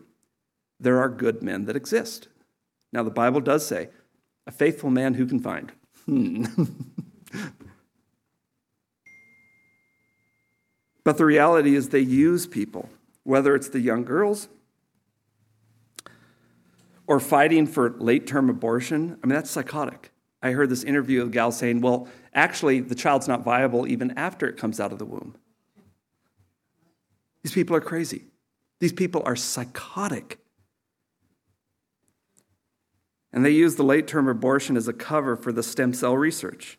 there 0.79 1.01
are 1.01 1.09
good 1.09 1.43
men 1.43 1.65
that 1.65 1.77
exist. 1.77 2.29
Now, 2.93 3.03
the 3.03 3.11
Bible 3.11 3.41
does 3.41 3.67
say 3.67 3.89
A 4.47 4.53
faithful 4.53 4.91
man 4.91 5.15
who 5.15 5.27
can 5.27 5.41
find. 5.41 5.73
Hmm. 6.07 6.45
but 11.05 11.19
the 11.19 11.25
reality 11.25 11.75
is, 11.75 11.89
they 11.89 12.01
use 12.01 12.47
people, 12.47 12.89
whether 13.25 13.55
it's 13.55 13.69
the 13.69 13.81
young 13.81 14.05
girls 14.05 14.49
or 17.09 17.19
fighting 17.19 17.67
for 17.67 17.91
late 17.99 18.27
term 18.27 18.49
abortion. 18.49 19.19
I 19.23 19.27
mean, 19.27 19.35
that's 19.35 19.51
psychotic. 19.51 20.13
I 20.43 20.53
heard 20.53 20.71
this 20.71 20.85
interview 20.85 21.23
of 21.23 21.29
a 21.29 21.31
gal 21.31 21.51
saying, 21.51 21.81
well, 21.81 22.09
actually, 22.33 22.81
the 22.81 22.95
child's 22.95 23.27
not 23.27 23.43
viable 23.43 23.87
even 23.87 24.17
after 24.17 24.47
it 24.47 24.57
comes 24.57 24.79
out 24.79 24.93
of 24.93 24.99
the 24.99 25.05
womb. 25.05 25.37
These 27.43 27.53
people 27.53 27.75
are 27.75 27.81
crazy. 27.81 28.25
These 28.81 28.93
people 28.93 29.23
are 29.25 29.37
psychotic. 29.37 30.39
And 33.33 33.45
they 33.45 33.51
use 33.51 33.77
the 33.77 33.83
late 33.83 34.07
term 34.07 34.29
abortion 34.29 34.77
as 34.77 34.89
a 34.89 34.93
cover 34.93 35.37
for 35.37 35.53
the 35.53 35.63
stem 35.63 35.93
cell 35.93 36.17
research 36.17 36.79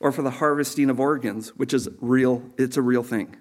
or 0.00 0.12
for 0.12 0.22
the 0.22 0.32
harvesting 0.32 0.90
of 0.90 1.00
organs, 1.00 1.56
which 1.56 1.74
is 1.74 1.88
real, 2.00 2.42
it's 2.56 2.76
a 2.76 2.82
real 2.82 3.02
thing. 3.02 3.36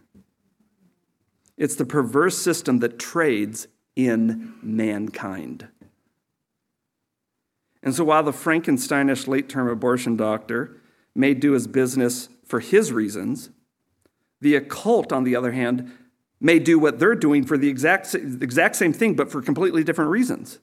It's 1.57 1.75
the 1.75 1.85
perverse 1.85 2.37
system 2.37 2.79
that 2.79 2.99
trades 2.99 3.67
in 3.95 4.55
mankind. 4.61 5.67
And 7.87 7.95
so 7.95 8.03
while 8.03 8.21
the 8.21 8.33
Frankensteinish 8.33 9.29
late 9.29 9.47
term 9.47 9.69
abortion 9.69 10.17
doctor 10.17 10.75
may 11.15 11.33
do 11.33 11.53
his 11.53 11.67
business 11.67 12.27
for 12.45 12.59
his 12.59 12.91
reasons, 12.91 13.49
the 14.41 14.55
occult, 14.55 15.13
on 15.13 15.23
the 15.23 15.37
other 15.37 15.53
hand, 15.53 15.93
may 16.41 16.59
do 16.59 16.77
what 16.79 16.99
they're 16.99 17.15
doing 17.15 17.45
for 17.45 17.57
the 17.57 17.69
exact, 17.69 18.13
exact 18.13 18.75
same 18.75 18.91
thing, 18.91 19.15
but 19.15 19.31
for 19.31 19.41
completely 19.41 19.85
different 19.85 20.11
reasons. 20.11 20.59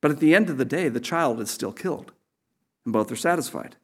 But 0.00 0.12
at 0.12 0.20
the 0.20 0.32
end 0.32 0.48
of 0.48 0.58
the 0.58 0.64
day, 0.64 0.88
the 0.88 1.00
child 1.00 1.40
is 1.40 1.50
still 1.50 1.72
killed, 1.72 2.12
and 2.84 2.92
both 2.92 3.10
are 3.10 3.16
satisfied. 3.16 3.74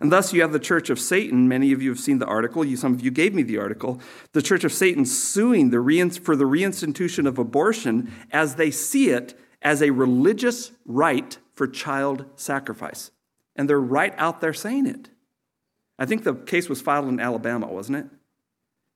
And 0.00 0.10
thus, 0.10 0.32
you 0.32 0.42
have 0.42 0.52
the 0.52 0.58
Church 0.58 0.90
of 0.90 0.98
Satan. 0.98 1.46
Many 1.46 1.70
of 1.70 1.80
you 1.80 1.90
have 1.90 2.00
seen 2.00 2.18
the 2.18 2.26
article. 2.26 2.64
You, 2.64 2.76
some 2.76 2.94
of 2.94 3.04
you 3.04 3.12
gave 3.12 3.34
me 3.34 3.44
the 3.44 3.58
article. 3.58 4.00
The 4.32 4.42
Church 4.42 4.64
of 4.64 4.72
Satan 4.72 5.04
suing 5.04 5.70
the 5.70 6.20
for 6.20 6.34
the 6.34 6.42
reinstitution 6.42 7.24
of 7.28 7.38
abortion 7.38 8.12
as 8.32 8.56
they 8.56 8.72
see 8.72 9.10
it 9.10 9.38
as 9.62 9.82
a 9.82 9.90
religious 9.90 10.72
right 10.84 11.38
for 11.54 11.66
child 11.66 12.24
sacrifice. 12.36 13.10
And 13.56 13.68
they're 13.68 13.80
right 13.80 14.14
out 14.16 14.40
there 14.40 14.52
saying 14.52 14.86
it. 14.86 15.10
I 15.98 16.06
think 16.06 16.22
the 16.22 16.34
case 16.34 16.68
was 16.68 16.80
filed 16.80 17.08
in 17.08 17.18
Alabama, 17.18 17.66
wasn't 17.66 17.98
it? 17.98 18.06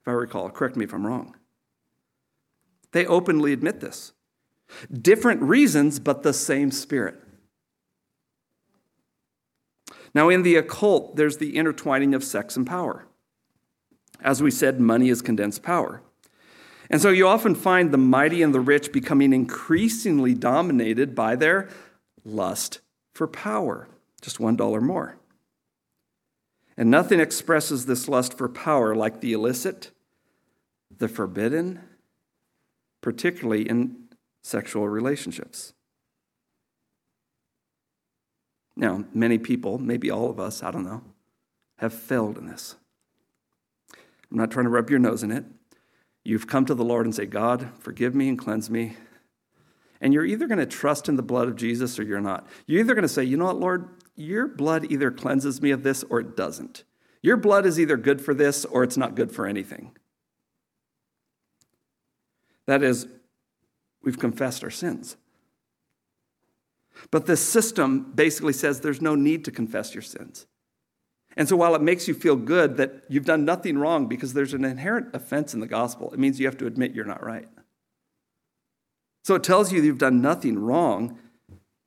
If 0.02 0.08
I 0.08 0.12
recall. 0.12 0.50
Correct 0.50 0.76
me 0.76 0.84
if 0.84 0.94
I'm 0.94 1.06
wrong. 1.06 1.36
They 2.92 3.06
openly 3.06 3.52
admit 3.52 3.80
this. 3.80 4.12
Different 4.90 5.42
reasons, 5.42 5.98
but 5.98 6.22
the 6.22 6.32
same 6.32 6.70
spirit. 6.70 7.16
Now, 10.14 10.28
in 10.28 10.42
the 10.42 10.56
occult, 10.56 11.16
there's 11.16 11.38
the 11.38 11.56
intertwining 11.56 12.14
of 12.14 12.22
sex 12.22 12.56
and 12.56 12.66
power. 12.66 13.06
As 14.20 14.42
we 14.42 14.50
said, 14.50 14.78
money 14.78 15.08
is 15.08 15.22
condensed 15.22 15.62
power. 15.62 16.02
And 16.90 17.00
so 17.00 17.10
you 17.10 17.26
often 17.26 17.54
find 17.54 17.90
the 17.90 17.98
mighty 17.98 18.42
and 18.42 18.54
the 18.54 18.60
rich 18.60 18.92
becoming 18.92 19.32
increasingly 19.32 20.34
dominated 20.34 21.14
by 21.14 21.36
their 21.36 21.68
lust 22.24 22.80
for 23.14 23.26
power, 23.26 23.88
just 24.20 24.40
one 24.40 24.56
dollar 24.56 24.80
more. 24.80 25.16
And 26.76 26.90
nothing 26.90 27.20
expresses 27.20 27.86
this 27.86 28.08
lust 28.08 28.36
for 28.36 28.48
power 28.48 28.94
like 28.94 29.20
the 29.20 29.32
illicit, 29.32 29.90
the 30.96 31.08
forbidden, 31.08 31.80
particularly 33.00 33.68
in 33.68 34.08
sexual 34.42 34.88
relationships. 34.88 35.72
Now, 38.74 39.04
many 39.12 39.38
people, 39.38 39.78
maybe 39.78 40.10
all 40.10 40.30
of 40.30 40.40
us, 40.40 40.62
I 40.62 40.70
don't 40.70 40.84
know, 40.84 41.02
have 41.76 41.92
failed 41.92 42.38
in 42.38 42.46
this. 42.46 42.76
I'm 44.30 44.38
not 44.38 44.50
trying 44.50 44.64
to 44.64 44.70
rub 44.70 44.88
your 44.88 44.98
nose 44.98 45.22
in 45.22 45.30
it. 45.30 45.44
You've 46.24 46.46
come 46.46 46.64
to 46.66 46.74
the 46.74 46.84
Lord 46.84 47.06
and 47.06 47.14
say, 47.14 47.26
God, 47.26 47.68
forgive 47.80 48.14
me 48.14 48.28
and 48.28 48.38
cleanse 48.38 48.70
me. 48.70 48.96
And 50.00 50.12
you're 50.12 50.24
either 50.24 50.46
going 50.46 50.58
to 50.58 50.66
trust 50.66 51.08
in 51.08 51.16
the 51.16 51.22
blood 51.22 51.48
of 51.48 51.56
Jesus 51.56 51.98
or 51.98 52.02
you're 52.02 52.20
not. 52.20 52.46
You're 52.66 52.80
either 52.80 52.94
going 52.94 53.02
to 53.02 53.08
say, 53.08 53.24
you 53.24 53.36
know 53.36 53.46
what, 53.46 53.60
Lord, 53.60 53.88
your 54.16 54.48
blood 54.48 54.90
either 54.90 55.10
cleanses 55.10 55.62
me 55.62 55.70
of 55.70 55.82
this 55.82 56.02
or 56.04 56.20
it 56.20 56.36
doesn't. 56.36 56.84
Your 57.22 57.36
blood 57.36 57.66
is 57.66 57.78
either 57.78 57.96
good 57.96 58.20
for 58.20 58.34
this 58.34 58.64
or 58.64 58.82
it's 58.82 58.96
not 58.96 59.14
good 59.14 59.32
for 59.32 59.46
anything. 59.46 59.96
That 62.66 62.82
is, 62.82 63.06
we've 64.02 64.18
confessed 64.18 64.64
our 64.64 64.70
sins. 64.70 65.16
But 67.10 67.26
this 67.26 67.46
system 67.46 68.12
basically 68.14 68.52
says 68.52 68.80
there's 68.80 69.00
no 69.00 69.14
need 69.14 69.44
to 69.46 69.50
confess 69.50 69.94
your 69.94 70.02
sins. 70.02 70.46
And 71.36 71.48
so 71.48 71.56
while 71.56 71.74
it 71.74 71.82
makes 71.82 72.08
you 72.08 72.14
feel 72.14 72.36
good 72.36 72.76
that 72.76 73.04
you've 73.08 73.24
done 73.24 73.44
nothing 73.44 73.78
wrong 73.78 74.06
because 74.06 74.34
there's 74.34 74.54
an 74.54 74.64
inherent 74.64 75.14
offense 75.14 75.54
in 75.54 75.60
the 75.60 75.66
gospel, 75.66 76.10
it 76.12 76.18
means 76.18 76.38
you 76.38 76.46
have 76.46 76.58
to 76.58 76.66
admit 76.66 76.94
you're 76.94 77.04
not 77.04 77.24
right. 77.24 77.48
So 79.24 79.34
it 79.34 79.44
tells 79.44 79.72
you 79.72 79.80
you've 79.80 79.98
done 79.98 80.20
nothing 80.20 80.58
wrong 80.58 81.18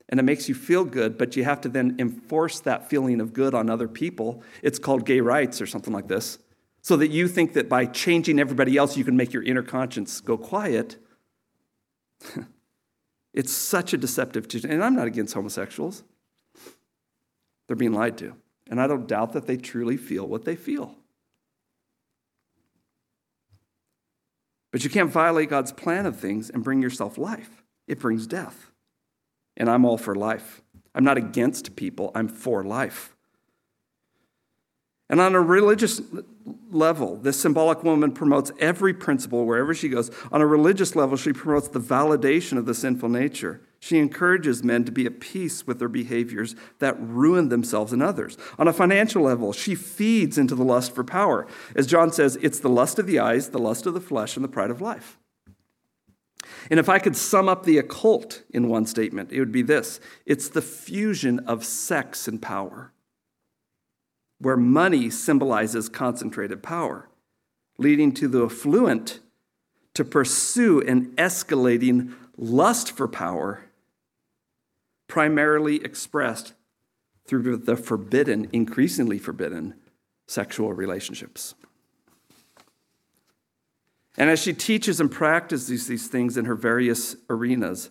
and 0.09 0.19
it 0.19 0.23
makes 0.23 0.47
you 0.47 0.55
feel 0.55 0.85
good, 0.85 1.17
but 1.17 1.35
you 1.35 1.43
have 1.43 1.61
to 1.61 1.69
then 1.69 1.95
enforce 1.99 2.59
that 2.61 2.89
feeling 2.89 3.19
of 3.19 3.33
good 3.33 3.53
on 3.53 3.69
other 3.69 3.87
people. 3.87 4.43
It's 4.61 4.79
called 4.79 5.05
gay 5.05 5.19
rights 5.19 5.61
or 5.61 5.65
something 5.65 5.93
like 5.93 6.07
this. 6.07 6.39
So 6.81 6.95
that 6.97 7.09
you 7.09 7.27
think 7.27 7.53
that 7.53 7.67
by 7.67 7.87
changing 7.87 8.39
everybody 8.39 8.77
else, 8.77 8.95
you 8.95 9.03
can 9.03 9.17
make 9.17 9.33
your 9.33 9.41
inner 9.41 9.63
conscience 9.63 10.21
go 10.21 10.37
quiet. 10.37 10.97
it's 13.33 13.51
such 13.51 13.93
a 13.93 13.97
deceptive. 13.97 14.47
And 14.63 14.83
I'm 14.83 14.95
not 14.95 15.07
against 15.07 15.33
homosexuals, 15.33 16.03
they're 17.67 17.75
being 17.75 17.93
lied 17.93 18.17
to. 18.19 18.35
And 18.69 18.81
I 18.81 18.87
don't 18.87 19.07
doubt 19.07 19.33
that 19.33 19.47
they 19.47 19.57
truly 19.57 19.97
feel 19.97 20.27
what 20.27 20.45
they 20.45 20.55
feel. 20.55 20.95
But 24.71 24.83
you 24.83 24.89
can't 24.89 25.09
violate 25.09 25.49
God's 25.49 25.71
plan 25.71 26.05
of 26.05 26.19
things 26.19 26.49
and 26.49 26.63
bring 26.63 26.81
yourself 26.81 27.17
life. 27.17 27.63
It 27.87 27.99
brings 27.99 28.27
death. 28.27 28.71
And 29.55 29.69
I'm 29.69 29.85
all 29.85 29.97
for 29.97 30.15
life. 30.15 30.61
I'm 30.93 31.03
not 31.03 31.17
against 31.17 31.75
people, 31.75 32.11
I'm 32.13 32.27
for 32.27 32.63
life. 32.63 33.14
And 35.09 35.21
on 35.21 35.35
a 35.35 35.41
religious 35.41 36.01
level, 36.71 37.15
this 37.17 37.39
symbolic 37.39 37.83
woman 37.83 38.11
promotes 38.11 38.51
every 38.59 38.93
principle 38.93 39.45
wherever 39.45 39.73
she 39.73 39.87
goes. 39.87 40.09
On 40.31 40.41
a 40.41 40.47
religious 40.47 40.95
level, 40.95 41.15
she 41.15 41.31
promotes 41.31 41.67
the 41.67 41.79
validation 41.79 42.57
of 42.57 42.65
the 42.65 42.73
sinful 42.73 43.09
nature. 43.09 43.61
She 43.79 43.99
encourages 43.99 44.63
men 44.63 44.83
to 44.85 44.91
be 44.91 45.05
at 45.05 45.19
peace 45.19 45.67
with 45.67 45.77
their 45.77 45.89
behaviors 45.89 46.55
that 46.79 46.99
ruin 46.99 47.49
themselves 47.49 47.93
and 47.93 48.01
others. 48.01 48.35
On 48.57 48.67
a 48.67 48.73
financial 48.73 49.21
level, 49.21 49.53
she 49.53 49.75
feeds 49.75 50.39
into 50.39 50.55
the 50.55 50.63
lust 50.63 50.95
for 50.95 51.03
power. 51.03 51.45
As 51.75 51.85
John 51.85 52.11
says, 52.11 52.35
it's 52.41 52.59
the 52.59 52.69
lust 52.69 52.97
of 52.97 53.05
the 53.05 53.19
eyes, 53.19 53.49
the 53.49 53.59
lust 53.59 53.85
of 53.85 53.93
the 53.93 54.01
flesh, 54.01 54.35
and 54.35 54.43
the 54.43 54.49
pride 54.49 54.71
of 54.71 54.81
life. 54.81 55.19
And 56.71 56.79
if 56.79 56.89
I 56.89 56.97
could 56.97 57.15
sum 57.15 57.47
up 57.47 57.63
the 57.63 57.77
occult 57.77 58.41
in 58.49 58.69
one 58.69 58.87
statement, 58.87 59.31
it 59.31 59.39
would 59.39 59.51
be 59.51 59.61
this 59.61 59.99
it's 60.25 60.49
the 60.49 60.63
fusion 60.63 61.39
of 61.41 61.63
sex 61.63 62.27
and 62.27 62.41
power 62.41 62.91
where 64.45 64.55
money 64.55 65.09
symbolizes 65.09 65.89
concentrated 65.89 66.61
power, 66.61 67.09
leading 67.79 68.11
to 68.11 68.27
the 68.27 68.45
affluent 68.45 69.19
to 69.95 70.05
pursue 70.05 70.79
an 70.81 71.07
escalating 71.15 72.13
lust 72.37 72.91
for 72.91 73.07
power, 73.07 73.63
primarily 75.07 75.83
expressed 75.83 76.53
through 77.25 77.57
the 77.57 77.75
forbidden, 77.75 78.47
increasingly 78.53 79.17
forbidden, 79.17 79.73
sexual 80.27 80.73
relationships. 80.73 81.55
And 84.15 84.29
as 84.29 84.39
she 84.39 84.53
teaches 84.53 84.99
and 84.99 85.11
practices 85.11 85.87
these 85.87 86.07
things 86.07 86.37
in 86.37 86.45
her 86.45 86.53
various 86.53 87.15
arenas, 87.31 87.89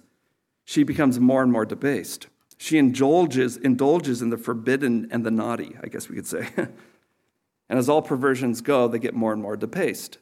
she 0.65 0.85
becomes 0.85 1.19
more 1.19 1.43
and 1.43 1.51
more 1.51 1.67
debased. 1.67 2.29
She 2.57 2.79
indulges, 2.79 3.57
indulges 3.57 4.23
in 4.23 4.31
the 4.31 4.37
forbidden 4.37 5.09
and 5.11 5.25
the 5.25 5.31
naughty, 5.31 5.77
I 5.83 5.89
guess 5.89 6.09
we 6.09 6.17
could 6.17 6.27
say. 6.27 6.49
and 6.57 7.79
as 7.79 7.89
all 7.89 8.03
perversions 8.03 8.61
go, 8.61 8.89
they 8.89 8.99
get 8.99 9.15
more 9.15 9.33
and 9.33 9.43
more 9.43 9.57
debased. 9.57 10.19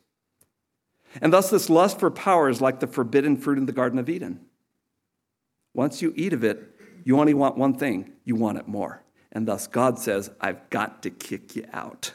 And 1.20 1.32
thus, 1.32 1.50
this 1.50 1.68
lust 1.68 2.00
for 2.00 2.10
power 2.10 2.48
is 2.48 2.60
like 2.60 2.80
the 2.80 2.86
forbidden 2.86 3.36
fruit 3.36 3.58
in 3.58 3.66
the 3.66 3.72
Garden 3.72 3.98
of 3.98 4.08
Eden. 4.08 4.40
Once 5.74 6.00
you 6.00 6.12
eat 6.16 6.32
of 6.32 6.42
it, 6.44 6.74
you 7.04 7.18
only 7.18 7.34
want 7.34 7.56
one 7.56 7.74
thing 7.74 8.12
you 8.24 8.34
want 8.34 8.58
it 8.58 8.68
more. 8.68 9.02
And 9.30 9.46
thus, 9.46 9.66
God 9.66 9.98
says, 9.98 10.30
I've 10.40 10.68
got 10.70 11.02
to 11.02 11.10
kick 11.10 11.56
you 11.56 11.66
out. 11.72 12.12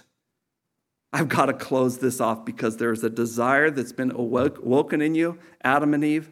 I've 1.13 1.29
got 1.29 1.47
to 1.47 1.53
close 1.53 1.97
this 1.97 2.19
off 2.19 2.45
because 2.45 2.77
there's 2.77 3.03
a 3.03 3.09
desire 3.09 3.71
that's 3.71 3.93
been 3.93 4.11
awoken 4.11 5.01
in 5.01 5.15
you, 5.15 5.39
Adam 5.63 5.93
and 5.93 6.03
Eve, 6.03 6.29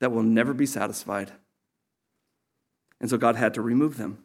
that 0.00 0.12
will 0.12 0.22
never 0.22 0.52
be 0.52 0.66
satisfied. 0.66 1.32
And 3.02 3.10
so 3.10 3.18
God 3.18 3.36
had 3.36 3.52
to 3.54 3.60
remove 3.60 3.98
them. 3.98 4.18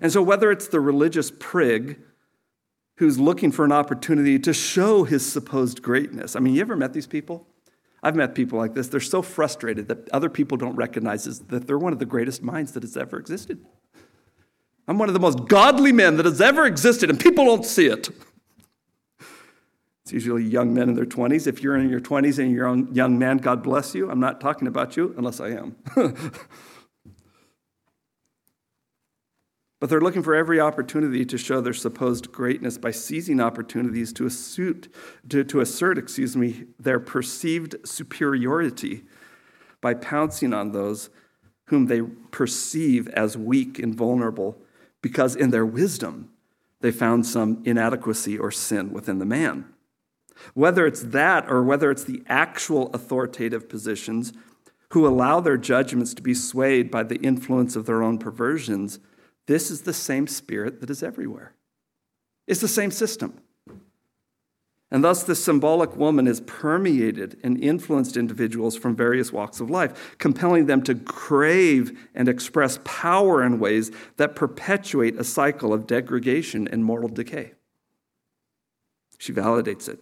And 0.00 0.12
so, 0.12 0.22
whether 0.22 0.52
it's 0.52 0.68
the 0.68 0.80
religious 0.80 1.32
prig 1.36 1.98
who's 2.96 3.18
looking 3.18 3.50
for 3.50 3.64
an 3.64 3.72
opportunity 3.72 4.38
to 4.38 4.52
show 4.52 5.02
his 5.02 5.30
supposed 5.30 5.82
greatness, 5.82 6.36
I 6.36 6.40
mean, 6.40 6.54
you 6.54 6.60
ever 6.60 6.76
met 6.76 6.92
these 6.92 7.08
people? 7.08 7.48
I've 8.02 8.14
met 8.14 8.34
people 8.34 8.58
like 8.58 8.74
this. 8.74 8.88
They're 8.88 9.00
so 9.00 9.22
frustrated 9.22 9.88
that 9.88 10.08
other 10.10 10.28
people 10.28 10.56
don't 10.56 10.76
recognize 10.76 11.24
that 11.24 11.66
they're 11.66 11.78
one 11.78 11.92
of 11.92 11.98
the 11.98 12.06
greatest 12.06 12.42
minds 12.42 12.72
that 12.72 12.82
has 12.82 12.96
ever 12.96 13.18
existed. 13.18 13.64
I'm 14.86 14.98
one 14.98 15.08
of 15.08 15.14
the 15.14 15.20
most 15.20 15.46
godly 15.46 15.92
men 15.92 16.16
that 16.16 16.26
has 16.26 16.40
ever 16.40 16.66
existed, 16.66 17.10
and 17.10 17.18
people 17.18 17.44
don't 17.44 17.64
see 17.64 17.86
it. 17.86 18.08
It's 20.02 20.12
usually 20.12 20.42
young 20.42 20.74
men 20.74 20.88
in 20.88 20.96
their 20.96 21.06
20s. 21.06 21.46
If 21.46 21.62
you're 21.62 21.76
in 21.76 21.88
your 21.88 22.00
20s 22.00 22.40
and 22.40 22.50
you're 22.50 22.66
a 22.66 22.82
young 22.92 23.18
man, 23.18 23.38
God 23.38 23.62
bless 23.62 23.94
you. 23.94 24.10
I'm 24.10 24.20
not 24.20 24.40
talking 24.40 24.66
about 24.66 24.96
you 24.96 25.14
unless 25.16 25.40
I 25.40 25.50
am. 25.50 25.76
but 29.82 29.90
they're 29.90 30.00
looking 30.00 30.22
for 30.22 30.36
every 30.36 30.60
opportunity 30.60 31.24
to 31.24 31.36
show 31.36 31.60
their 31.60 31.72
supposed 31.72 32.30
greatness 32.30 32.78
by 32.78 32.92
seizing 32.92 33.40
opportunities 33.40 34.12
to 34.12 34.24
assert, 34.24 34.86
to, 35.28 35.42
to 35.42 35.60
assert 35.60 35.98
excuse 35.98 36.36
me, 36.36 36.66
their 36.78 37.00
perceived 37.00 37.74
superiority 37.84 39.02
by 39.80 39.92
pouncing 39.92 40.54
on 40.54 40.70
those 40.70 41.10
whom 41.64 41.86
they 41.86 42.00
perceive 42.30 43.08
as 43.08 43.36
weak 43.36 43.80
and 43.80 43.92
vulnerable 43.92 44.56
because 45.00 45.34
in 45.34 45.50
their 45.50 45.66
wisdom 45.66 46.30
they 46.80 46.92
found 46.92 47.26
some 47.26 47.60
inadequacy 47.64 48.38
or 48.38 48.52
sin 48.52 48.92
within 48.92 49.18
the 49.18 49.26
man. 49.26 49.64
Whether 50.54 50.86
it's 50.86 51.02
that 51.02 51.50
or 51.50 51.64
whether 51.64 51.90
it's 51.90 52.04
the 52.04 52.22
actual 52.28 52.88
authoritative 52.94 53.68
positions 53.68 54.32
who 54.90 55.08
allow 55.08 55.40
their 55.40 55.56
judgments 55.56 56.14
to 56.14 56.22
be 56.22 56.34
swayed 56.34 56.88
by 56.88 57.02
the 57.02 57.16
influence 57.16 57.74
of 57.74 57.86
their 57.86 58.04
own 58.04 58.18
perversions, 58.18 59.00
this 59.46 59.70
is 59.70 59.82
the 59.82 59.92
same 59.92 60.26
spirit 60.26 60.80
that 60.80 60.90
is 60.90 61.02
everywhere. 61.02 61.54
It's 62.46 62.60
the 62.60 62.68
same 62.68 62.90
system. 62.90 63.40
And 64.92 65.02
thus, 65.02 65.22
this 65.22 65.42
symbolic 65.42 65.96
woman 65.96 66.26
has 66.26 66.42
permeated 66.42 67.40
and 67.42 67.58
influenced 67.64 68.14
individuals 68.18 68.76
from 68.76 68.94
various 68.94 69.32
walks 69.32 69.58
of 69.58 69.70
life, 69.70 70.18
compelling 70.18 70.66
them 70.66 70.82
to 70.82 70.94
crave 70.94 72.10
and 72.14 72.28
express 72.28 72.78
power 72.84 73.42
in 73.42 73.58
ways 73.58 73.90
that 74.18 74.36
perpetuate 74.36 75.18
a 75.18 75.24
cycle 75.24 75.72
of 75.72 75.86
degradation 75.86 76.68
and 76.68 76.84
moral 76.84 77.08
decay. 77.08 77.52
She 79.16 79.32
validates 79.32 79.88
it. 79.88 79.98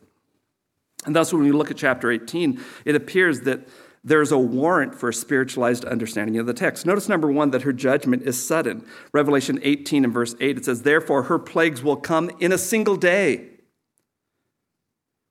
And 1.07 1.15
thus, 1.15 1.33
when 1.33 1.45
we 1.45 1.53
look 1.53 1.71
at 1.71 1.77
chapter 1.77 2.11
18, 2.11 2.61
it 2.85 2.97
appears 2.97 3.43
that 3.43 3.69
there's 4.03 4.33
a 4.33 4.39
warrant 4.39 4.95
for 4.95 5.11
a 5.11 5.15
spiritualized 5.15 5.85
understanding 5.85 6.39
of 6.39 6.47
the 6.47 6.55
text. 6.55 6.87
Notice 6.87 7.09
number 7.09 7.31
one 7.31 7.51
that 7.51 7.63
her 7.63 7.73
judgment 7.73 8.23
is 8.23 8.43
sudden. 8.43 8.87
Revelation 9.13 9.59
18 9.63 10.05
and 10.05 10.13
verse 10.13 10.35
8, 10.41 10.59
it 10.59 10.65
says, 10.65 10.83
Therefore 10.83 11.25
her 11.25 11.39
plagues 11.39 11.83
will 11.83 11.97
come 11.97 12.31
in 12.41 12.53
a 12.53 12.59
single 12.59 12.97
day. 12.97 13.49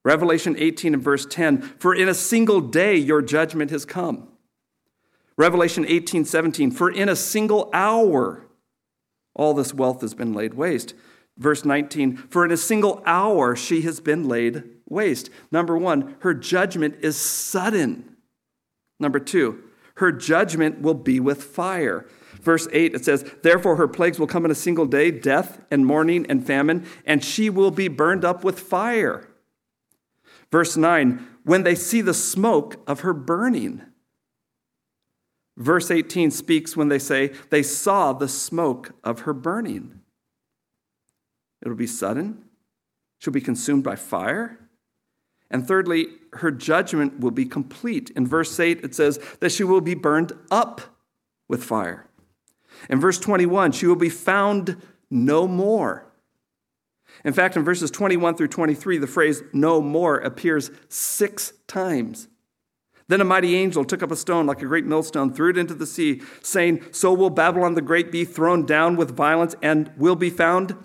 Revelation 0.05 0.55
18 0.57 0.93
and 0.93 1.03
verse 1.03 1.25
10, 1.25 1.61
For 1.61 1.95
in 1.95 2.07
a 2.07 2.13
single 2.13 2.61
day 2.61 2.95
your 2.95 3.21
judgment 3.21 3.71
has 3.71 3.85
come. 3.85 4.29
Revelation 5.35 5.85
18, 5.87 6.25
17, 6.25 6.71
For 6.71 6.91
in 6.91 7.09
a 7.09 7.15
single 7.15 7.69
hour 7.73 8.45
all 9.33 9.53
this 9.53 9.73
wealth 9.73 10.01
has 10.01 10.13
been 10.13 10.33
laid 10.33 10.53
waste. 10.53 10.93
Verse 11.37 11.65
19, 11.65 12.17
For 12.17 12.45
in 12.45 12.51
a 12.51 12.57
single 12.57 13.01
hour 13.05 13.55
she 13.55 13.81
has 13.81 13.99
been 13.99 14.27
laid 14.27 14.63
waste. 14.87 15.29
Number 15.51 15.77
one, 15.77 16.15
her 16.19 16.33
judgment 16.33 16.97
is 17.01 17.17
sudden. 17.17 18.08
Number 18.99 19.19
two, 19.19 19.63
her 19.95 20.11
judgment 20.11 20.81
will 20.81 20.93
be 20.93 21.19
with 21.19 21.43
fire. 21.43 22.05
Verse 22.41 22.67
8, 22.71 22.95
it 22.95 23.05
says, 23.05 23.29
Therefore 23.43 23.75
her 23.75 23.87
plagues 23.87 24.19
will 24.19 24.27
come 24.27 24.45
in 24.45 24.51
a 24.51 24.55
single 24.55 24.85
day 24.85 25.11
death 25.11 25.61
and 25.69 25.85
mourning 25.85 26.25
and 26.29 26.45
famine, 26.45 26.85
and 27.05 27.23
she 27.23 27.49
will 27.49 27.71
be 27.71 27.87
burned 27.87 28.23
up 28.23 28.43
with 28.43 28.59
fire. 28.59 29.29
Verse 30.51 30.77
9, 30.77 31.25
when 31.43 31.63
they 31.63 31.75
see 31.75 32.01
the 32.01 32.13
smoke 32.13 32.81
of 32.87 33.01
her 33.01 33.13
burning. 33.13 33.81
Verse 35.57 35.91
18 35.91 36.31
speaks 36.31 36.77
when 36.77 36.87
they 36.87 36.99
say, 36.99 37.33
They 37.49 37.63
saw 37.63 38.13
the 38.13 38.29
smoke 38.29 38.93
of 39.03 39.21
her 39.21 39.33
burning. 39.33 39.99
It'll 41.61 41.75
be 41.75 41.87
sudden, 41.87 42.45
she'll 43.17 43.33
be 43.33 43.41
consumed 43.41 43.83
by 43.83 43.97
fire. 43.97 44.68
And 45.51 45.67
thirdly, 45.67 46.07
her 46.33 46.51
judgment 46.51 47.19
will 47.19 47.31
be 47.31 47.45
complete. 47.45 48.11
In 48.11 48.27
verse 48.27 48.59
8, 48.59 48.83
it 48.83 48.93
says 48.93 49.19
that 49.39 49.51
she 49.51 49.63
will 49.63 49.81
be 49.81 49.95
burned 49.95 50.33
up 50.51 50.81
with 51.47 51.63
fire. 51.63 52.07
In 52.89 52.99
verse 52.99 53.19
21, 53.19 53.71
she 53.71 53.87
will 53.87 53.95
be 53.95 54.09
found 54.09 54.81
no 55.09 55.47
more. 55.47 56.05
In 57.25 57.33
fact, 57.33 57.57
in 57.57 57.63
verses 57.63 57.91
21 57.91 58.35
through 58.35 58.47
23, 58.47 58.97
the 58.97 59.07
phrase 59.07 59.41
no 59.51 59.81
more 59.81 60.17
appears 60.17 60.71
six 60.87 61.53
times. 61.67 62.27
Then 63.07 63.21
a 63.21 63.25
mighty 63.25 63.55
angel 63.55 63.83
took 63.83 64.03
up 64.03 64.11
a 64.11 64.15
stone 64.15 64.45
like 64.45 64.61
a 64.61 64.67
great 64.67 64.85
millstone, 64.85 65.33
threw 65.33 65.49
it 65.49 65.57
into 65.57 65.73
the 65.73 65.87
sea, 65.87 66.21
saying, 66.43 66.83
So 66.91 67.11
will 67.11 67.31
Babylon 67.31 67.73
the 67.73 67.81
Great 67.81 68.11
be 68.11 68.23
thrown 68.23 68.67
down 68.67 68.95
with 68.95 69.15
violence 69.15 69.55
and 69.63 69.91
will 69.97 70.15
be 70.15 70.29
found 70.29 70.75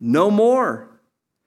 no 0.00 0.30
more. 0.30 0.89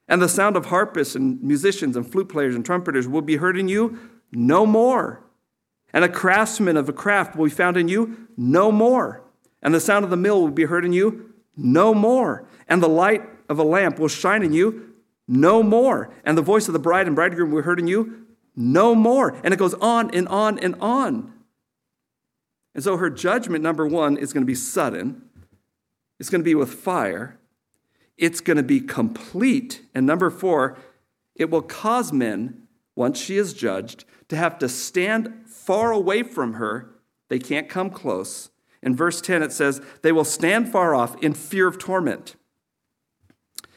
And 0.08 0.20
the 0.20 0.28
sound 0.28 0.56
of 0.56 0.66
harpists 0.66 1.14
and 1.14 1.42
musicians 1.42 1.96
and 1.96 2.10
flute 2.10 2.28
players 2.28 2.54
and 2.54 2.64
trumpeters 2.64 3.08
will 3.08 3.22
be 3.22 3.36
heard 3.36 3.56
in 3.58 3.68
you 3.68 3.98
no 4.32 4.66
more. 4.66 5.24
And 5.92 6.04
a 6.04 6.08
craftsman 6.08 6.76
of 6.76 6.88
a 6.88 6.92
craft 6.92 7.36
will 7.36 7.46
be 7.46 7.50
found 7.50 7.76
in 7.76 7.88
you 7.88 8.28
no 8.36 8.70
more. 8.70 9.22
And 9.62 9.74
the 9.74 9.80
sound 9.80 10.04
of 10.04 10.10
the 10.10 10.16
mill 10.16 10.42
will 10.42 10.50
be 10.50 10.64
heard 10.64 10.84
in 10.84 10.92
you 10.92 11.32
no 11.56 11.94
more. 11.94 12.46
And 12.68 12.82
the 12.82 12.88
light 12.88 13.22
of 13.48 13.58
a 13.58 13.62
lamp 13.62 13.98
will 13.98 14.08
shine 14.08 14.42
in 14.42 14.52
you 14.52 14.92
no 15.26 15.62
more. 15.62 16.12
And 16.24 16.36
the 16.36 16.42
voice 16.42 16.68
of 16.68 16.72
the 16.72 16.78
bride 16.78 17.06
and 17.06 17.16
bridegroom 17.16 17.50
will 17.50 17.62
be 17.62 17.64
heard 17.64 17.78
in 17.78 17.86
you 17.86 18.26
no 18.56 18.94
more. 18.94 19.36
And 19.42 19.54
it 19.54 19.56
goes 19.56 19.74
on 19.74 20.10
and 20.14 20.28
on 20.28 20.58
and 20.58 20.74
on. 20.80 21.32
And 22.74 22.82
so 22.82 22.96
her 22.96 23.08
judgment, 23.08 23.62
number 23.62 23.86
one, 23.86 24.16
is 24.16 24.32
going 24.32 24.42
to 24.42 24.46
be 24.46 24.54
sudden, 24.54 25.22
it's 26.18 26.28
going 26.28 26.40
to 26.40 26.44
be 26.44 26.54
with 26.54 26.74
fire, 26.74 27.38
it's 28.16 28.40
going 28.40 28.56
to 28.56 28.62
be 28.62 28.80
complete. 28.80 29.82
And 29.94 30.06
number 30.06 30.30
four, 30.30 30.76
it 31.34 31.50
will 31.50 31.62
cause 31.62 32.12
men, 32.12 32.62
once 32.94 33.18
she 33.18 33.36
is 33.36 33.52
judged, 33.52 34.04
to 34.28 34.36
have 34.36 34.58
to 34.58 34.68
stand 34.68 35.44
far 35.46 35.92
away 35.92 36.22
from 36.22 36.54
her. 36.54 36.90
They 37.28 37.38
can't 37.38 37.68
come 37.68 37.90
close. 37.90 38.50
In 38.82 38.94
verse 38.94 39.20
10, 39.20 39.42
it 39.42 39.52
says, 39.52 39.80
They 40.02 40.12
will 40.12 40.24
stand 40.24 40.70
far 40.70 40.94
off 40.94 41.20
in 41.22 41.34
fear 41.34 41.66
of 41.66 41.78
torment 41.78 42.36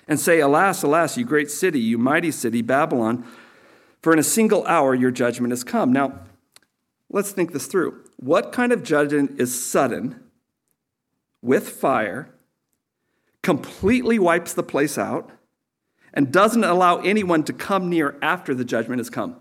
and 0.07 0.19
say, 0.19 0.39
Alas, 0.39 0.83
alas, 0.83 1.17
you 1.17 1.25
great 1.25 1.51
city, 1.51 1.79
you 1.79 1.97
mighty 1.97 2.31
city, 2.31 2.61
Babylon, 2.61 3.25
for 4.01 4.13
in 4.13 4.19
a 4.19 4.23
single 4.23 4.65
hour 4.65 4.93
your 4.93 5.11
judgment 5.11 5.51
has 5.51 5.63
come. 5.63 5.91
Now, 5.91 6.19
let's 7.09 7.31
think 7.31 7.53
this 7.53 7.67
through. 7.67 8.03
What 8.17 8.51
kind 8.51 8.71
of 8.71 8.83
judgment 8.83 9.39
is 9.39 9.63
sudden, 9.63 10.21
with 11.41 11.69
fire, 11.69 12.33
completely 13.47 14.19
wipes 14.19 14.53
the 14.53 14.61
place 14.61 14.97
out, 14.97 15.31
and 16.13 16.33
doesn't 16.33 16.65
allow 16.65 16.97
anyone 16.97 17.45
to 17.45 17.53
come 17.53 17.89
near 17.89 18.17
after 18.21 18.53
the 18.53 18.65
judgment 18.65 18.99
has 18.99 19.09
come. 19.09 19.37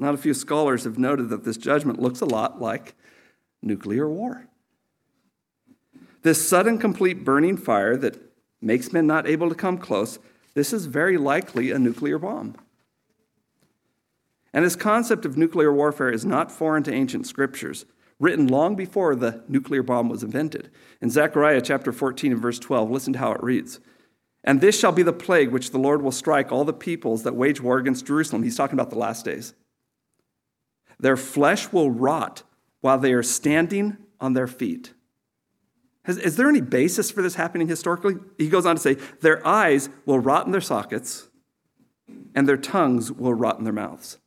Not 0.00 0.14
a 0.14 0.18
few 0.18 0.34
scholars 0.34 0.82
have 0.82 0.98
noted 0.98 1.28
that 1.28 1.44
this 1.44 1.56
judgment 1.56 2.02
looks 2.02 2.20
a 2.20 2.24
lot 2.24 2.60
like 2.60 2.96
nuclear 3.62 4.08
war. 4.08 4.48
This 6.22 6.44
sudden, 6.44 6.78
complete 6.78 7.24
burning 7.24 7.56
fire 7.56 7.96
that 7.98 8.20
makes 8.60 8.92
men 8.92 9.06
not 9.06 9.28
able 9.28 9.48
to 9.50 9.54
come 9.54 9.78
close, 9.78 10.18
this 10.54 10.72
is 10.72 10.86
very 10.86 11.16
likely 11.16 11.70
a 11.70 11.78
nuclear 11.78 12.18
bomb. 12.18 12.56
And 14.52 14.64
this 14.64 14.74
concept 14.74 15.24
of 15.24 15.36
nuclear 15.36 15.72
warfare 15.72 16.10
is 16.10 16.24
not 16.24 16.50
foreign 16.50 16.82
to 16.82 16.92
ancient 16.92 17.28
scriptures 17.28 17.84
written 18.20 18.46
long 18.46 18.76
before 18.76 19.14
the 19.14 19.42
nuclear 19.48 19.82
bomb 19.82 20.08
was 20.08 20.22
invented. 20.22 20.70
In 21.00 21.10
Zechariah 21.10 21.60
chapter 21.60 21.92
14 21.92 22.32
and 22.32 22.40
verse 22.40 22.58
12, 22.58 22.90
listen 22.90 23.12
to 23.14 23.18
how 23.18 23.32
it 23.32 23.42
reads. 23.42 23.80
And 24.44 24.60
this 24.60 24.78
shall 24.78 24.92
be 24.92 25.02
the 25.02 25.12
plague 25.12 25.50
which 25.50 25.70
the 25.70 25.78
Lord 25.78 26.02
will 26.02 26.12
strike 26.12 26.52
all 26.52 26.64
the 26.64 26.72
peoples 26.72 27.22
that 27.22 27.34
wage 27.34 27.60
war 27.60 27.78
against 27.78 28.06
Jerusalem. 28.06 28.42
He's 28.42 28.56
talking 28.56 28.78
about 28.78 28.90
the 28.90 28.98
last 28.98 29.24
days. 29.24 29.54
Their 31.00 31.16
flesh 31.16 31.72
will 31.72 31.90
rot 31.90 32.42
while 32.80 32.98
they 32.98 33.12
are 33.14 33.22
standing 33.22 33.96
on 34.20 34.34
their 34.34 34.46
feet. 34.46 34.92
Has, 36.04 36.18
is 36.18 36.36
there 36.36 36.48
any 36.48 36.60
basis 36.60 37.10
for 37.10 37.22
this 37.22 37.34
happening 37.34 37.66
historically? 37.66 38.16
He 38.36 38.48
goes 38.48 38.66
on 38.66 38.76
to 38.76 38.82
say, 38.82 38.94
Their 39.22 39.44
eyes 39.46 39.88
will 40.04 40.20
rot 40.20 40.44
in 40.44 40.52
their 40.52 40.60
sockets, 40.60 41.28
and 42.34 42.46
their 42.46 42.58
tongues 42.58 43.10
will 43.10 43.32
rot 43.32 43.58
in 43.58 43.64
their 43.64 43.72
mouths. 43.72 44.18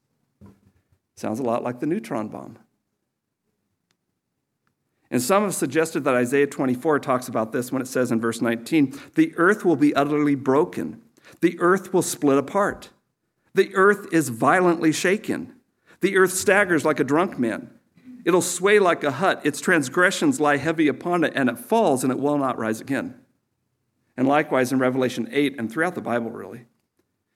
Sounds 1.15 1.39
a 1.39 1.43
lot 1.43 1.63
like 1.63 1.79
the 1.79 1.85
neutron 1.85 2.29
bomb. 2.29 2.57
And 5.10 5.22
some 5.22 5.43
have 5.43 5.55
suggested 5.55 6.03
that 6.03 6.16
Isaiah 6.16 6.47
24 6.47 6.99
talks 6.99 7.28
about 7.28 7.51
this 7.51 7.72
when 7.72 7.82
it 7.82 7.88
says 7.88 8.12
in 8.12 8.20
verse 8.20 8.41
19, 8.41 8.99
the 9.16 9.34
earth 9.38 9.64
will 9.64 9.76
be 9.76 9.95
utterly 9.95 10.36
broken, 10.36 11.01
the 11.41 11.60
earth 11.60 11.93
will 11.93 12.01
split 12.01 12.38
apart, 12.38 12.89
the 13.53 13.74
earth 13.76 14.08
is 14.12 14.30
violently 14.30 14.91
shaken, 14.91 15.53
the 16.01 16.18
earth 16.18 16.34
staggers 16.34 16.86
like 16.86 16.99
a 16.99 17.05
drunk 17.05 17.39
man. 17.39 17.72
It'll 18.26 18.41
sway 18.41 18.80
like 18.80 19.05
a 19.05 19.12
hut, 19.12 19.41
its 19.45 19.62
transgressions 19.62 20.41
lie 20.41 20.58
heavy 20.58 20.89
upon 20.89 21.24
it, 21.24 21.32
and 21.34 21.49
it 21.49 21.58
falls 21.58 22.03
and 22.03 22.12
it 22.12 22.20
will 22.20 22.38
not 22.38 22.58
rise 22.58 22.82
again. 22.82 23.16
And 24.18 24.28
likewise 24.28 24.74
in 24.74 24.80
Revelation 24.80 25.30
8 25.32 25.55
and 25.58 25.72
throughout 25.72 25.95
the 25.95 26.01
Bible, 26.01 26.32
really. 26.32 26.66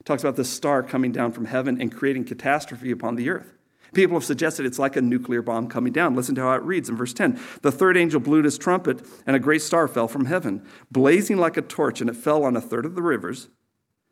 It 0.00 0.04
talks 0.04 0.22
about 0.22 0.36
the 0.36 0.44
star 0.44 0.82
coming 0.82 1.12
down 1.12 1.32
from 1.32 1.46
heaven 1.46 1.80
and 1.80 1.94
creating 1.94 2.24
catastrophe 2.24 2.90
upon 2.90 3.14
the 3.14 3.30
earth. 3.30 3.54
People 3.92 4.16
have 4.16 4.24
suggested 4.24 4.64
it's 4.64 4.78
like 4.78 4.96
a 4.96 5.02
nuclear 5.02 5.42
bomb 5.42 5.68
coming 5.68 5.92
down. 5.92 6.16
Listen 6.16 6.34
to 6.36 6.40
how 6.40 6.54
it 6.54 6.62
reads 6.62 6.88
in 6.88 6.96
verse 6.96 7.12
10. 7.12 7.38
The 7.60 7.72
third 7.72 7.96
angel 7.96 8.20
blew 8.20 8.42
his 8.42 8.56
trumpet, 8.56 9.04
and 9.26 9.36
a 9.36 9.40
great 9.40 9.60
star 9.60 9.86
fell 9.86 10.08
from 10.08 10.24
heaven, 10.24 10.66
blazing 10.90 11.36
like 11.36 11.56
a 11.56 11.62
torch, 11.62 12.00
and 12.00 12.08
it 12.08 12.16
fell 12.16 12.44
on 12.44 12.56
a 12.56 12.60
third 12.60 12.86
of 12.86 12.94
the 12.94 13.02
rivers 13.02 13.48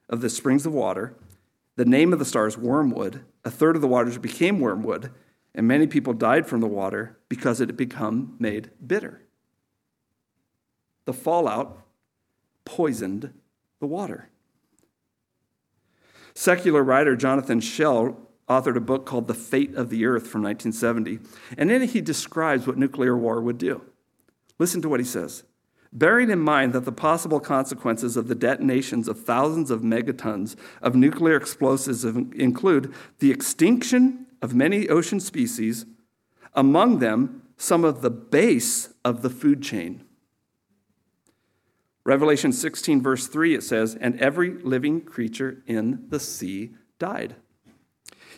of 0.09 0.20
the 0.20 0.28
springs 0.28 0.66
of 0.66 0.74
water. 0.74 1.16
The 1.76 1.85
name 1.87 2.12
of 2.12 2.18
the 2.18 2.24
star 2.24 2.47
is 2.47 2.59
wormwood. 2.59 3.24
A 3.45 3.51
third 3.51 3.74
of 3.74 3.81
the 3.81 3.89
waters 3.89 4.18
became 4.18 4.61
wormwood, 4.61 5.12
and 5.55 5.66
many 5.66 5.87
people 5.87 6.12
died 6.12 6.47
from 6.47 6.61
the 6.61 6.66
water 6.66 7.18
because 7.28 7.61
it 7.61 7.68
had 7.68 7.76
become 7.76 8.37
made 8.39 8.70
bitter. 8.87 9.22
The 11.07 11.14
fallout 11.14 11.87
poisoned 12.66 13.33
the 13.81 13.87
water. 13.87 14.28
Secular 16.35 16.85
writer 16.85 17.16
Jonathan 17.16 17.61
Schell 17.61 18.30
authored 18.51 18.76
a 18.76 18.80
book 18.80 19.07
called 19.07 19.28
The 19.28 19.34
Fate 19.34 19.74
of 19.76 19.88
the 19.88 20.05
Earth 20.05 20.26
from 20.26 20.42
1970, 20.42 21.20
and 21.57 21.70
in 21.70 21.82
it 21.82 21.90
he 21.90 22.01
describes 22.01 22.66
what 22.66 22.76
nuclear 22.76 23.16
war 23.16 23.40
would 23.40 23.57
do. 23.57 23.82
Listen 24.59 24.82
to 24.82 24.88
what 24.88 24.98
he 24.98 25.07
says. 25.07 25.44
Bearing 25.92 26.30
in 26.30 26.40
mind 26.40 26.72
that 26.72 26.84
the 26.84 26.92
possible 26.92 27.40
consequences 27.40 28.16
of 28.16 28.26
the 28.28 28.34
detonations 28.34 29.09
of 29.09 29.24
thousands 29.24 29.70
of 29.70 29.82
megatons 29.82 30.57
of 30.82 30.94
nuclear 30.94 31.36
explosives 31.36 32.05
include 32.05 32.92
the 33.20 33.30
extinction 33.30 34.26
of 34.42 34.55
many 34.55 34.88
ocean 34.88 35.20
species, 35.20 35.86
among 36.53 36.98
them, 36.98 37.42
some 37.57 37.84
of 37.84 38.03
the 38.03 38.11
base 38.11 38.92
of 39.05 39.22
the 39.22 39.30
food 39.30 39.62
chain. 39.62 40.05
Revelation 42.05 42.53
16, 42.53 43.01
verse 43.03 43.26
3, 43.26 43.55
it 43.55 43.62
says, 43.62 43.94
And 43.94 44.18
every 44.20 44.51
living 44.51 45.03
creature 45.03 45.62
in 45.66 46.07
the 46.09 46.18
sea 46.18 46.70
died. 46.98 47.36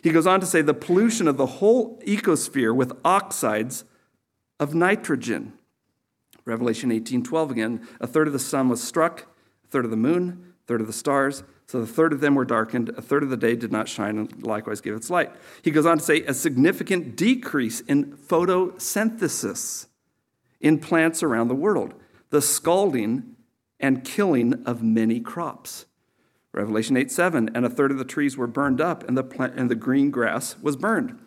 He 0.03 0.11
goes 0.11 0.27
on 0.27 0.41
to 0.41 0.45
say, 0.45 0.61
The 0.61 0.73
pollution 0.73 1.29
of 1.29 1.37
the 1.37 1.45
whole 1.45 1.97
ecosphere 2.01 2.75
with 2.75 2.91
oxides 3.05 3.85
of 4.59 4.75
nitrogen. 4.75 5.53
Revelation 6.45 6.91
18, 6.91 7.23
12 7.23 7.51
again, 7.51 7.87
a 8.01 8.05
third 8.05 8.27
of 8.27 8.33
the 8.33 8.39
sun 8.39 8.67
was 8.67 8.83
struck, 8.83 9.27
a 9.63 9.67
third 9.67 9.85
of 9.85 9.91
the 9.91 9.97
moon, 9.97 10.53
a 10.61 10.67
third 10.67 10.81
of 10.81 10.87
the 10.87 10.93
stars. 10.93 11.43
So 11.67 11.79
the 11.79 11.87
third 11.87 12.11
of 12.11 12.19
them 12.19 12.35
were 12.35 12.43
darkened, 12.43 12.89
a 12.89 13.01
third 13.01 13.23
of 13.23 13.29
the 13.29 13.37
day 13.37 13.55
did 13.55 13.71
not 13.71 13.87
shine, 13.87 14.17
and 14.17 14.45
likewise 14.45 14.81
give 14.81 14.93
its 14.93 15.09
light. 15.09 15.31
He 15.61 15.71
goes 15.71 15.85
on 15.85 15.99
to 15.99 16.03
say 16.03 16.21
a 16.23 16.33
significant 16.33 17.15
decrease 17.15 17.79
in 17.79 18.17
photosynthesis 18.17 19.87
in 20.59 20.79
plants 20.79 21.23
around 21.23 21.47
the 21.47 21.55
world, 21.55 21.93
the 22.29 22.41
scalding 22.41 23.35
and 23.79 24.03
killing 24.03 24.63
of 24.65 24.83
many 24.83 25.21
crops. 25.21 25.85
Revelation 26.53 26.95
8 26.95 27.11
7, 27.11 27.49
and 27.55 27.65
a 27.65 27.69
third 27.69 27.91
of 27.91 27.97
the 27.97 28.05
trees 28.05 28.37
were 28.37 28.47
burned 28.47 28.79
up, 28.79 29.07
and 29.07 29.17
the, 29.17 29.23
plant, 29.23 29.55
and 29.55 29.69
the 29.69 29.75
green 29.75 30.11
grass 30.11 30.55
was 30.61 30.75
burned. 30.75 31.19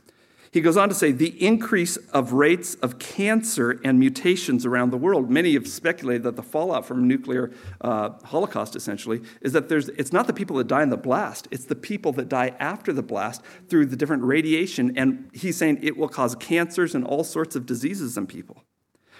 He 0.52 0.60
goes 0.62 0.76
on 0.76 0.88
to 0.88 0.94
say 0.94 1.12
the 1.12 1.44
increase 1.44 1.96
of 1.96 2.32
rates 2.32 2.76
of 2.76 2.98
cancer 2.98 3.78
and 3.84 3.98
mutations 3.98 4.64
around 4.64 4.90
the 4.90 4.96
world. 4.96 5.28
Many 5.28 5.52
have 5.54 5.66
speculated 5.66 6.22
that 6.22 6.36
the 6.36 6.42
fallout 6.42 6.86
from 6.86 7.06
nuclear 7.06 7.52
uh, 7.82 8.10
holocaust, 8.24 8.76
essentially, 8.76 9.20
is 9.42 9.52
that 9.52 9.68
there's, 9.68 9.88
it's 9.90 10.12
not 10.12 10.26
the 10.28 10.32
people 10.32 10.56
that 10.56 10.68
die 10.68 10.82
in 10.82 10.90
the 10.90 10.96
blast, 10.96 11.48
it's 11.50 11.64
the 11.64 11.74
people 11.74 12.12
that 12.12 12.28
die 12.28 12.54
after 12.58 12.92
the 12.92 13.02
blast 13.02 13.42
through 13.68 13.86
the 13.86 13.96
different 13.96 14.22
radiation. 14.22 14.96
And 14.96 15.28
he's 15.34 15.56
saying 15.56 15.80
it 15.82 15.96
will 15.96 16.08
cause 16.08 16.34
cancers 16.36 16.94
and 16.94 17.04
all 17.04 17.24
sorts 17.24 17.56
of 17.56 17.66
diseases 17.66 18.16
in 18.16 18.26
people. 18.26 18.62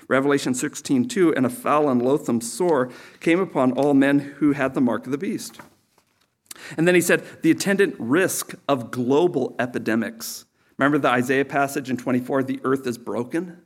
Revelation 0.08 0.54
16, 0.54 1.08
2, 1.08 1.34
and 1.34 1.44
a 1.44 1.50
foul 1.50 1.88
and 1.90 2.00
loathsome 2.00 2.40
sore 2.40 2.90
came 3.20 3.40
upon 3.40 3.72
all 3.72 3.92
men 3.92 4.20
who 4.20 4.52
had 4.52 4.74
the 4.74 4.80
mark 4.80 5.04
of 5.04 5.12
the 5.12 5.18
beast. 5.18 5.60
And 6.76 6.86
then 6.86 6.94
he 6.94 7.00
said, 7.00 7.24
the 7.42 7.50
attendant 7.50 7.94
risk 7.98 8.54
of 8.68 8.90
global 8.90 9.54
epidemics 9.58 10.46
Remember 10.78 10.98
the 10.98 11.08
Isaiah 11.08 11.44
passage 11.44 11.88
in 11.88 11.96
24, 11.96 12.42
the 12.42 12.60
earth 12.64 12.86
is 12.86 12.98
broken? 12.98 13.62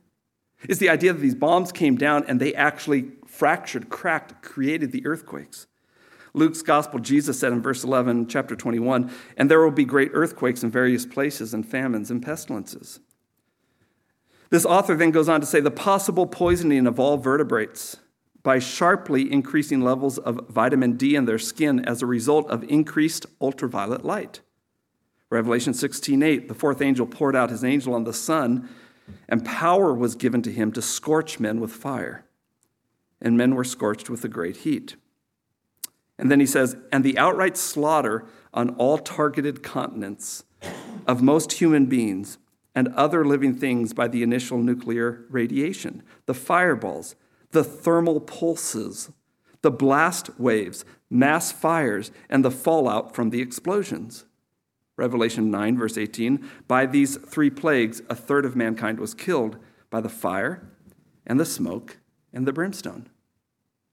Is 0.69 0.79
the 0.79 0.89
idea 0.89 1.13
that 1.13 1.19
these 1.19 1.35
bombs 1.35 1.71
came 1.71 1.95
down 1.95 2.23
and 2.27 2.39
they 2.39 2.53
actually 2.53 3.11
fractured, 3.25 3.89
cracked, 3.89 4.43
created 4.43 4.91
the 4.91 5.05
earthquakes. 5.05 5.67
Luke's 6.33 6.61
gospel, 6.61 6.99
Jesus 6.99 7.39
said 7.39 7.51
in 7.51 7.61
verse 7.61 7.83
11, 7.83 8.27
chapter 8.27 8.55
21, 8.55 9.11
and 9.35 9.51
there 9.51 9.61
will 9.61 9.71
be 9.71 9.83
great 9.83 10.11
earthquakes 10.13 10.63
in 10.63 10.71
various 10.71 11.05
places, 11.05 11.53
and 11.53 11.65
famines 11.65 12.09
and 12.09 12.23
pestilences. 12.23 13.01
This 14.49 14.65
author 14.65 14.95
then 14.95 15.11
goes 15.11 15.27
on 15.27 15.41
to 15.41 15.45
say 15.45 15.59
the 15.59 15.71
possible 15.71 16.27
poisoning 16.27 16.87
of 16.87 16.99
all 16.99 17.17
vertebrates 17.17 17.97
by 18.43 18.59
sharply 18.59 19.31
increasing 19.31 19.81
levels 19.81 20.17
of 20.17 20.47
vitamin 20.49 20.93
D 20.93 21.15
in 21.15 21.25
their 21.25 21.39
skin 21.39 21.83
as 21.85 22.01
a 22.01 22.07
result 22.07 22.49
of 22.49 22.63
increased 22.63 23.25
ultraviolet 23.39 24.03
light. 24.03 24.41
Revelation 25.29 25.73
16:8, 25.73 26.47
the 26.47 26.53
fourth 26.53 26.81
angel 26.81 27.05
poured 27.05 27.35
out 27.35 27.49
his 27.49 27.63
angel 27.63 27.93
on 27.93 28.03
the 28.03 28.13
sun, 28.13 28.67
and 29.29 29.45
power 29.45 29.93
was 29.93 30.15
given 30.15 30.41
to 30.41 30.51
him 30.51 30.71
to 30.71 30.81
scorch 30.81 31.39
men 31.39 31.59
with 31.59 31.71
fire. 31.71 32.25
And 33.21 33.37
men 33.37 33.55
were 33.55 33.63
scorched 33.63 34.09
with 34.09 34.23
a 34.25 34.27
great 34.27 34.57
heat. 34.57 34.95
And 36.17 36.29
then 36.29 36.39
he 36.39 36.45
says, 36.45 36.75
and 36.91 37.03
the 37.03 37.17
outright 37.17 37.57
slaughter 37.57 38.25
on 38.53 38.71
all 38.75 38.97
targeted 38.97 39.63
continents 39.63 40.43
of 41.07 41.21
most 41.21 41.53
human 41.53 41.85
beings 41.85 42.37
and 42.75 42.87
other 42.89 43.25
living 43.25 43.55
things 43.55 43.93
by 43.93 44.07
the 44.07 44.23
initial 44.23 44.59
nuclear 44.59 45.25
radiation, 45.29 46.03
the 46.25 46.33
fireballs, 46.33 47.15
the 47.51 47.63
thermal 47.63 48.19
pulses, 48.19 49.11
the 49.61 49.71
blast 49.71 50.39
waves, 50.39 50.83
mass 51.09 51.51
fires, 51.51 52.11
and 52.29 52.43
the 52.43 52.51
fallout 52.51 53.13
from 53.13 53.29
the 53.29 53.41
explosions. 53.41 54.25
Revelation 54.97 55.49
9, 55.49 55.77
verse 55.77 55.97
18, 55.97 56.47
by 56.67 56.85
these 56.85 57.17
three 57.17 57.49
plagues, 57.49 58.01
a 58.09 58.15
third 58.15 58.45
of 58.45 58.55
mankind 58.55 58.99
was 58.99 59.13
killed 59.13 59.57
by 59.89 60.01
the 60.01 60.09
fire 60.09 60.67
and 61.25 61.39
the 61.39 61.45
smoke 61.45 61.97
and 62.33 62.45
the 62.45 62.53
brimstone. 62.53 63.09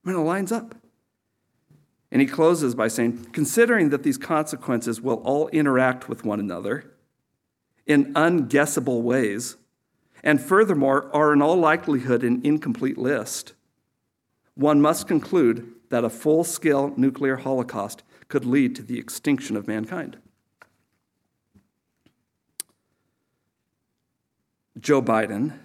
I 0.04 0.11
mean, 0.11 0.18
it 0.18 0.22
lines 0.22 0.52
up. 0.52 0.74
And 2.11 2.20
he 2.22 2.26
closes 2.26 2.74
by 2.74 2.88
saying, 2.88 3.26
considering 3.32 3.90
that 3.90 4.02
these 4.02 4.18
consequences 4.18 5.00
will 5.00 5.16
all 5.24 5.48
interact 5.48 6.09
with 6.09 6.24
one 6.24 6.40
another 6.40 6.94
in 7.86 8.12
unguessable 8.14 9.02
ways, 9.02 9.56
and 10.23 10.41
furthermore 10.41 11.11
are 11.14 11.33
in 11.33 11.43
all 11.43 11.57
likelihood 11.57 12.23
an 12.23 12.41
incomplete 12.45 12.99
list, 12.99 13.55
one 14.55 14.81
must 14.81 15.07
conclude 15.07 15.73
that 15.91 16.05
a 16.05 16.11
full 16.11 16.45
scale 16.45 16.93
nuclear 16.97 17.37
holocaust 17.37 18.03
could 18.29 18.45
lead 18.45 18.75
to 18.77 18.83
the 18.83 18.99
extinction 18.99 19.57
of 19.57 19.66
mankind. 19.66 20.19
Joe 24.79 25.03
Biden. 25.03 25.59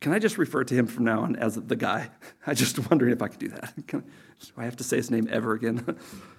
Can 0.00 0.12
I 0.12 0.18
just 0.20 0.38
refer 0.38 0.62
to 0.62 0.74
him 0.74 0.86
from 0.86 1.04
now 1.04 1.22
on 1.22 1.34
as 1.36 1.56
the 1.56 1.74
guy? 1.74 2.10
I'm 2.46 2.54
just 2.54 2.90
wondering 2.90 3.12
if 3.12 3.20
I 3.20 3.28
can 3.28 3.38
do 3.38 3.48
that. 3.48 3.74
Can, 3.88 4.00
do 4.00 4.52
I 4.56 4.64
have 4.64 4.76
to 4.76 4.84
say 4.84 4.96
his 4.96 5.10
name 5.10 5.28
ever 5.30 5.52
again? 5.52 5.96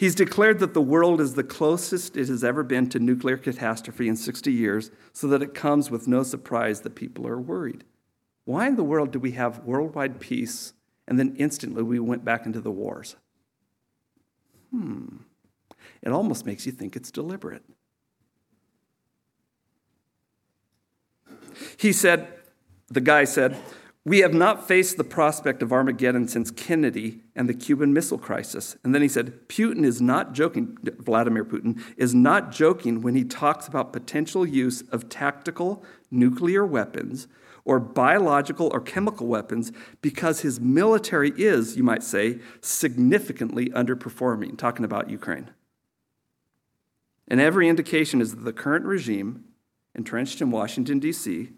He's 0.00 0.14
declared 0.14 0.60
that 0.60 0.72
the 0.72 0.80
world 0.80 1.20
is 1.20 1.34
the 1.34 1.44
closest 1.44 2.16
it 2.16 2.28
has 2.28 2.42
ever 2.42 2.62
been 2.62 2.88
to 2.88 2.98
nuclear 2.98 3.36
catastrophe 3.36 4.08
in 4.08 4.16
60 4.16 4.50
years, 4.50 4.90
so 5.12 5.26
that 5.26 5.42
it 5.42 5.52
comes 5.52 5.90
with 5.90 6.08
no 6.08 6.22
surprise 6.22 6.80
that 6.80 6.94
people 6.94 7.26
are 7.26 7.38
worried. 7.38 7.84
Why 8.46 8.66
in 8.66 8.76
the 8.76 8.82
world 8.82 9.10
do 9.10 9.18
we 9.18 9.32
have 9.32 9.58
worldwide 9.58 10.18
peace 10.18 10.72
and 11.06 11.18
then 11.18 11.36
instantly 11.36 11.82
we 11.82 12.00
went 12.00 12.24
back 12.24 12.46
into 12.46 12.62
the 12.62 12.70
wars? 12.70 13.16
Hmm. 14.70 15.18
It 16.00 16.12
almost 16.12 16.46
makes 16.46 16.64
you 16.64 16.72
think 16.72 16.96
it's 16.96 17.10
deliberate. 17.10 17.64
He 21.76 21.92
said, 21.92 22.26
the 22.88 23.02
guy 23.02 23.24
said, 23.24 23.54
we 24.04 24.20
have 24.20 24.32
not 24.32 24.66
faced 24.66 24.96
the 24.96 25.04
prospect 25.04 25.62
of 25.62 25.72
Armageddon 25.72 26.26
since 26.26 26.50
Kennedy 26.50 27.20
and 27.36 27.48
the 27.48 27.54
Cuban 27.54 27.92
Missile 27.92 28.18
Crisis. 28.18 28.76
And 28.82 28.94
then 28.94 29.02
he 29.02 29.08
said, 29.08 29.48
Putin 29.48 29.84
is 29.84 30.00
not 30.00 30.32
joking, 30.32 30.78
Vladimir 30.98 31.44
Putin 31.44 31.82
is 31.98 32.14
not 32.14 32.50
joking 32.50 33.02
when 33.02 33.14
he 33.14 33.24
talks 33.24 33.68
about 33.68 33.92
potential 33.92 34.46
use 34.46 34.82
of 34.90 35.10
tactical 35.10 35.84
nuclear 36.10 36.64
weapons 36.64 37.28
or 37.66 37.78
biological 37.78 38.70
or 38.72 38.80
chemical 38.80 39.26
weapons 39.26 39.70
because 40.00 40.40
his 40.40 40.58
military 40.58 41.32
is, 41.36 41.76
you 41.76 41.82
might 41.82 42.02
say, 42.02 42.38
significantly 42.62 43.68
underperforming, 43.70 44.56
talking 44.56 44.84
about 44.84 45.10
Ukraine. 45.10 45.50
And 47.28 47.38
every 47.38 47.68
indication 47.68 48.22
is 48.22 48.34
that 48.34 48.44
the 48.44 48.52
current 48.52 48.86
regime, 48.86 49.44
entrenched 49.94 50.40
in 50.40 50.50
Washington, 50.50 50.98
D.C., 50.98 51.50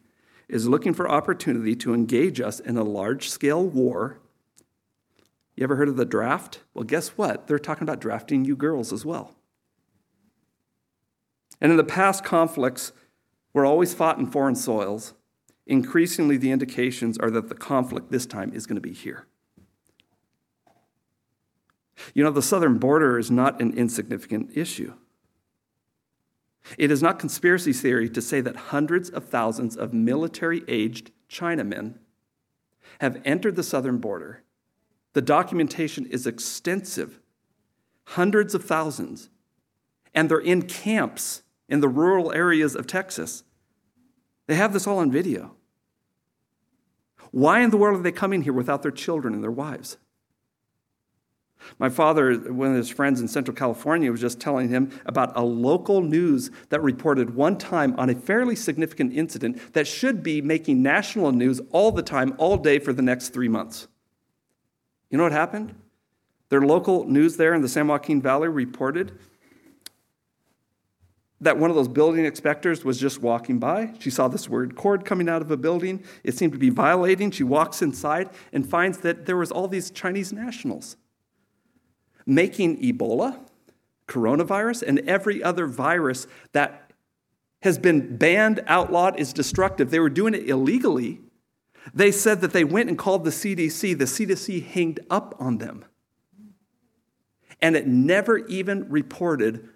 is 0.53 0.69
looking 0.69 0.93
for 0.93 1.11
opportunity 1.11 1.75
to 1.75 1.95
engage 1.95 2.39
us 2.39 2.61
in 2.61 2.77
a 2.77 2.85
large 2.85 3.31
scale 3.31 3.67
war. 3.67 4.19
You 5.57 5.65
ever 5.65 5.77
heard 5.77 5.89
of 5.89 5.97
the 5.97 6.05
draft? 6.05 6.61
Well, 6.75 6.85
guess 6.85 7.09
what? 7.11 7.47
They're 7.47 7.59
talking 7.59 7.85
about 7.85 8.01
drafting 8.01 8.45
you 8.45 8.55
girls 8.55 8.93
as 8.93 9.05
well. 9.05 9.35
And 11.59 11.71
in 11.71 11.79
the 11.79 11.85
past 11.85 12.23
conflicts 12.23 12.93
were 13.55 13.65
always 13.65 13.95
fought 13.95 14.19
in 14.19 14.27
foreign 14.27 14.55
soils. 14.55 15.15
Increasingly, 15.67 16.37
the 16.37 16.51
indications 16.51 17.17
are 17.17 17.31
that 17.31 17.49
the 17.49 17.55
conflict 17.55 18.11
this 18.11 18.27
time 18.27 18.53
is 18.53 18.67
going 18.67 18.75
to 18.75 18.83
be 18.83 18.93
here. 18.93 19.27
You 22.13 22.25
know, 22.25 22.31
the 22.31 22.43
southern 22.43 22.77
border 22.77 23.19
is 23.19 23.31
not 23.31 23.61
an 23.63 23.73
insignificant 23.73 24.51
issue. 24.55 24.93
It 26.79 26.91
is 26.91 27.03
not 27.03 27.19
conspiracy 27.19 27.73
theory 27.73 28.09
to 28.11 28.23
say 28.23 28.41
that 28.41 28.57
hundreds 28.57 29.11
of 29.11 29.29
thousands 29.29 29.77
of 29.77 29.93
military 29.93 30.63
aged 30.69 31.11
Chinamen 31.29 31.97
have 33.01 33.21
entered 33.25 33.57
the 33.57 33.63
southern 33.63 33.99
border. 33.99 34.43
The 35.13 35.23
documentation 35.23 36.07
is 36.07 36.27
extensive 36.27 37.21
hundreds 38.05 38.55
of 38.55 38.65
thousands. 38.65 39.29
And 40.15 40.29
they're 40.29 40.39
in 40.39 40.63
camps 40.63 41.43
in 41.69 41.81
the 41.81 41.89
rural 41.89 42.33
areas 42.33 42.77
of 42.77 42.87
Texas. 42.87 43.45
They 44.47 44.55
have 44.55 44.73
this 44.73 44.87
all 44.87 44.99
on 44.99 45.11
video. 45.11 45.57
Why 47.31 47.61
in 47.61 47.71
the 47.71 47.79
world 47.79 47.99
are 47.99 48.03
they 48.03 48.13
coming 48.13 48.43
here 48.43 48.53
without 48.53 48.83
their 48.83 48.91
children 48.91 49.33
and 49.33 49.43
their 49.43 49.51
wives? 49.51 49.97
My 51.79 51.89
father, 51.89 52.35
one 52.35 52.71
of 52.71 52.77
his 52.77 52.89
friends 52.89 53.21
in 53.21 53.29
Central 53.29 53.55
California, 53.57 54.11
was 54.11 54.21
just 54.21 54.41
telling 54.41 54.69
him 54.69 54.91
about 55.07 55.37
a 55.37 55.43
local 55.43 56.01
news 56.01 56.51
that 56.69 56.83
reported 56.83 57.35
one 57.35 57.57
time 57.57 57.95
on 57.99 58.11
a 58.11 58.15
fairly 58.15 58.57
significant 58.57 59.13
incident 59.13 59.73
that 59.75 59.87
should 59.87 60.23
be 60.23 60.41
making 60.41 60.83
national 60.83 61.33
news 61.33 61.61
all 61.71 61.93
the 61.93 62.03
time, 62.03 62.35
all 62.39 62.57
day 62.57 62.79
for 62.79 62.93
the 62.93 63.03
next 63.03 63.31
three 63.31 63.49
months. 63.49 63.89
You 65.11 65.19
know 65.19 65.25
what 65.25 65.33
happened? 65.33 65.75
Their 66.49 66.63
local 66.63 67.05
news 67.05 67.37
there 67.37 67.55
in 67.55 67.63
the 67.63 67.69
San 67.69 67.89
Joaquin 67.89 68.21
Valley 68.21 68.49
reported 68.49 69.19
that 71.43 71.59
one 71.59 71.71
of 71.71 71.77
those 71.77 71.89
building 71.89 72.25
inspectors 72.25 72.85
was 72.85 72.99
just 72.99 73.21
walking 73.21 73.59
by. 73.59 73.93
She 73.99 74.11
saw 74.11 74.29
this 74.29 74.49
weird 74.49 74.77
cord 74.77 75.05
coming 75.05 75.29
out 75.29 75.43
of 75.43 75.51
a 75.51 75.57
building. 75.57 76.05
It 76.23 76.37
seemed 76.37 76.53
to 76.53 76.59
be 76.59 76.71
violating. 76.71 77.33
She 77.33 77.43
walks 77.43 77.83
inside 77.83 78.31
and 78.53 78.69
finds 78.69 78.99
that 78.99 79.27
there 79.27 79.37
was 79.37 79.51
all 79.51 79.67
these 79.67 79.91
Chinese 79.91 80.33
nationals 80.33 80.97
making 82.27 82.81
Ebola, 82.83 83.39
coronavirus, 84.07 84.83
and 84.83 84.99
every 85.01 85.43
other 85.43 85.67
virus 85.67 86.27
that 86.53 86.93
has 87.63 87.79
been 87.79 88.17
banned, 88.17 88.61
outlawed, 88.67 89.19
is 89.19 89.33
destructive. 89.33 89.91
They 89.91 90.01
were 90.01 90.11
doing 90.11 90.35
it 90.35 90.49
illegally. 90.49 91.21
They 91.95 92.11
said 92.13 92.41
that 92.41 92.53
they 92.53 92.65
went 92.65 92.89
and 92.89 92.99
called 92.99 93.25
the 93.25 93.31
CDC. 93.31 93.99
The 93.99 94.05
CDC 94.05 94.65
hanged 94.65 95.01
up 95.11 95.35
on 95.39 95.59
them. 95.59 95.85
And 97.61 97.77
it 97.77 97.87
never 97.87 98.39
even 98.47 98.89
reported 98.89 99.69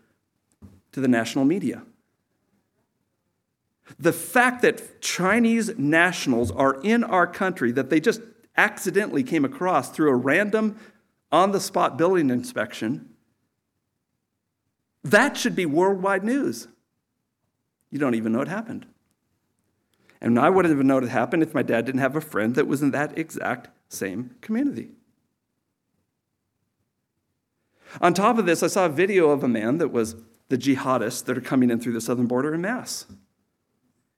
to 0.92 1.01
the 1.01 1.09
national 1.09 1.44
media. 1.44 1.82
The 3.99 4.12
fact 4.12 4.62
that 4.62 5.01
Chinese 5.01 5.78
nationals 5.78 6.51
are 6.51 6.80
in 6.82 7.05
our 7.05 7.26
country, 7.26 7.70
that 7.72 7.88
they 7.88 8.01
just 8.01 8.20
accidentally 8.57 9.22
came 9.22 9.44
across 9.44 9.90
through 9.90 10.11
a 10.11 10.16
random 10.16 10.76
on 11.37 11.53
the 11.53 11.61
spot 11.61 11.99
building 11.99 12.30
inspection, 12.30 13.11
that 15.05 15.37
should 15.37 15.55
be 15.55 15.66
worldwide 15.66 16.24
news. 16.24 16.66
You 17.91 17.99
don't 17.99 18.14
even 18.14 18.32
know 18.32 18.41
it 18.41 18.49
happened. 18.49 18.87
And 20.20 20.39
I 20.39 20.49
wouldn't 20.49 20.74
have 20.74 20.84
known 20.84 21.05
it 21.05 21.11
happened 21.11 21.43
if 21.43 21.55
my 21.55 21.62
dad 21.62 21.84
didn't 21.84 22.01
have 22.01 22.16
a 22.16 22.20
friend 22.20 22.55
that 22.55 22.66
was 22.66 22.82
in 22.82 22.91
that 22.93 23.16
exact 23.18 23.68
same 23.89 24.34
community. 24.41 24.91
On 28.01 28.14
top 28.14 28.39
of 28.39 28.47
this, 28.47 28.62
I 28.62 28.66
saw 28.66 28.87
a 28.87 28.91
video 28.91 29.30
of 29.30 29.45
a 29.45 29.49
man 29.49 29.78
that 29.78 29.93
was 29.93 30.16
the 30.49 30.59
jihadists 30.59 31.24
that 31.26 31.37
are 31.37 31.43
coming 31.43 31.70
in 31.70 31.80
through 31.80 31.93
the 31.93 32.01
southern 32.01 32.26
border 32.26 32.55
in 32.55 32.62
mass. 32.62 33.07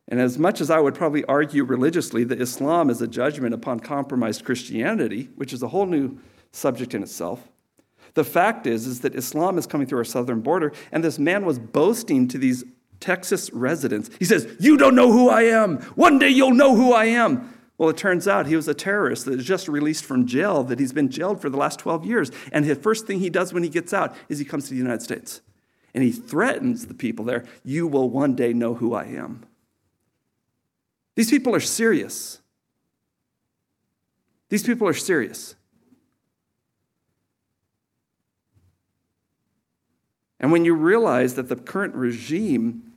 And 0.07 0.21
as 0.21 0.39
much 0.39 0.61
as 0.61 0.71
I 0.71 0.81
would 0.81 0.95
probably 0.95 1.25
argue 1.25 1.65
religiously 1.65 2.25
that 2.25 2.41
Islam 2.41 2.89
is 2.89 3.03
a 3.03 3.09
judgment 3.09 3.55
upon 3.55 3.81
compromised 3.81 4.45
Christianity, 4.45 5.29
which 5.37 5.53
is 5.53 5.63
a 5.63 5.69
whole 5.69 5.87
new 5.87 6.19
subject 6.53 6.95
in 6.95 7.03
itself, 7.03 7.49
the 8.15 8.25
fact 8.25 8.67
is, 8.67 8.87
is 8.87 9.01
that 9.01 9.15
Islam 9.15 9.59
is 9.59 9.67
coming 9.67 9.87
through 9.87 9.99
our 9.99 10.05
southern 10.05 10.41
border, 10.41 10.73
and 10.91 11.05
this 11.05 11.19
man 11.19 11.45
was 11.45 11.59
boasting 11.59 12.27
to 12.29 12.39
these 12.39 12.65
Texas 13.01 13.53
residents. 13.53 14.11
He 14.19 14.25
says, 14.25 14.57
You 14.59 14.77
don't 14.77 14.95
know 14.95 15.13
who 15.13 15.29
I 15.29 15.43
am. 15.43 15.79
One 15.95 16.19
day 16.19 16.29
you'll 16.29 16.55
know 16.55 16.75
who 16.75 16.93
I 16.93 17.07
am. 17.07 17.55
Well, 17.77 17.91
it 17.91 17.97
turns 17.97 18.27
out 18.27 18.49
he 18.49 18.57
was 18.57 18.67
a 18.67 18.75
terrorist 18.75 19.25
that 19.27 19.39
just 19.39 19.69
released 19.69 20.05
from 20.05 20.27
jail, 20.27 20.65
that 20.65 20.81
he's 20.81 20.93
been 20.93 21.11
jailed 21.11 21.41
for 21.41 21.49
the 21.49 21.57
last 21.57 21.79
12 21.79 22.05
years. 22.05 22.33
And 22.51 22.65
the 22.65 22.75
first 22.75 23.07
thing 23.07 23.21
he 23.21 23.31
does 23.31 23.53
when 23.53 23.63
he 23.63 23.69
gets 23.69 23.93
out 23.93 24.17
is 24.29 24.41
he 24.41 24.45
comes 24.45 24.65
to 24.65 24.71
the 24.71 24.77
United 24.77 25.03
States. 25.03 25.41
And 25.95 26.03
he 26.03 26.11
threatens 26.11 26.87
the 26.87 26.95
people 26.95 27.25
there, 27.25 27.45
You 27.65 27.87
will 27.87 28.11
one 28.11 28.35
day 28.35 28.53
know 28.53 28.75
who 28.75 28.95
I 28.95 29.05
am. 29.05 29.45
These 31.15 31.31
people 31.31 31.55
are 31.55 31.61
serious. 31.61 32.41
These 34.49 34.65
people 34.65 34.89
are 34.89 34.95
serious. 34.95 35.55
And 40.41 40.53
when 40.53 40.65
you 40.65 40.75
realize 40.75 41.35
that 41.35 41.49
the 41.49 41.57
current 41.57 41.95
regime 41.95 42.93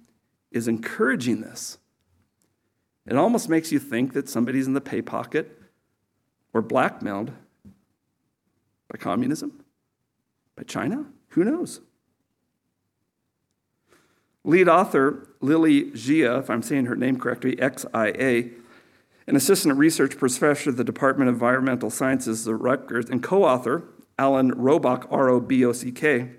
is 0.51 0.67
encouraging 0.67 1.41
this, 1.41 1.77
it 3.05 3.15
almost 3.15 3.49
makes 3.49 3.71
you 3.71 3.79
think 3.79 4.13
that 4.13 4.29
somebody's 4.29 4.67
in 4.67 4.73
the 4.73 4.81
pay 4.81 5.01
pocket 5.01 5.59
or 6.53 6.61
blackmailed 6.61 7.31
by 8.89 8.97
communism, 8.99 9.63
by 10.55 10.63
China. 10.63 11.05
Who 11.29 11.43
knows? 11.43 11.81
Lead 14.43 14.67
author 14.67 15.29
Lily 15.39 15.91
Xia, 15.91 16.39
if 16.39 16.49
I'm 16.49 16.61
saying 16.61 16.85
her 16.85 16.95
name 16.95 17.19
correctly, 17.19 17.59
X 17.59 17.85
I 17.93 18.07
A, 18.07 18.51
an 19.27 19.35
assistant 19.35 19.77
research 19.77 20.17
professor 20.17 20.71
at 20.71 20.77
the 20.77 20.83
Department 20.83 21.29
of 21.29 21.35
Environmental 21.35 21.89
Sciences 21.89 22.47
at 22.47 22.59
Rutgers, 22.59 23.09
and 23.09 23.23
co 23.23 23.43
author 23.43 23.83
Alan 24.17 24.51
Robock, 24.51 25.07
R 25.09 25.29
O 25.29 25.39
B 25.39 25.63
O 25.63 25.71
C 25.73 25.91
K, 25.91 26.31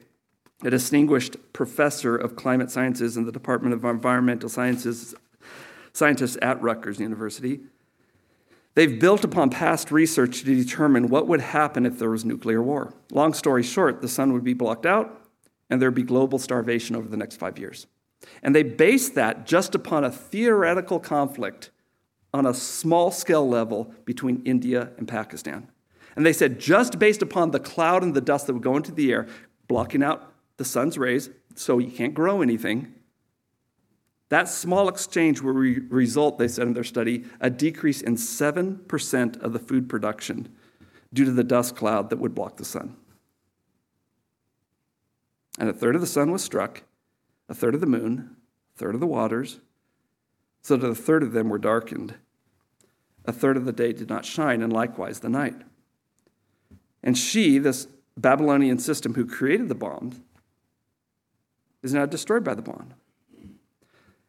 a 0.62 0.70
distinguished 0.70 1.36
professor 1.52 2.16
of 2.16 2.36
climate 2.36 2.70
sciences 2.70 3.16
in 3.16 3.24
the 3.24 3.32
Department 3.32 3.74
of 3.74 3.84
Environmental 3.84 4.48
Sciences 4.48 5.14
scientists 5.92 6.38
at 6.40 6.60
Rutgers 6.62 6.98
University. 7.00 7.60
They've 8.74 8.98
built 8.98 9.24
upon 9.24 9.50
past 9.50 9.90
research 9.90 10.40
to 10.40 10.44
determine 10.46 11.08
what 11.08 11.28
would 11.28 11.42
happen 11.42 11.84
if 11.84 11.98
there 11.98 12.10
was 12.10 12.24
nuclear 12.24 12.62
war. 12.62 12.94
Long 13.10 13.34
story 13.34 13.62
short, 13.62 14.00
the 14.00 14.08
sun 14.08 14.32
would 14.32 14.44
be 14.44 14.54
blocked 14.54 14.86
out 14.86 15.28
and 15.68 15.80
there'd 15.80 15.94
be 15.94 16.02
global 16.02 16.38
starvation 16.38 16.96
over 16.96 17.08
the 17.08 17.16
next 17.16 17.36
five 17.36 17.58
years. 17.58 17.86
And 18.42 18.54
they 18.54 18.62
based 18.62 19.14
that 19.16 19.46
just 19.46 19.74
upon 19.74 20.04
a 20.04 20.10
theoretical 20.10 21.00
conflict 21.00 21.70
on 22.32 22.46
a 22.46 22.54
small 22.54 23.10
scale 23.10 23.46
level 23.46 23.92
between 24.04 24.42
India 24.44 24.90
and 24.96 25.06
Pakistan. 25.06 25.68
And 26.16 26.24
they 26.24 26.32
said, 26.32 26.58
just 26.58 26.98
based 26.98 27.20
upon 27.20 27.50
the 27.50 27.60
cloud 27.60 28.02
and 28.02 28.14
the 28.14 28.20
dust 28.20 28.46
that 28.46 28.54
would 28.54 28.62
go 28.62 28.76
into 28.76 28.92
the 28.92 29.12
air, 29.12 29.26
blocking 29.66 30.02
out 30.02 30.31
the 30.56 30.64
sun's 30.64 30.98
rays 30.98 31.30
so 31.54 31.78
you 31.78 31.90
can't 31.90 32.14
grow 32.14 32.42
anything, 32.42 32.94
that 34.32 34.48
small 34.48 34.88
exchange 34.88 35.42
will 35.42 35.52
re- 35.52 35.80
result, 35.90 36.38
they 36.38 36.48
said 36.48 36.66
in 36.66 36.72
their 36.72 36.84
study, 36.84 37.24
a 37.38 37.50
decrease 37.50 38.00
in 38.00 38.16
7% 38.16 39.42
of 39.42 39.52
the 39.52 39.58
food 39.58 39.90
production 39.90 40.48
due 41.12 41.26
to 41.26 41.32
the 41.32 41.44
dust 41.44 41.76
cloud 41.76 42.08
that 42.08 42.18
would 42.18 42.34
block 42.34 42.56
the 42.56 42.64
sun. 42.64 42.96
And 45.58 45.68
a 45.68 45.74
third 45.74 45.94
of 45.94 46.00
the 46.00 46.06
sun 46.06 46.30
was 46.30 46.42
struck, 46.42 46.82
a 47.50 47.54
third 47.54 47.74
of 47.74 47.82
the 47.82 47.86
moon, 47.86 48.36
a 48.74 48.78
third 48.78 48.94
of 48.94 49.02
the 49.02 49.06
waters, 49.06 49.60
so 50.62 50.78
that 50.78 50.86
a 50.86 50.94
third 50.94 51.22
of 51.22 51.32
them 51.32 51.50
were 51.50 51.58
darkened. 51.58 52.14
A 53.26 53.32
third 53.32 53.58
of 53.58 53.66
the 53.66 53.72
day 53.72 53.92
did 53.92 54.08
not 54.08 54.24
shine, 54.24 54.62
and 54.62 54.72
likewise 54.72 55.20
the 55.20 55.28
night. 55.28 55.56
And 57.02 57.18
she, 57.18 57.58
this 57.58 57.86
Babylonian 58.16 58.78
system 58.78 59.12
who 59.12 59.26
created 59.26 59.68
the 59.68 59.74
bomb, 59.74 60.24
is 61.82 61.92
not 61.92 62.10
destroyed 62.10 62.44
by 62.44 62.54
the 62.54 62.62
bond. 62.62 62.94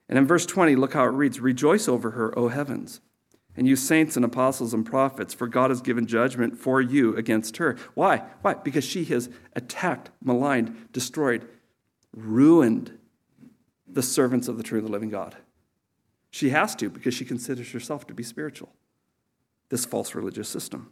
And 0.10 0.18
in 0.18 0.28
verse 0.28 0.46
20, 0.46 0.76
look 0.76 0.94
how 0.94 1.06
it 1.06 1.10
reads 1.10 1.40
Rejoice 1.40 1.88
over 1.88 2.12
her, 2.12 2.38
O 2.38 2.50
heavens, 2.50 3.00
and 3.56 3.68
you 3.68 3.76
saints 3.76 4.16
and 4.16 4.26
apostles 4.26 4.74
and 4.74 4.86
prophets, 4.86 5.34
for 5.34 5.48
God 5.48 5.70
has 5.70 5.82
given 5.82 6.06
judgment 6.06 6.58
for 6.58 6.82
you 6.82 7.16
against 7.16 7.58
her. 7.58 7.78
Why? 7.94 8.24
Why? 8.42 8.56
Because 8.56 8.84
she 8.84 9.06
has 9.06 9.30
attacked, 9.56 10.10
maligned, 10.22 10.92
destroyed, 10.92 11.48
ruined 12.16 12.98
the 13.88 14.04
servants 14.04 14.48
of 14.48 14.58
the 14.58 14.64
true 14.64 14.80
and 14.80 14.88
the 14.88 14.92
living 14.92 15.10
God. 15.10 15.36
She 16.32 16.50
has 16.50 16.76
to 16.78 16.90
because 16.90 17.14
she 17.14 17.26
considers 17.26 17.72
herself 17.72 18.08
to 18.08 18.14
be 18.14 18.24
spiritual, 18.24 18.74
this 19.70 19.86
false 19.86 20.16
religious 20.16 20.50
system. 20.50 20.92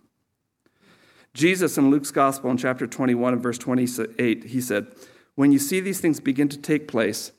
Jesus 1.34 1.78
in 1.78 1.90
Luke's 1.90 2.12
gospel 2.12 2.52
in 2.52 2.58
chapter 2.58 2.86
21 2.86 3.34
and 3.34 3.42
verse 3.42 3.58
28, 3.58 4.44
he 4.44 4.62
said, 4.62 4.88
When 5.36 5.52
you 5.52 5.60
see 5.60 5.80
these 5.80 6.00
things 6.00 6.20
begin 6.20 6.50
to 6.50 6.58
take 6.58 6.88
place, 6.88 7.32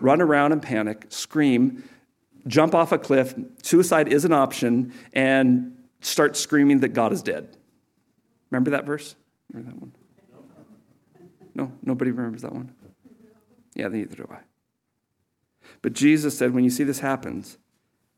run 0.00 0.20
around 0.20 0.52
and 0.52 0.62
panic, 0.62 1.06
scream, 1.08 1.88
jump 2.46 2.74
off 2.74 2.92
a 2.92 2.98
cliff, 2.98 3.34
suicide 3.62 4.08
is 4.08 4.24
an 4.24 4.32
option, 4.32 4.92
and 5.12 5.76
start 6.00 6.36
screaming 6.36 6.80
that 6.80 6.90
God 6.90 7.12
is 7.12 7.22
dead. 7.22 7.56
Remember 8.50 8.70
that 8.70 8.84
verse? 8.84 9.14
Remember 9.52 9.72
that 9.72 9.80
one? 9.80 9.92
No, 11.54 11.72
nobody 11.82 12.10
remembers 12.10 12.42
that 12.42 12.52
one. 12.52 12.72
Yeah, 13.74 13.88
neither 13.88 14.16
do 14.16 14.28
I. 14.30 14.38
But 15.82 15.92
Jesus 15.92 16.36
said, 16.36 16.54
when 16.54 16.64
you 16.64 16.70
see 16.70 16.84
this 16.84 17.00
happens, 17.00 17.58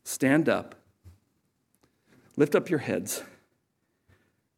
stand 0.03 0.47
up, 0.47 0.75
lift 2.37 2.55
up 2.55 2.69
your 2.69 2.79
heads, 2.79 3.23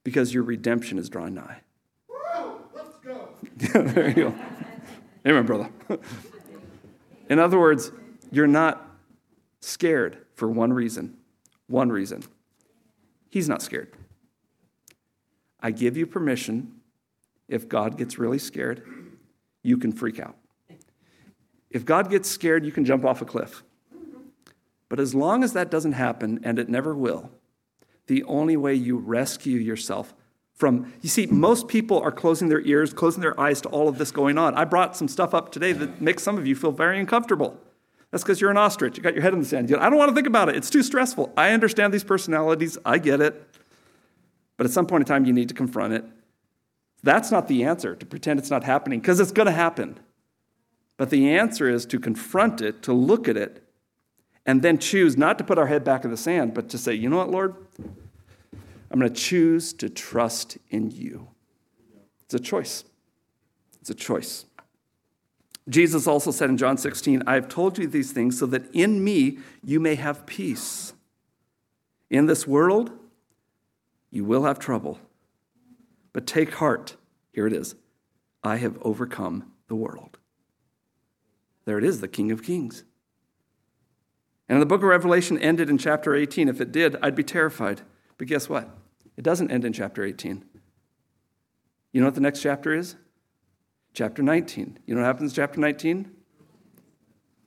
because 0.03 0.33
your 0.33 0.43
redemption 0.43 0.97
is 0.97 1.09
drawing 1.09 1.35
nigh. 1.35 1.61
Woo! 2.09 2.61
Let's 2.75 2.97
go. 2.99 3.29
there 3.93 4.09
you 4.09 4.15
go. 4.15 4.35
Amen, 5.25 5.45
brother. 5.45 5.69
In 7.29 7.39
other 7.39 7.59
words, 7.59 7.91
you're 8.31 8.47
not 8.47 8.85
scared 9.61 10.17
for 10.35 10.49
one 10.49 10.73
reason. 10.73 11.15
One 11.67 11.89
reason. 11.89 12.23
He's 13.29 13.47
not 13.47 13.61
scared. 13.61 13.93
I 15.61 15.71
give 15.71 15.95
you 15.95 16.05
permission, 16.05 16.73
if 17.47 17.69
God 17.69 17.97
gets 17.97 18.19
really 18.19 18.37
scared, 18.37 18.83
you 19.63 19.77
can 19.77 19.93
freak 19.93 20.19
out. 20.19 20.35
If 21.69 21.85
God 21.85 22.09
gets 22.09 22.29
scared, 22.29 22.65
you 22.65 22.71
can 22.71 22.83
jump 22.83 23.05
off 23.05 23.21
a 23.21 23.25
cliff. 23.25 23.63
But 24.89 24.99
as 24.99 25.15
long 25.15 25.43
as 25.43 25.53
that 25.53 25.71
doesn't 25.71 25.93
happen, 25.93 26.41
and 26.43 26.59
it 26.59 26.69
never 26.69 26.93
will, 26.93 27.31
the 28.07 28.23
only 28.25 28.57
way 28.57 28.75
you 28.75 28.97
rescue 28.97 29.57
yourself 29.57 30.13
from, 30.53 30.93
you 31.01 31.09
see, 31.09 31.25
most 31.25 31.67
people 31.67 31.99
are 31.99 32.11
closing 32.11 32.49
their 32.49 32.61
ears, 32.61 32.93
closing 32.93 33.21
their 33.21 33.39
eyes 33.39 33.59
to 33.61 33.69
all 33.69 33.87
of 33.87 33.97
this 33.97 34.11
going 34.11 34.37
on. 34.37 34.53
I 34.55 34.65
brought 34.65 34.95
some 34.95 35.07
stuff 35.07 35.33
up 35.33 35.51
today 35.51 35.73
that 35.73 35.99
makes 35.99 36.23
some 36.23 36.37
of 36.37 36.45
you 36.45 36.55
feel 36.55 36.71
very 36.71 36.99
uncomfortable. 36.99 37.59
That's 38.11 38.23
because 38.23 38.39
you're 38.39 38.51
an 38.51 38.57
ostrich. 38.57 38.95
You 38.95 39.01
got 39.01 39.15
your 39.15 39.23
head 39.23 39.33
in 39.33 39.39
the 39.39 39.45
sand. 39.45 39.73
I 39.75 39.89
don't 39.89 39.97
want 39.97 40.09
to 40.09 40.15
think 40.15 40.27
about 40.27 40.49
it. 40.49 40.55
It's 40.55 40.69
too 40.69 40.83
stressful. 40.83 41.33
I 41.35 41.49
understand 41.49 41.93
these 41.93 42.03
personalities. 42.03 42.77
I 42.85 42.99
get 42.99 43.19
it. 43.19 43.43
But 44.55 44.67
at 44.67 44.71
some 44.71 44.85
point 44.85 45.01
in 45.01 45.05
time, 45.07 45.25
you 45.25 45.33
need 45.33 45.49
to 45.49 45.55
confront 45.55 45.93
it. 45.93 46.05
That's 47.01 47.31
not 47.31 47.47
the 47.47 47.63
answer, 47.63 47.95
to 47.95 48.05
pretend 48.05 48.39
it's 48.39 48.51
not 48.51 48.63
happening, 48.63 48.99
because 48.99 49.19
it's 49.19 49.31
going 49.31 49.47
to 49.47 49.51
happen. 49.51 49.99
But 50.95 51.09
the 51.09 51.35
answer 51.35 51.67
is 51.67 51.87
to 51.87 51.99
confront 51.99 52.61
it, 52.61 52.83
to 52.83 52.93
look 52.93 53.27
at 53.27 53.35
it, 53.35 53.63
and 54.45 54.61
then 54.61 54.77
choose 54.77 55.17
not 55.17 55.37
to 55.39 55.43
put 55.43 55.57
our 55.57 55.65
head 55.65 55.83
back 55.83 56.05
in 56.05 56.11
the 56.11 56.17
sand, 56.17 56.53
but 56.53 56.69
to 56.69 56.77
say, 56.77 56.93
you 56.93 57.09
know 57.09 57.17
what, 57.17 57.31
Lord? 57.31 57.55
I'm 58.93 58.99
going 58.99 59.11
to 59.11 59.19
choose 59.19 59.73
to 59.73 59.89
trust 59.89 60.59
in 60.69 60.91
you. 60.91 61.29
It's 62.25 62.35
a 62.35 62.39
choice. 62.39 62.83
It's 63.81 63.89
a 63.89 63.95
choice. 63.95 64.45
Jesus 65.67 66.05
also 66.05 66.29
said 66.29 66.51
in 66.51 66.57
John 66.57 66.77
16, 66.77 67.23
I 67.25 67.33
have 67.33 67.49
told 67.49 67.79
you 67.79 67.87
these 67.87 68.11
things 68.11 68.37
so 68.37 68.45
that 68.45 68.63
in 68.71 69.03
me 69.03 69.39
you 69.63 69.79
may 69.79 69.95
have 69.95 70.27
peace. 70.27 70.93
In 72.11 72.27
this 72.27 72.45
world, 72.45 72.91
you 74.11 74.23
will 74.23 74.43
have 74.43 74.59
trouble. 74.59 74.99
But 76.11 76.27
take 76.27 76.53
heart. 76.53 76.95
Here 77.31 77.47
it 77.47 77.53
is 77.53 77.73
I 78.43 78.57
have 78.57 78.77
overcome 78.83 79.51
the 79.69 79.75
world. 79.75 80.19
There 81.65 81.79
it 81.79 81.83
is, 81.83 81.99
the 81.99 82.07
King 82.07 82.31
of 82.31 82.43
Kings. 82.43 82.83
And 84.47 84.61
the 84.61 84.67
book 84.67 84.83
of 84.83 84.89
Revelation 84.89 85.39
ended 85.39 85.67
in 85.67 85.79
chapter 85.79 86.13
18. 86.13 86.47
If 86.47 86.61
it 86.61 86.71
did, 86.71 86.95
I'd 87.01 87.15
be 87.15 87.23
terrified. 87.23 87.81
But 88.19 88.27
guess 88.27 88.47
what? 88.47 88.69
It 89.17 89.23
doesn't 89.23 89.51
end 89.51 89.65
in 89.65 89.73
chapter 89.73 90.03
18. 90.03 90.43
You 91.91 92.01
know 92.01 92.07
what 92.07 92.15
the 92.15 92.21
next 92.21 92.41
chapter 92.41 92.73
is? 92.73 92.95
Chapter 93.93 94.23
19. 94.23 94.79
You 94.85 94.95
know 94.95 95.01
what 95.01 95.07
happens 95.07 95.31
in 95.31 95.35
chapter 95.35 95.59
19? 95.59 96.11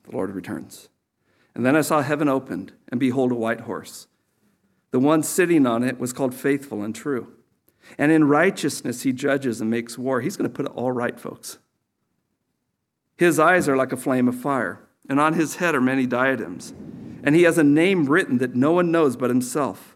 The 0.05 0.17
Lord 0.17 0.31
returns. 0.31 0.89
And 1.55 1.67
then 1.67 1.75
I 1.75 1.81
saw 1.81 2.03
heaven 2.03 2.29
opened, 2.29 2.73
and 2.89 3.01
behold, 3.01 3.33
a 3.33 3.35
white 3.35 3.63
horse. 3.63 4.07
The 4.93 5.01
one 5.01 5.23
sitting 5.23 5.67
on 5.67 5.83
it 5.83 5.99
was 5.99 6.13
called 6.13 6.35
Faithful 6.35 6.83
and 6.83 6.95
True. 6.95 7.33
And 7.99 8.13
in 8.13 8.25
righteousness 8.25 9.03
he 9.03 9.13
judges 9.13 9.61
and 9.61 9.71
makes 9.71 9.99
war. 9.99 10.21
He's 10.21 10.37
going 10.37 10.51
to 10.51 10.55
put 10.55 10.67
it 10.67 10.73
all 10.77 10.93
right, 10.93 11.19
folks. 11.19 11.59
His 13.17 13.39
eyes 13.39 13.69
are 13.69 13.77
like 13.77 13.93
a 13.93 13.97
flame 13.97 14.29
of 14.29 14.39
fire, 14.39 14.87
and 15.09 15.19
on 15.19 15.35
his 15.35 15.57
head 15.57 15.75
are 15.75 15.81
many 15.81 16.07
diadems. 16.07 16.75
And 17.25 17.35
he 17.35 17.43
has 17.43 17.59
a 17.59 17.65
name 17.65 18.07
written 18.07 18.39
that 18.39 18.55
no 18.55 18.73
one 18.73 18.93
knows 18.93 19.17
but 19.17 19.31
himself. 19.31 19.96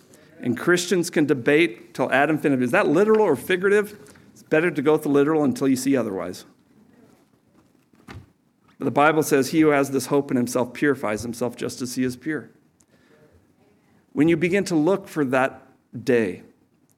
And 0.41 0.57
Christians 0.57 1.09
can 1.09 1.25
debate 1.25 1.93
till 1.93 2.11
Adam 2.11 2.37
finishes. 2.37 2.65
Is 2.65 2.71
that 2.71 2.87
literal 2.87 3.21
or 3.21 3.35
figurative? 3.35 3.97
It's 4.33 4.43
better 4.43 4.71
to 4.71 4.81
go 4.81 4.93
with 4.93 5.03
the 5.03 5.09
literal 5.09 5.43
until 5.43 5.67
you 5.67 5.75
see 5.75 5.95
otherwise. 5.95 6.45
But 8.07 8.85
the 8.85 8.91
Bible 8.91 9.23
says, 9.23 9.51
He 9.51 9.61
who 9.61 9.69
has 9.69 9.91
this 9.91 10.07
hope 10.07 10.31
in 10.31 10.37
himself 10.37 10.73
purifies 10.73 11.21
himself 11.21 11.55
just 11.55 11.81
as 11.81 11.95
he 11.95 12.03
is 12.03 12.17
pure. 12.17 12.49
When 14.13 14.27
you 14.27 14.35
begin 14.35 14.63
to 14.65 14.75
look 14.75 15.07
for 15.07 15.23
that 15.25 15.61
day, 16.03 16.43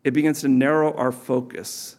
it 0.03 0.11
begins 0.11 0.41
to 0.41 0.47
narrow 0.47 0.93
our 0.93 1.11
focus 1.11 1.97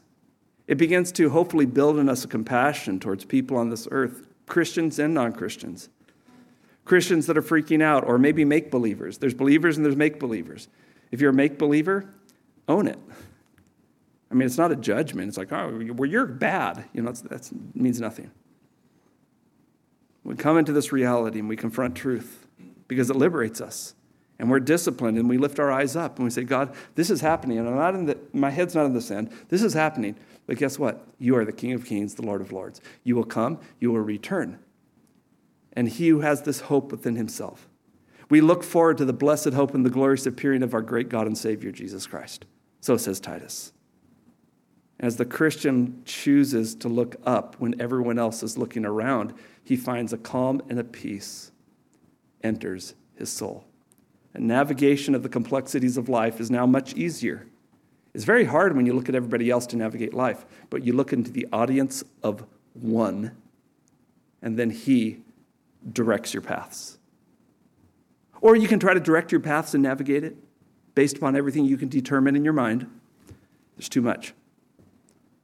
it 0.67 0.79
begins 0.79 1.13
to 1.13 1.31
hopefully 1.31 1.67
build 1.67 1.99
in 1.99 2.09
us 2.09 2.25
a 2.25 2.29
compassion 2.29 2.99
towards 2.99 3.25
people 3.25 3.57
on 3.57 3.69
this 3.69 3.87
earth, 3.91 4.27
Christians 4.47 4.99
and 4.99 5.15
non 5.15 5.33
Christians. 5.33 5.89
Christians 6.85 7.27
that 7.27 7.39
are 7.39 7.43
freaking 7.43 7.83
out, 7.83 8.07
or 8.07 8.19
maybe 8.19 8.45
make 8.45 8.71
believers. 8.71 9.19
There's 9.19 9.35
believers 9.35 9.77
and 9.77 9.87
there's 9.87 9.97
make 9.97 10.21
believers. 10.21 10.69
If 11.15 11.21
you're 11.21 11.31
a 11.31 11.33
make 11.33 11.59
believer, 11.59 12.13
own 12.67 12.89
it. 12.89 12.99
I 14.33 14.35
mean, 14.35 14.47
it's 14.47 14.59
not 14.59 14.73
a 14.73 14.77
judgment. 14.77 15.29
It's 15.29 15.39
like, 15.39 15.53
oh, 15.53 15.81
well, 15.95 16.11
you're 16.11 16.27
bad. 16.27 16.87
You 16.93 17.03
know, 17.03 17.13
that 17.13 17.49
means 17.73 18.01
nothing. 18.01 18.33
We 20.25 20.35
come 20.35 20.59
into 20.59 20.73
this 20.73 20.91
reality 20.91 21.39
and 21.39 21.49
we 21.49 21.55
confront 21.55 21.95
truth 21.95 22.49
because 22.89 23.11
it 23.11 23.15
liberates 23.15 23.61
us 23.61 23.95
and 24.41 24.51
we're 24.51 24.59
disciplined 24.59 25.17
and 25.17 25.29
we 25.29 25.39
lift 25.39 25.61
our 25.61 25.71
eyes 25.71 25.95
up 25.95 26.17
and 26.17 26.25
we 26.25 26.31
say, 26.31 26.43
God, 26.43 26.75
this 26.97 27.11
is 27.11 27.21
happening. 27.21 27.59
And 27.59 27.69
I'm 27.69 27.77
not 27.77 27.95
in 27.95 28.07
the, 28.07 28.19
my 28.33 28.51
head's 28.51 28.75
not 28.75 28.85
in 28.85 28.93
the 28.93 29.01
sand. 29.01 29.31
This 29.51 29.63
is 29.63 29.73
happening. 29.73 30.17
But 30.49 30.57
guess 30.57 30.81
what? 30.81 31.07
You 31.21 31.37
are 31.37 31.45
the 31.45 31.53
King 31.53 31.75
of 31.75 31.85
Kings, 31.85 32.17
the 32.17 32.23
Lord 32.23 32.41
of 32.41 32.51
Lords. 32.51 32.81
You 33.05 33.15
will 33.15 33.23
come, 33.23 33.61
you 33.79 33.93
will 33.93 34.01
return. 34.01 34.59
And 35.75 35.89
he 35.89 36.09
who 36.09 36.23
has 36.23 36.43
this 36.43 36.63
hope 36.63 36.91
within 36.91 37.15
himself. 37.15 37.69
We 38.35 38.41
look 38.41 38.65
forward 38.65 38.99
to 38.99 39.05
the 39.05 39.13
blessed 39.13 39.53
hope 39.53 39.77
and 39.77 39.87
the 39.87 39.91
glorious 39.91 40.27
appearing 40.27 40.65
of 40.65 40.75
our 40.75 40.83
great 40.83 41.09
God 41.09 41.29
and 41.29 41.39
Savior, 41.39 41.71
Jesus 41.71 42.05
Christ. 42.05 42.47
So 42.81 42.97
says 42.97 43.21
Titus. 43.21 43.73
As 44.99 45.19
the 45.19 45.25
Christian 45.25 46.03
chooses 46.05 46.75
to 46.75 46.89
look 46.89 47.15
up 47.25 47.55
when 47.61 47.81
everyone 47.81 48.19
else 48.19 48.43
is 48.43 48.59
looking 48.59 48.85
around, 48.85 49.35
he 49.63 49.77
finds 49.77 50.13
a 50.13 50.19
calm 50.19 50.61
and 50.69 50.81
a 50.81 50.83
peace 50.83 51.53
enters 52.43 52.97
his 53.15 53.31
soul 53.31 53.69
and 54.35 54.49
navigation 54.49 55.15
of 55.15 55.23
the 55.23 55.29
complexities 55.29 55.97
of 55.97 56.09
life 56.09 56.41
is 56.41 56.51
now 56.51 56.67
much 56.67 56.93
easier. 56.95 57.47
It's 58.15 58.25
very 58.25 58.47
hard 58.47 58.75
when 58.75 58.85
you 58.85 58.95
look 58.95 59.09
at 59.09 59.15
everybody 59.15 59.49
else 59.49 59.65
to 59.69 59.77
navigate 59.77 60.13
life, 60.13 60.45
but 60.71 60.83
you 60.83 60.93
look 60.93 61.13
into 61.13 61.31
the 61.31 61.47
audience 61.53 62.03
of 62.21 62.45
one, 62.73 63.31
and 64.43 64.59
then 64.59 64.71
he 64.71 65.21
directs 65.93 66.35
your 66.35 66.41
paths. 66.41 66.99
Or 68.45 68.55
you 68.55 68.69
can 68.69 68.79
try 68.79 68.93
to 68.93 69.01
direct 69.01 69.33
your 69.33 69.41
paths 69.41 69.73
and 69.73 69.83
navigate 69.83 70.23
it 70.23 70.37
based 70.95 71.17
upon 71.17 71.35
everything 71.35 71.65
you 71.65 71.79
can 71.79 71.89
determine 71.89 72.37
in 72.37 72.45
your 72.45 72.53
mind. 72.53 72.87
There's 73.75 73.89
too 73.89 74.03
much. 74.03 74.35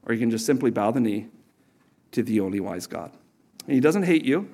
Or 0.03 0.13
you 0.13 0.21
can 0.21 0.31
just 0.31 0.45
simply 0.45 0.71
bow 0.71 0.91
the 0.91 1.01
knee 1.01 1.29
to 2.13 2.23
the 2.23 2.41
only 2.41 2.61
wise 2.61 2.87
God. 2.87 3.11
And 3.65 3.73
he 3.73 3.81
doesn't 3.81 4.03
hate 4.03 4.27
you. 4.27 4.51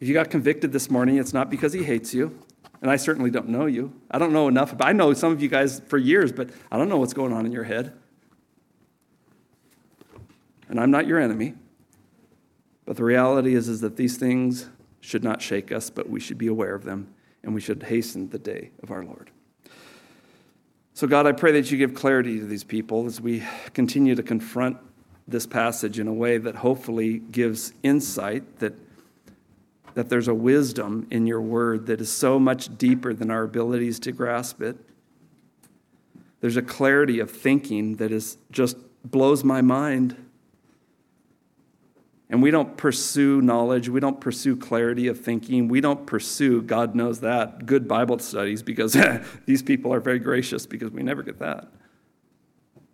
If 0.00 0.08
you 0.08 0.14
got 0.14 0.30
convicted 0.30 0.72
this 0.72 0.90
morning, 0.90 1.18
it's 1.18 1.34
not 1.34 1.50
because 1.50 1.74
he 1.74 1.82
hates 1.82 2.14
you. 2.14 2.40
And 2.80 2.90
I 2.90 2.96
certainly 2.96 3.30
don't 3.30 3.50
know 3.50 3.66
you. 3.66 3.92
I 4.10 4.16
don't 4.16 4.32
know 4.32 4.48
enough. 4.48 4.74
I 4.80 4.94
know 4.94 5.12
some 5.12 5.32
of 5.32 5.42
you 5.42 5.50
guys 5.50 5.82
for 5.88 5.98
years, 5.98 6.32
but 6.32 6.48
I 6.70 6.78
don't 6.78 6.88
know 6.88 6.96
what's 6.96 7.12
going 7.12 7.34
on 7.34 7.44
in 7.44 7.52
your 7.52 7.64
head. 7.64 7.92
And 10.70 10.80
I'm 10.80 10.90
not 10.90 11.06
your 11.06 11.20
enemy. 11.20 11.56
But 12.86 12.96
the 12.96 13.04
reality 13.04 13.54
is, 13.54 13.68
is 13.68 13.82
that 13.82 13.98
these 13.98 14.16
things 14.16 14.70
should 15.02 15.22
not 15.22 15.42
shake 15.42 15.70
us, 15.70 15.90
but 15.90 16.08
we 16.08 16.18
should 16.18 16.38
be 16.38 16.46
aware 16.46 16.74
of 16.74 16.84
them, 16.84 17.12
and 17.42 17.54
we 17.54 17.60
should 17.60 17.82
hasten 17.82 18.30
the 18.30 18.38
day 18.38 18.70
of 18.82 18.90
our 18.90 19.04
Lord. 19.04 19.30
So, 20.94 21.06
God, 21.06 21.26
I 21.26 21.32
pray 21.32 21.52
that 21.52 21.70
you 21.70 21.76
give 21.76 21.92
clarity 21.92 22.38
to 22.38 22.46
these 22.46 22.64
people 22.64 23.04
as 23.04 23.20
we 23.20 23.42
continue 23.74 24.14
to 24.14 24.22
confront 24.22 24.78
this 25.28 25.46
passage 25.46 25.98
in 25.98 26.08
a 26.08 26.12
way 26.12 26.38
that 26.38 26.56
hopefully 26.56 27.18
gives 27.18 27.74
insight 27.82 28.58
that 28.60 28.74
that 29.94 30.08
there's 30.08 30.28
a 30.28 30.34
wisdom 30.34 31.06
in 31.10 31.26
your 31.26 31.40
word 31.40 31.86
that 31.86 32.00
is 32.00 32.10
so 32.10 32.38
much 32.38 32.76
deeper 32.78 33.12
than 33.12 33.30
our 33.30 33.42
abilities 33.42 33.98
to 34.00 34.12
grasp 34.12 34.62
it. 34.62 34.76
There's 36.40 36.56
a 36.56 36.62
clarity 36.62 37.20
of 37.20 37.30
thinking 37.30 37.96
that 37.96 38.10
is 38.10 38.38
just 38.50 38.76
blows 39.04 39.44
my 39.44 39.60
mind. 39.60 40.16
And 42.32 42.42
we 42.42 42.50
don't 42.50 42.78
pursue 42.78 43.42
knowledge. 43.42 43.90
We 43.90 44.00
don't 44.00 44.18
pursue 44.18 44.56
clarity 44.56 45.06
of 45.08 45.20
thinking. 45.20 45.68
We 45.68 45.82
don't 45.82 46.06
pursue, 46.06 46.62
God 46.62 46.94
knows 46.94 47.20
that, 47.20 47.66
good 47.66 47.86
Bible 47.86 48.18
studies 48.20 48.62
because 48.62 48.96
these 49.46 49.62
people 49.62 49.92
are 49.92 50.00
very 50.00 50.18
gracious 50.18 50.64
because 50.64 50.90
we 50.90 51.02
never 51.02 51.22
get 51.22 51.38
that. 51.40 51.68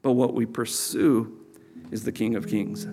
But 0.03 0.15
what 0.15 0.35
we 0.35 0.45
pursue 0.45 1.39
is 1.93 2.03
the 2.03 2.11
King 2.11 2.35
of 2.35 2.49
Kings. 2.49 2.85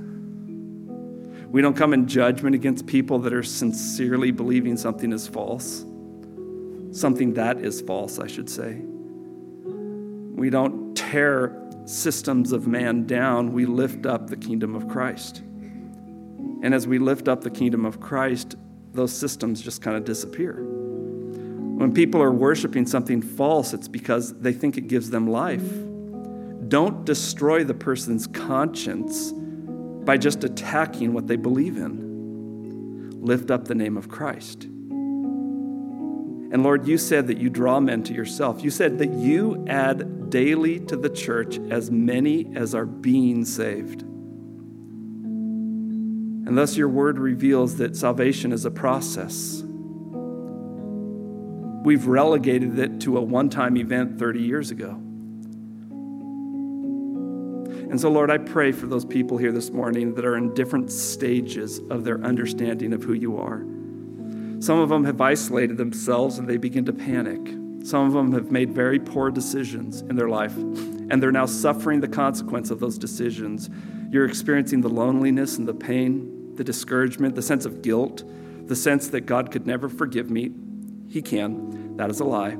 We 1.47 1.63
don't 1.63 1.75
come 1.75 1.93
in 1.93 2.07
judgment 2.07 2.53
against 2.53 2.85
people 2.85 3.17
that 3.19 3.33
are 3.33 3.41
sincerely 3.41 4.29
believing 4.29 4.77
something 4.77 5.11
is 5.11 5.27
false, 5.27 5.83
something 6.91 7.33
that 7.33 7.57
is 7.57 7.81
false, 7.81 8.19
I 8.19 8.27
should 8.27 8.51
say. 8.51 8.83
We 9.63 10.51
don't 10.51 10.93
tear 10.95 11.59
systems 11.85 12.51
of 12.51 12.67
man 12.67 13.07
down, 13.07 13.51
we 13.51 13.65
lift 13.65 14.05
up 14.05 14.27
the 14.27 14.37
kingdom 14.37 14.75
of 14.75 14.87
Christ. 14.87 15.41
And 16.65 16.73
as 16.73 16.87
we 16.87 16.97
lift 16.97 17.27
up 17.27 17.41
the 17.41 17.51
kingdom 17.51 17.85
of 17.85 17.99
Christ, 17.99 18.55
those 18.91 19.13
systems 19.13 19.61
just 19.61 19.83
kind 19.83 19.95
of 19.95 20.03
disappear. 20.03 20.63
When 20.63 21.93
people 21.93 22.23
are 22.23 22.31
worshiping 22.31 22.87
something 22.87 23.21
false, 23.21 23.71
it's 23.71 23.87
because 23.87 24.33
they 24.39 24.51
think 24.51 24.75
it 24.75 24.87
gives 24.87 25.11
them 25.11 25.27
life. 25.27 25.61
Don't 26.67 27.05
destroy 27.05 27.63
the 27.63 27.75
person's 27.75 28.25
conscience 28.25 29.31
by 29.31 30.17
just 30.17 30.43
attacking 30.43 31.13
what 31.13 31.27
they 31.27 31.35
believe 31.35 31.77
in. 31.77 33.11
Lift 33.21 33.51
up 33.51 33.67
the 33.67 33.75
name 33.75 33.95
of 33.95 34.09
Christ. 34.09 34.63
And 34.63 36.63
Lord, 36.63 36.87
you 36.87 36.97
said 36.97 37.27
that 37.27 37.37
you 37.37 37.51
draw 37.51 37.79
men 37.79 38.01
to 38.05 38.13
yourself. 38.15 38.63
You 38.63 38.71
said 38.71 38.97
that 38.97 39.11
you 39.11 39.63
add 39.67 40.31
daily 40.31 40.79
to 40.79 40.97
the 40.97 41.09
church 41.09 41.59
as 41.69 41.91
many 41.91 42.55
as 42.55 42.73
are 42.73 42.87
being 42.87 43.45
saved. 43.45 44.03
And 46.45 46.57
thus, 46.57 46.77
your 46.77 46.89
word 46.89 47.17
reveals 47.17 47.77
that 47.77 47.95
salvation 47.95 48.51
is 48.51 48.65
a 48.65 48.71
process. 48.71 49.63
We've 51.83 52.07
relegated 52.07 52.77
it 52.79 53.01
to 53.01 53.17
a 53.17 53.21
one 53.21 53.49
time 53.49 53.77
event 53.77 54.19
30 54.19 54.41
years 54.41 54.71
ago. 54.71 55.01
And 57.89 58.01
so, 58.01 58.09
Lord, 58.09 58.31
I 58.31 58.39
pray 58.39 58.71
for 58.71 58.87
those 58.87 59.05
people 59.05 59.37
here 59.37 59.51
this 59.51 59.69
morning 59.69 60.15
that 60.15 60.25
are 60.25 60.35
in 60.35 60.53
different 60.53 60.91
stages 60.91 61.79
of 61.89 62.03
their 62.03 62.19
understanding 62.23 62.93
of 62.93 63.03
who 63.03 63.13
you 63.13 63.37
are. 63.37 63.59
Some 64.59 64.79
of 64.79 64.89
them 64.89 65.05
have 65.05 65.21
isolated 65.21 65.77
themselves 65.77 66.39
and 66.39 66.47
they 66.47 66.57
begin 66.57 66.85
to 66.85 66.93
panic. 66.93 67.39
Some 67.85 68.07
of 68.07 68.13
them 68.13 68.31
have 68.31 68.51
made 68.51 68.71
very 68.71 68.99
poor 68.99 69.29
decisions 69.29 70.01
in 70.01 70.15
their 70.15 70.29
life, 70.29 70.57
and 70.57 71.21
they're 71.21 71.31
now 71.31 71.45
suffering 71.45 71.99
the 71.99 72.07
consequence 72.07 72.71
of 72.71 72.79
those 72.79 72.97
decisions. 72.97 73.69
You're 74.09 74.25
experiencing 74.25 74.81
the 74.81 74.89
loneliness 74.89 75.59
and 75.59 75.67
the 75.67 75.73
pain, 75.75 76.34
the 76.57 76.63
discouragement, 76.63 77.35
the 77.35 77.41
sense 77.41 77.65
of 77.65 77.81
guilt, 77.81 78.23
the 78.67 78.75
sense 78.75 79.09
that 79.09 79.21
God 79.21 79.51
could 79.51 79.67
never 79.67 79.89
forgive 79.89 80.29
me. 80.29 80.51
He 81.07 81.21
can. 81.21 81.97
That 81.97 82.09
is 82.09 82.19
a 82.19 82.25
lie. 82.25 82.55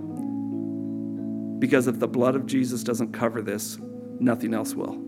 Because 1.60 1.88
if 1.88 2.00
the 2.00 2.08
blood 2.08 2.36
of 2.36 2.46
Jesus 2.46 2.84
doesn't 2.84 3.12
cover 3.12 3.42
this, 3.42 3.78
nothing 4.20 4.54
else 4.54 4.76
will. 4.76 5.02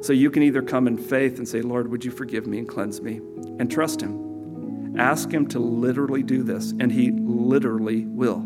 So 0.00 0.12
you 0.12 0.30
can 0.30 0.42
either 0.42 0.62
come 0.62 0.86
in 0.86 0.96
faith 0.96 1.38
and 1.38 1.48
say, 1.48 1.62
Lord, 1.62 1.90
would 1.90 2.04
you 2.04 2.10
forgive 2.10 2.46
me 2.46 2.58
and 2.58 2.68
cleanse 2.68 3.00
me? 3.00 3.16
And 3.58 3.70
trust 3.70 4.00
Him. 4.00 4.94
Ask 4.98 5.30
Him 5.30 5.46
to 5.48 5.58
literally 5.58 6.22
do 6.22 6.42
this, 6.42 6.72
and 6.78 6.92
He 6.92 7.10
literally 7.10 8.06
will. 8.06 8.38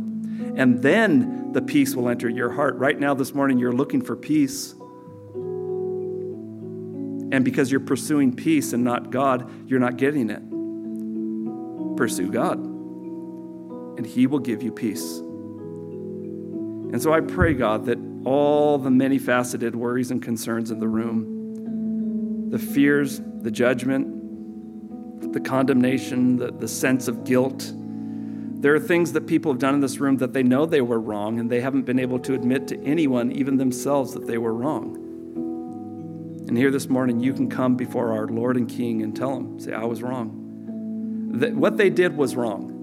And 0.57 0.83
then 0.83 1.53
the 1.53 1.63
peace 1.63 1.95
will 1.95 2.09
enter 2.09 2.29
your 2.29 2.51
heart. 2.51 2.77
Right 2.77 2.99
now, 2.99 3.15
this 3.15 3.35
morning, 3.35 3.59
you're 3.59 3.73
looking 3.73 4.01
for 4.03 4.17
peace. 4.17 4.75
And 7.33 7.45
because 7.45 7.71
you're 7.71 7.81
pursuing 7.81 8.35
peace 8.35 8.73
and 8.73 8.83
not 8.83 9.11
God, 9.11 9.51
you're 9.69 9.81
not 9.81 9.97
getting 9.97 10.31
it. 10.31 10.43
Pursue 11.97 12.31
God, 12.31 12.59
and 12.59 14.07
He 14.07 14.27
will 14.27 14.39
give 14.39 14.63
you 14.63 14.73
peace. 14.73 15.19
And 16.93 17.01
so 17.01 17.13
I 17.13 17.21
pray, 17.21 17.55
God, 17.55 17.87
that 17.87 17.99
all 18.25 18.79
the 18.79 18.91
many 18.91 19.19
faceted 19.19 19.77
worries 19.77 20.11
and 20.11 20.21
concerns 20.21 20.71
in 20.71 20.79
the 20.81 20.89
room 20.89 21.37
the 22.51 22.59
fears, 22.59 23.21
the 23.43 23.51
judgment, 23.51 25.33
the 25.33 25.39
condemnation, 25.39 26.37
the, 26.37 26.51
the 26.51 26.67
sense 26.67 27.07
of 27.07 27.23
guilt. 27.23 27.73
There 27.75 28.75
are 28.75 28.81
things 28.81 29.13
that 29.13 29.29
people 29.29 29.53
have 29.53 29.61
done 29.61 29.75
in 29.75 29.81
this 29.81 30.01
room 30.01 30.17
that 30.17 30.33
they 30.33 30.43
know 30.43 30.67
they 30.67 30.81
were 30.81 30.99
wrong, 30.99 31.39
and 31.39 31.49
they 31.49 31.61
haven't 31.61 31.83
been 31.83 32.01
able 32.01 32.19
to 32.21 32.35
admit 32.35 32.67
to 32.69 32.83
anyone, 32.83 33.31
even 33.31 33.57
themselves, 33.57 34.15
that 34.15 34.27
they 34.27 34.37
were 34.37 34.53
wrong. 34.53 35.10
And 36.49 36.57
here 36.57 36.71
this 36.71 36.89
morning, 36.89 37.21
you 37.21 37.33
can 37.33 37.49
come 37.49 37.77
before 37.77 38.13
our 38.13 38.27
Lord 38.27 38.57
and 38.57 38.69
King 38.69 39.03
and 39.03 39.15
tell 39.15 39.37
him, 39.37 39.61
say, 39.61 39.73
I 39.73 39.85
was 39.85 40.03
wrong. 40.03 41.33
That 41.35 41.55
what 41.55 41.77
they 41.77 41.91
did 41.91 42.17
was 42.17 42.35
wrong, 42.35 42.75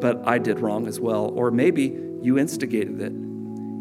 but 0.00 0.26
I 0.26 0.38
did 0.38 0.60
wrong 0.60 0.86
as 0.86 1.00
well. 1.00 1.26
Or 1.26 1.50
maybe 1.50 1.98
you 2.22 2.38
instigated 2.38 3.00
it 3.00 3.12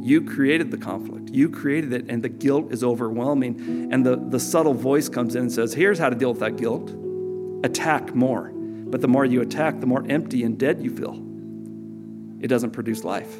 you 0.03 0.21
created 0.21 0.69
the 0.69 0.77
conflict. 0.77 1.29
You 1.29 1.49
created 1.49 1.93
it, 1.93 2.09
and 2.09 2.21
the 2.21 2.27
guilt 2.27 2.73
is 2.73 2.83
overwhelming. 2.83 3.89
And 3.93 4.05
the, 4.05 4.17
the 4.17 4.39
subtle 4.39 4.73
voice 4.73 5.07
comes 5.07 5.35
in 5.35 5.43
and 5.43 5.51
says, 5.51 5.73
Here's 5.73 5.97
how 5.97 6.09
to 6.09 6.15
deal 6.15 6.31
with 6.31 6.41
that 6.41 6.57
guilt 6.57 6.93
attack 7.63 8.13
more. 8.13 8.51
But 8.53 8.99
the 8.99 9.07
more 9.07 9.23
you 9.23 9.39
attack, 9.39 9.79
the 9.79 9.85
more 9.85 10.05
empty 10.09 10.43
and 10.43 10.59
dead 10.59 10.83
you 10.83 10.93
feel. 10.93 11.13
It 12.43 12.49
doesn't 12.49 12.71
produce 12.71 13.05
life. 13.05 13.33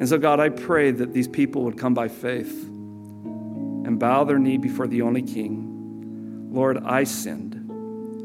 And 0.00 0.08
so, 0.08 0.18
God, 0.18 0.40
I 0.40 0.48
pray 0.48 0.90
that 0.90 1.12
these 1.12 1.28
people 1.28 1.62
would 1.62 1.78
come 1.78 1.94
by 1.94 2.08
faith 2.08 2.68
and 3.84 3.98
bow 3.98 4.24
their 4.24 4.38
knee 4.38 4.58
before 4.58 4.86
the 4.86 5.02
only 5.02 5.22
King. 5.22 6.48
Lord, 6.50 6.78
I 6.84 7.04
sinned. 7.04 7.60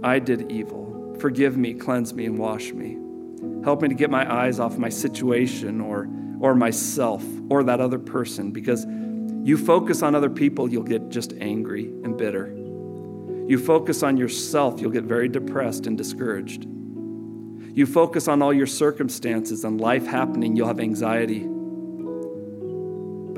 I 0.03 0.19
did 0.19 0.51
evil. 0.51 1.15
Forgive 1.19 1.57
me, 1.57 1.73
cleanse 1.73 2.13
me, 2.13 2.25
and 2.25 2.37
wash 2.37 2.71
me. 2.71 2.97
Help 3.63 3.81
me 3.81 3.89
to 3.89 3.95
get 3.95 4.09
my 4.09 4.31
eyes 4.31 4.59
off 4.59 4.77
my 4.77 4.89
situation 4.89 5.81
or 5.81 6.07
or 6.39 6.55
myself 6.55 7.23
or 7.49 7.63
that 7.63 7.81
other 7.81 7.99
person 7.99 8.51
because 8.51 8.85
you 9.43 9.57
focus 9.57 10.01
on 10.01 10.15
other 10.15 10.29
people, 10.29 10.69
you'll 10.69 10.83
get 10.83 11.09
just 11.09 11.33
angry 11.39 11.85
and 12.03 12.17
bitter. 12.17 12.47
You 13.47 13.57
focus 13.57 14.03
on 14.03 14.17
yourself, 14.17 14.79
you'll 14.79 14.91
get 14.91 15.05
very 15.05 15.27
depressed 15.27 15.87
and 15.87 15.97
discouraged. 15.97 16.65
You 16.65 17.85
focus 17.85 18.27
on 18.27 18.41
all 18.41 18.53
your 18.53 18.67
circumstances 18.67 19.63
and 19.63 19.79
life 19.79 20.05
happening, 20.05 20.55
you'll 20.55 20.67
have 20.67 20.79
anxiety. 20.79 21.47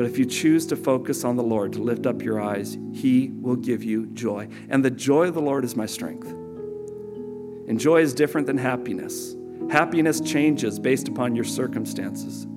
But 0.02 0.10
if 0.10 0.18
you 0.18 0.26
choose 0.26 0.66
to 0.66 0.76
focus 0.76 1.24
on 1.24 1.36
the 1.36 1.44
Lord, 1.44 1.74
to 1.74 1.80
lift 1.80 2.08
up 2.08 2.24
your 2.24 2.42
eyes, 2.42 2.76
He 2.92 3.30
will 3.40 3.56
give 3.56 3.84
you 3.84 4.08
joy. 4.08 4.48
And 4.68 4.84
the 4.84 4.90
joy 4.90 5.28
of 5.28 5.36
the 5.36 5.44
Lord 5.44 5.64
is 5.64 5.76
my 5.76 5.86
strength. 5.86 6.26
And 6.26 7.80
joy 7.80 8.02
is 8.02 8.16
different 8.16 8.48
than 8.48 8.58
happiness. 8.58 9.36
Happiness 9.70 10.20
changes 10.20 10.80
based 10.80 11.08
upon 11.08 11.36
your 11.36 11.46
circumstances. 11.46 12.48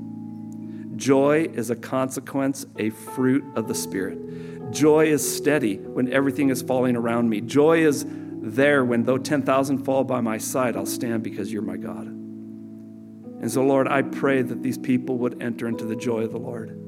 Joy 0.97 1.51
is 1.53 1.69
a 1.69 1.77
consequence, 1.77 2.65
a 2.79 2.89
fruit 2.89 3.45
of 3.57 3.69
the 3.69 3.75
Spirit. 3.75 4.73
Joy 4.73 5.09
is 5.09 5.37
steady 5.37 5.77
when 5.77 6.11
everything 6.11 6.49
is 6.49 6.63
falling 6.63 6.97
around 6.97 7.29
me. 7.29 7.43
Joy 7.43 7.85
is 7.85 8.07
there 8.09 8.87
when, 8.87 9.05
though 9.05 9.19
10,000 9.19 9.85
fall 9.85 10.03
by 10.03 10.23
my 10.23 10.39
side, 10.39 10.79
I'll 10.79 10.87
stand 10.87 11.23
because 11.23 11.53
you're 11.53 11.61
my 11.61 11.77
God. 11.77 12.07
And 12.07 13.53
so, 13.53 13.63
Lord, 13.63 13.87
I 13.87 14.01
pray 14.01 14.41
that 14.41 14.63
these 14.63 14.79
people 14.79 15.19
would 15.19 15.43
enter 15.43 15.69
into 15.69 15.85
the 15.85 15.95
joy 15.95 16.23
of 16.23 16.33
the 16.33 16.39
Lord. 16.39 16.81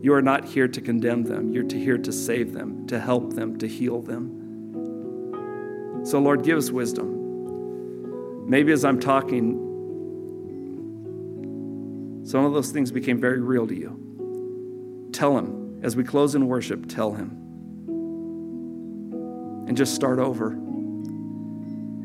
You 0.00 0.14
are 0.14 0.22
not 0.22 0.44
here 0.44 0.68
to 0.68 0.80
condemn 0.80 1.24
them, 1.24 1.52
you're 1.52 1.64
to 1.64 1.78
here 1.78 1.98
to 1.98 2.12
save 2.12 2.52
them, 2.52 2.86
to 2.86 3.00
help 3.00 3.34
them, 3.34 3.58
to 3.58 3.66
heal 3.66 4.00
them. 4.00 6.04
So, 6.04 6.20
Lord, 6.20 6.44
give 6.44 6.56
us 6.56 6.70
wisdom. 6.70 8.48
Maybe 8.48 8.72
as 8.72 8.84
I'm 8.84 9.00
talking, 9.00 9.64
some 12.24 12.44
of 12.44 12.52
those 12.52 12.70
things 12.70 12.92
became 12.92 13.20
very 13.20 13.40
real 13.40 13.66
to 13.66 13.74
you. 13.74 15.08
Tell 15.12 15.36
Him, 15.36 15.80
as 15.82 15.96
we 15.96 16.04
close 16.04 16.34
in 16.34 16.46
worship, 16.46 16.88
tell 16.88 17.12
Him. 17.12 17.30
And 19.66 19.76
just 19.76 19.94
start 19.94 20.18
over. 20.18 20.58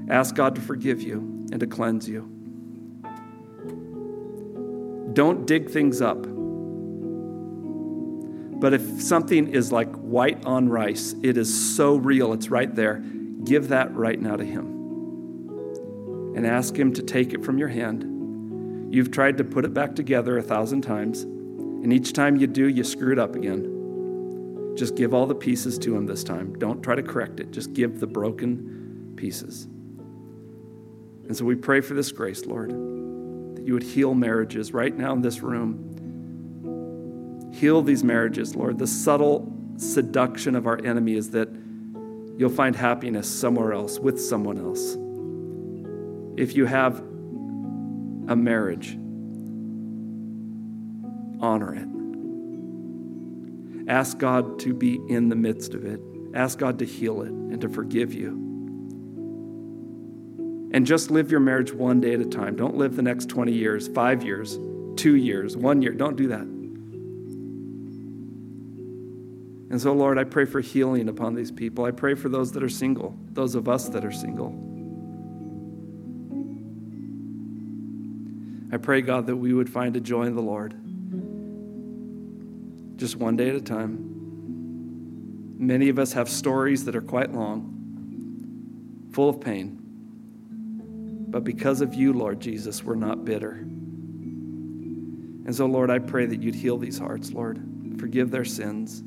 Ask 0.09 0.35
God 0.35 0.55
to 0.55 0.61
forgive 0.61 1.01
you 1.01 1.47
and 1.51 1.59
to 1.59 1.67
cleanse 1.67 2.09
you. 2.09 2.29
Don't 5.13 5.45
dig 5.45 5.69
things 5.69 6.01
up. 6.01 6.25
But 8.63 8.73
if 8.73 9.01
something 9.01 9.49
is 9.49 9.73
like 9.73 9.93
white 9.95 10.45
on 10.45 10.69
rice, 10.69 11.15
it 11.21 11.35
is 11.35 11.75
so 11.75 11.97
real, 11.97 12.31
it's 12.31 12.47
right 12.47 12.73
there. 12.73 13.03
Give 13.43 13.67
that 13.67 13.93
right 13.93 14.17
now 14.17 14.37
to 14.37 14.45
Him. 14.45 14.67
And 16.37 16.47
ask 16.47 16.73
Him 16.73 16.93
to 16.93 17.03
take 17.03 17.33
it 17.33 17.43
from 17.43 17.57
your 17.57 17.67
hand 17.67 18.93
You've 18.93 19.11
tried 19.11 19.37
to 19.39 19.43
put 19.43 19.65
it 19.65 19.73
back 19.73 19.97
together 19.97 20.37
a 20.37 20.41
thousand 20.41 20.83
times, 20.83 21.23
and 21.23 21.91
each 21.91 22.13
time 22.13 22.37
you 22.37 22.47
do, 22.47 22.69
you 22.69 22.85
screw 22.85 23.11
it 23.11 23.19
up 23.19 23.35
again. 23.35 24.75
Just 24.77 24.95
give 24.95 25.13
all 25.13 25.25
the 25.25 25.35
pieces 25.35 25.77
to 25.79 25.93
Him 25.93 26.05
this 26.05 26.23
time. 26.23 26.57
Don't 26.57 26.81
try 26.81 26.95
to 26.95 27.03
correct 27.03 27.41
it, 27.41 27.51
just 27.51 27.73
give 27.73 27.99
the 27.99 28.07
broken 28.07 29.13
pieces. 29.17 29.65
And 31.25 31.35
so 31.35 31.43
we 31.43 31.55
pray 31.55 31.81
for 31.81 31.95
this 31.95 32.13
grace, 32.13 32.45
Lord, 32.45 32.69
that 32.69 33.63
you 33.65 33.73
would 33.73 33.83
heal 33.83 34.13
marriages 34.13 34.73
right 34.73 34.97
now 34.97 35.11
in 35.11 35.21
this 35.21 35.41
room. 35.41 35.92
Heal 37.63 37.81
these 37.81 38.03
marriages, 38.03 38.57
Lord. 38.57 38.77
The 38.77 38.87
subtle 38.87 39.49
seduction 39.77 40.57
of 40.57 40.67
our 40.67 40.85
enemy 40.85 41.13
is 41.13 41.29
that 41.29 41.47
you'll 42.37 42.49
find 42.49 42.75
happiness 42.75 43.25
somewhere 43.25 43.71
else 43.71 43.99
with 43.99 44.19
someone 44.19 44.57
else. 44.57 44.97
If 46.37 46.57
you 46.57 46.65
have 46.65 46.99
a 48.27 48.35
marriage, 48.35 48.97
honor 51.41 51.73
it. 51.73 51.87
Ask 53.89 54.17
God 54.17 54.59
to 54.59 54.73
be 54.73 54.99
in 55.07 55.29
the 55.29 55.37
midst 55.37 55.73
of 55.73 55.85
it. 55.85 56.01
Ask 56.33 56.59
God 56.59 56.77
to 56.79 56.85
heal 56.85 57.21
it 57.21 57.31
and 57.31 57.61
to 57.61 57.69
forgive 57.69 58.13
you. 58.13 58.31
And 60.73 60.85
just 60.85 61.11
live 61.11 61.31
your 61.31 61.39
marriage 61.39 61.71
one 61.71 62.01
day 62.01 62.13
at 62.13 62.19
a 62.19 62.25
time. 62.25 62.57
Don't 62.57 62.75
live 62.75 62.97
the 62.97 63.03
next 63.03 63.29
20 63.29 63.53
years, 63.53 63.87
five 63.87 64.21
years, 64.21 64.59
two 64.97 65.15
years, 65.15 65.55
one 65.55 65.81
year. 65.81 65.93
Don't 65.93 66.17
do 66.17 66.27
that. 66.27 66.62
And 69.73 69.81
so, 69.81 69.91
Lord, 69.91 70.19
I 70.19 70.23
pray 70.23 70.45
for 70.45 70.61
healing 70.61 71.09
upon 71.09 71.33
these 71.33 71.49
people. 71.49 71.83
I 71.83 71.89
pray 71.89 72.13
for 72.13 72.29
those 72.29 72.51
that 72.51 72.61
are 72.61 72.69
single, 72.69 73.17
those 73.31 73.55
of 73.55 73.67
us 73.67 73.89
that 73.89 74.05
are 74.05 74.11
single. 74.11 74.49
I 78.71 78.77
pray, 78.77 79.01
God, 79.01 79.25
that 79.25 79.35
we 79.35 79.51
would 79.51 79.67
find 79.67 79.95
a 79.95 79.99
joy 79.99 80.25
in 80.25 80.35
the 80.35 80.43
Lord. 80.43 80.75
Just 82.99 83.15
one 83.15 83.35
day 83.35 83.49
at 83.49 83.55
a 83.55 83.61
time. 83.61 85.55
Many 85.57 85.89
of 85.89 85.97
us 85.97 86.13
have 86.13 86.29
stories 86.29 86.85
that 86.85 86.95
are 86.95 87.01
quite 87.01 87.33
long, 87.33 89.09
full 89.11 89.29
of 89.29 89.41
pain. 89.41 89.79
But 91.29 91.43
because 91.43 91.81
of 91.81 91.95
you, 91.95 92.13
Lord 92.13 92.39
Jesus, 92.39 92.83
we're 92.83 92.93
not 92.93 93.25
bitter. 93.25 93.53
And 93.53 95.55
so, 95.55 95.65
Lord, 95.65 95.89
I 95.89 95.97
pray 95.97 96.27
that 96.27 96.43
you'd 96.43 96.53
heal 96.53 96.77
these 96.77 96.99
hearts, 96.99 97.31
Lord. 97.31 97.59
Forgive 97.97 98.29
their 98.29 98.45
sins. 98.45 99.01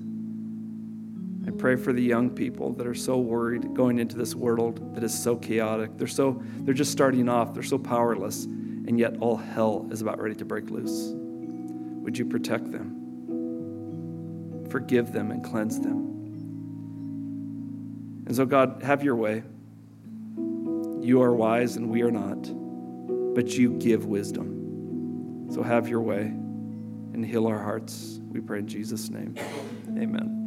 I 1.47 1.51
pray 1.53 1.77
for 1.77 1.93
the 1.93 2.03
young 2.03 2.31
people 2.31 2.73
that 2.73 2.87
are 2.87 2.95
so 2.95 3.19
worried 3.19 3.75
going 3.75 3.99
into 3.99 4.17
this 4.17 4.35
world 4.35 4.95
that 4.95 5.05
is 5.05 5.17
so 5.17 5.37
chaotic. 5.37 5.97
They're 5.97 6.09
so 6.09 6.43
they're 6.61 6.75
just 6.75 6.91
starting 6.93 7.29
off, 7.29 7.55
they're 7.55 7.63
so 7.63 7.79
powerless, 7.79 8.45
and 8.45 8.99
yet 8.99 9.17
all 9.21 9.37
hell 9.37 9.87
is 9.91 10.03
about 10.03 10.21
ready 10.21 10.35
to 10.37 10.45
break 10.45 10.71
loose. 10.71 11.13
Would 11.15 12.19
you 12.19 12.25
protect 12.25 12.73
them? 12.73 12.95
Forgive 14.71 15.13
them 15.13 15.31
and 15.31 15.45
cleanse 15.45 15.81
them. 15.81 16.07
And 18.27 18.35
so 18.35 18.45
God, 18.45 18.83
have 18.83 19.05
your 19.05 19.15
way. 19.15 19.45
You 21.01 21.23
are 21.23 21.33
wise 21.33 21.77
and 21.77 21.89
we 21.89 22.03
are 22.03 22.11
not, 22.11 22.43
but 23.35 23.57
you 23.57 23.75
give 23.75 24.07
wisdom. 24.07 25.49
So 25.53 25.63
have 25.63 25.89
your 25.89 26.01
way 26.01 26.23
and 26.23 27.25
heal 27.25 27.47
our 27.47 27.63
hearts. 27.63 28.19
We 28.31 28.41
pray 28.41 28.59
in 28.59 28.67
Jesus' 28.67 29.09
name. 29.11 29.37
Amen. 29.97 30.46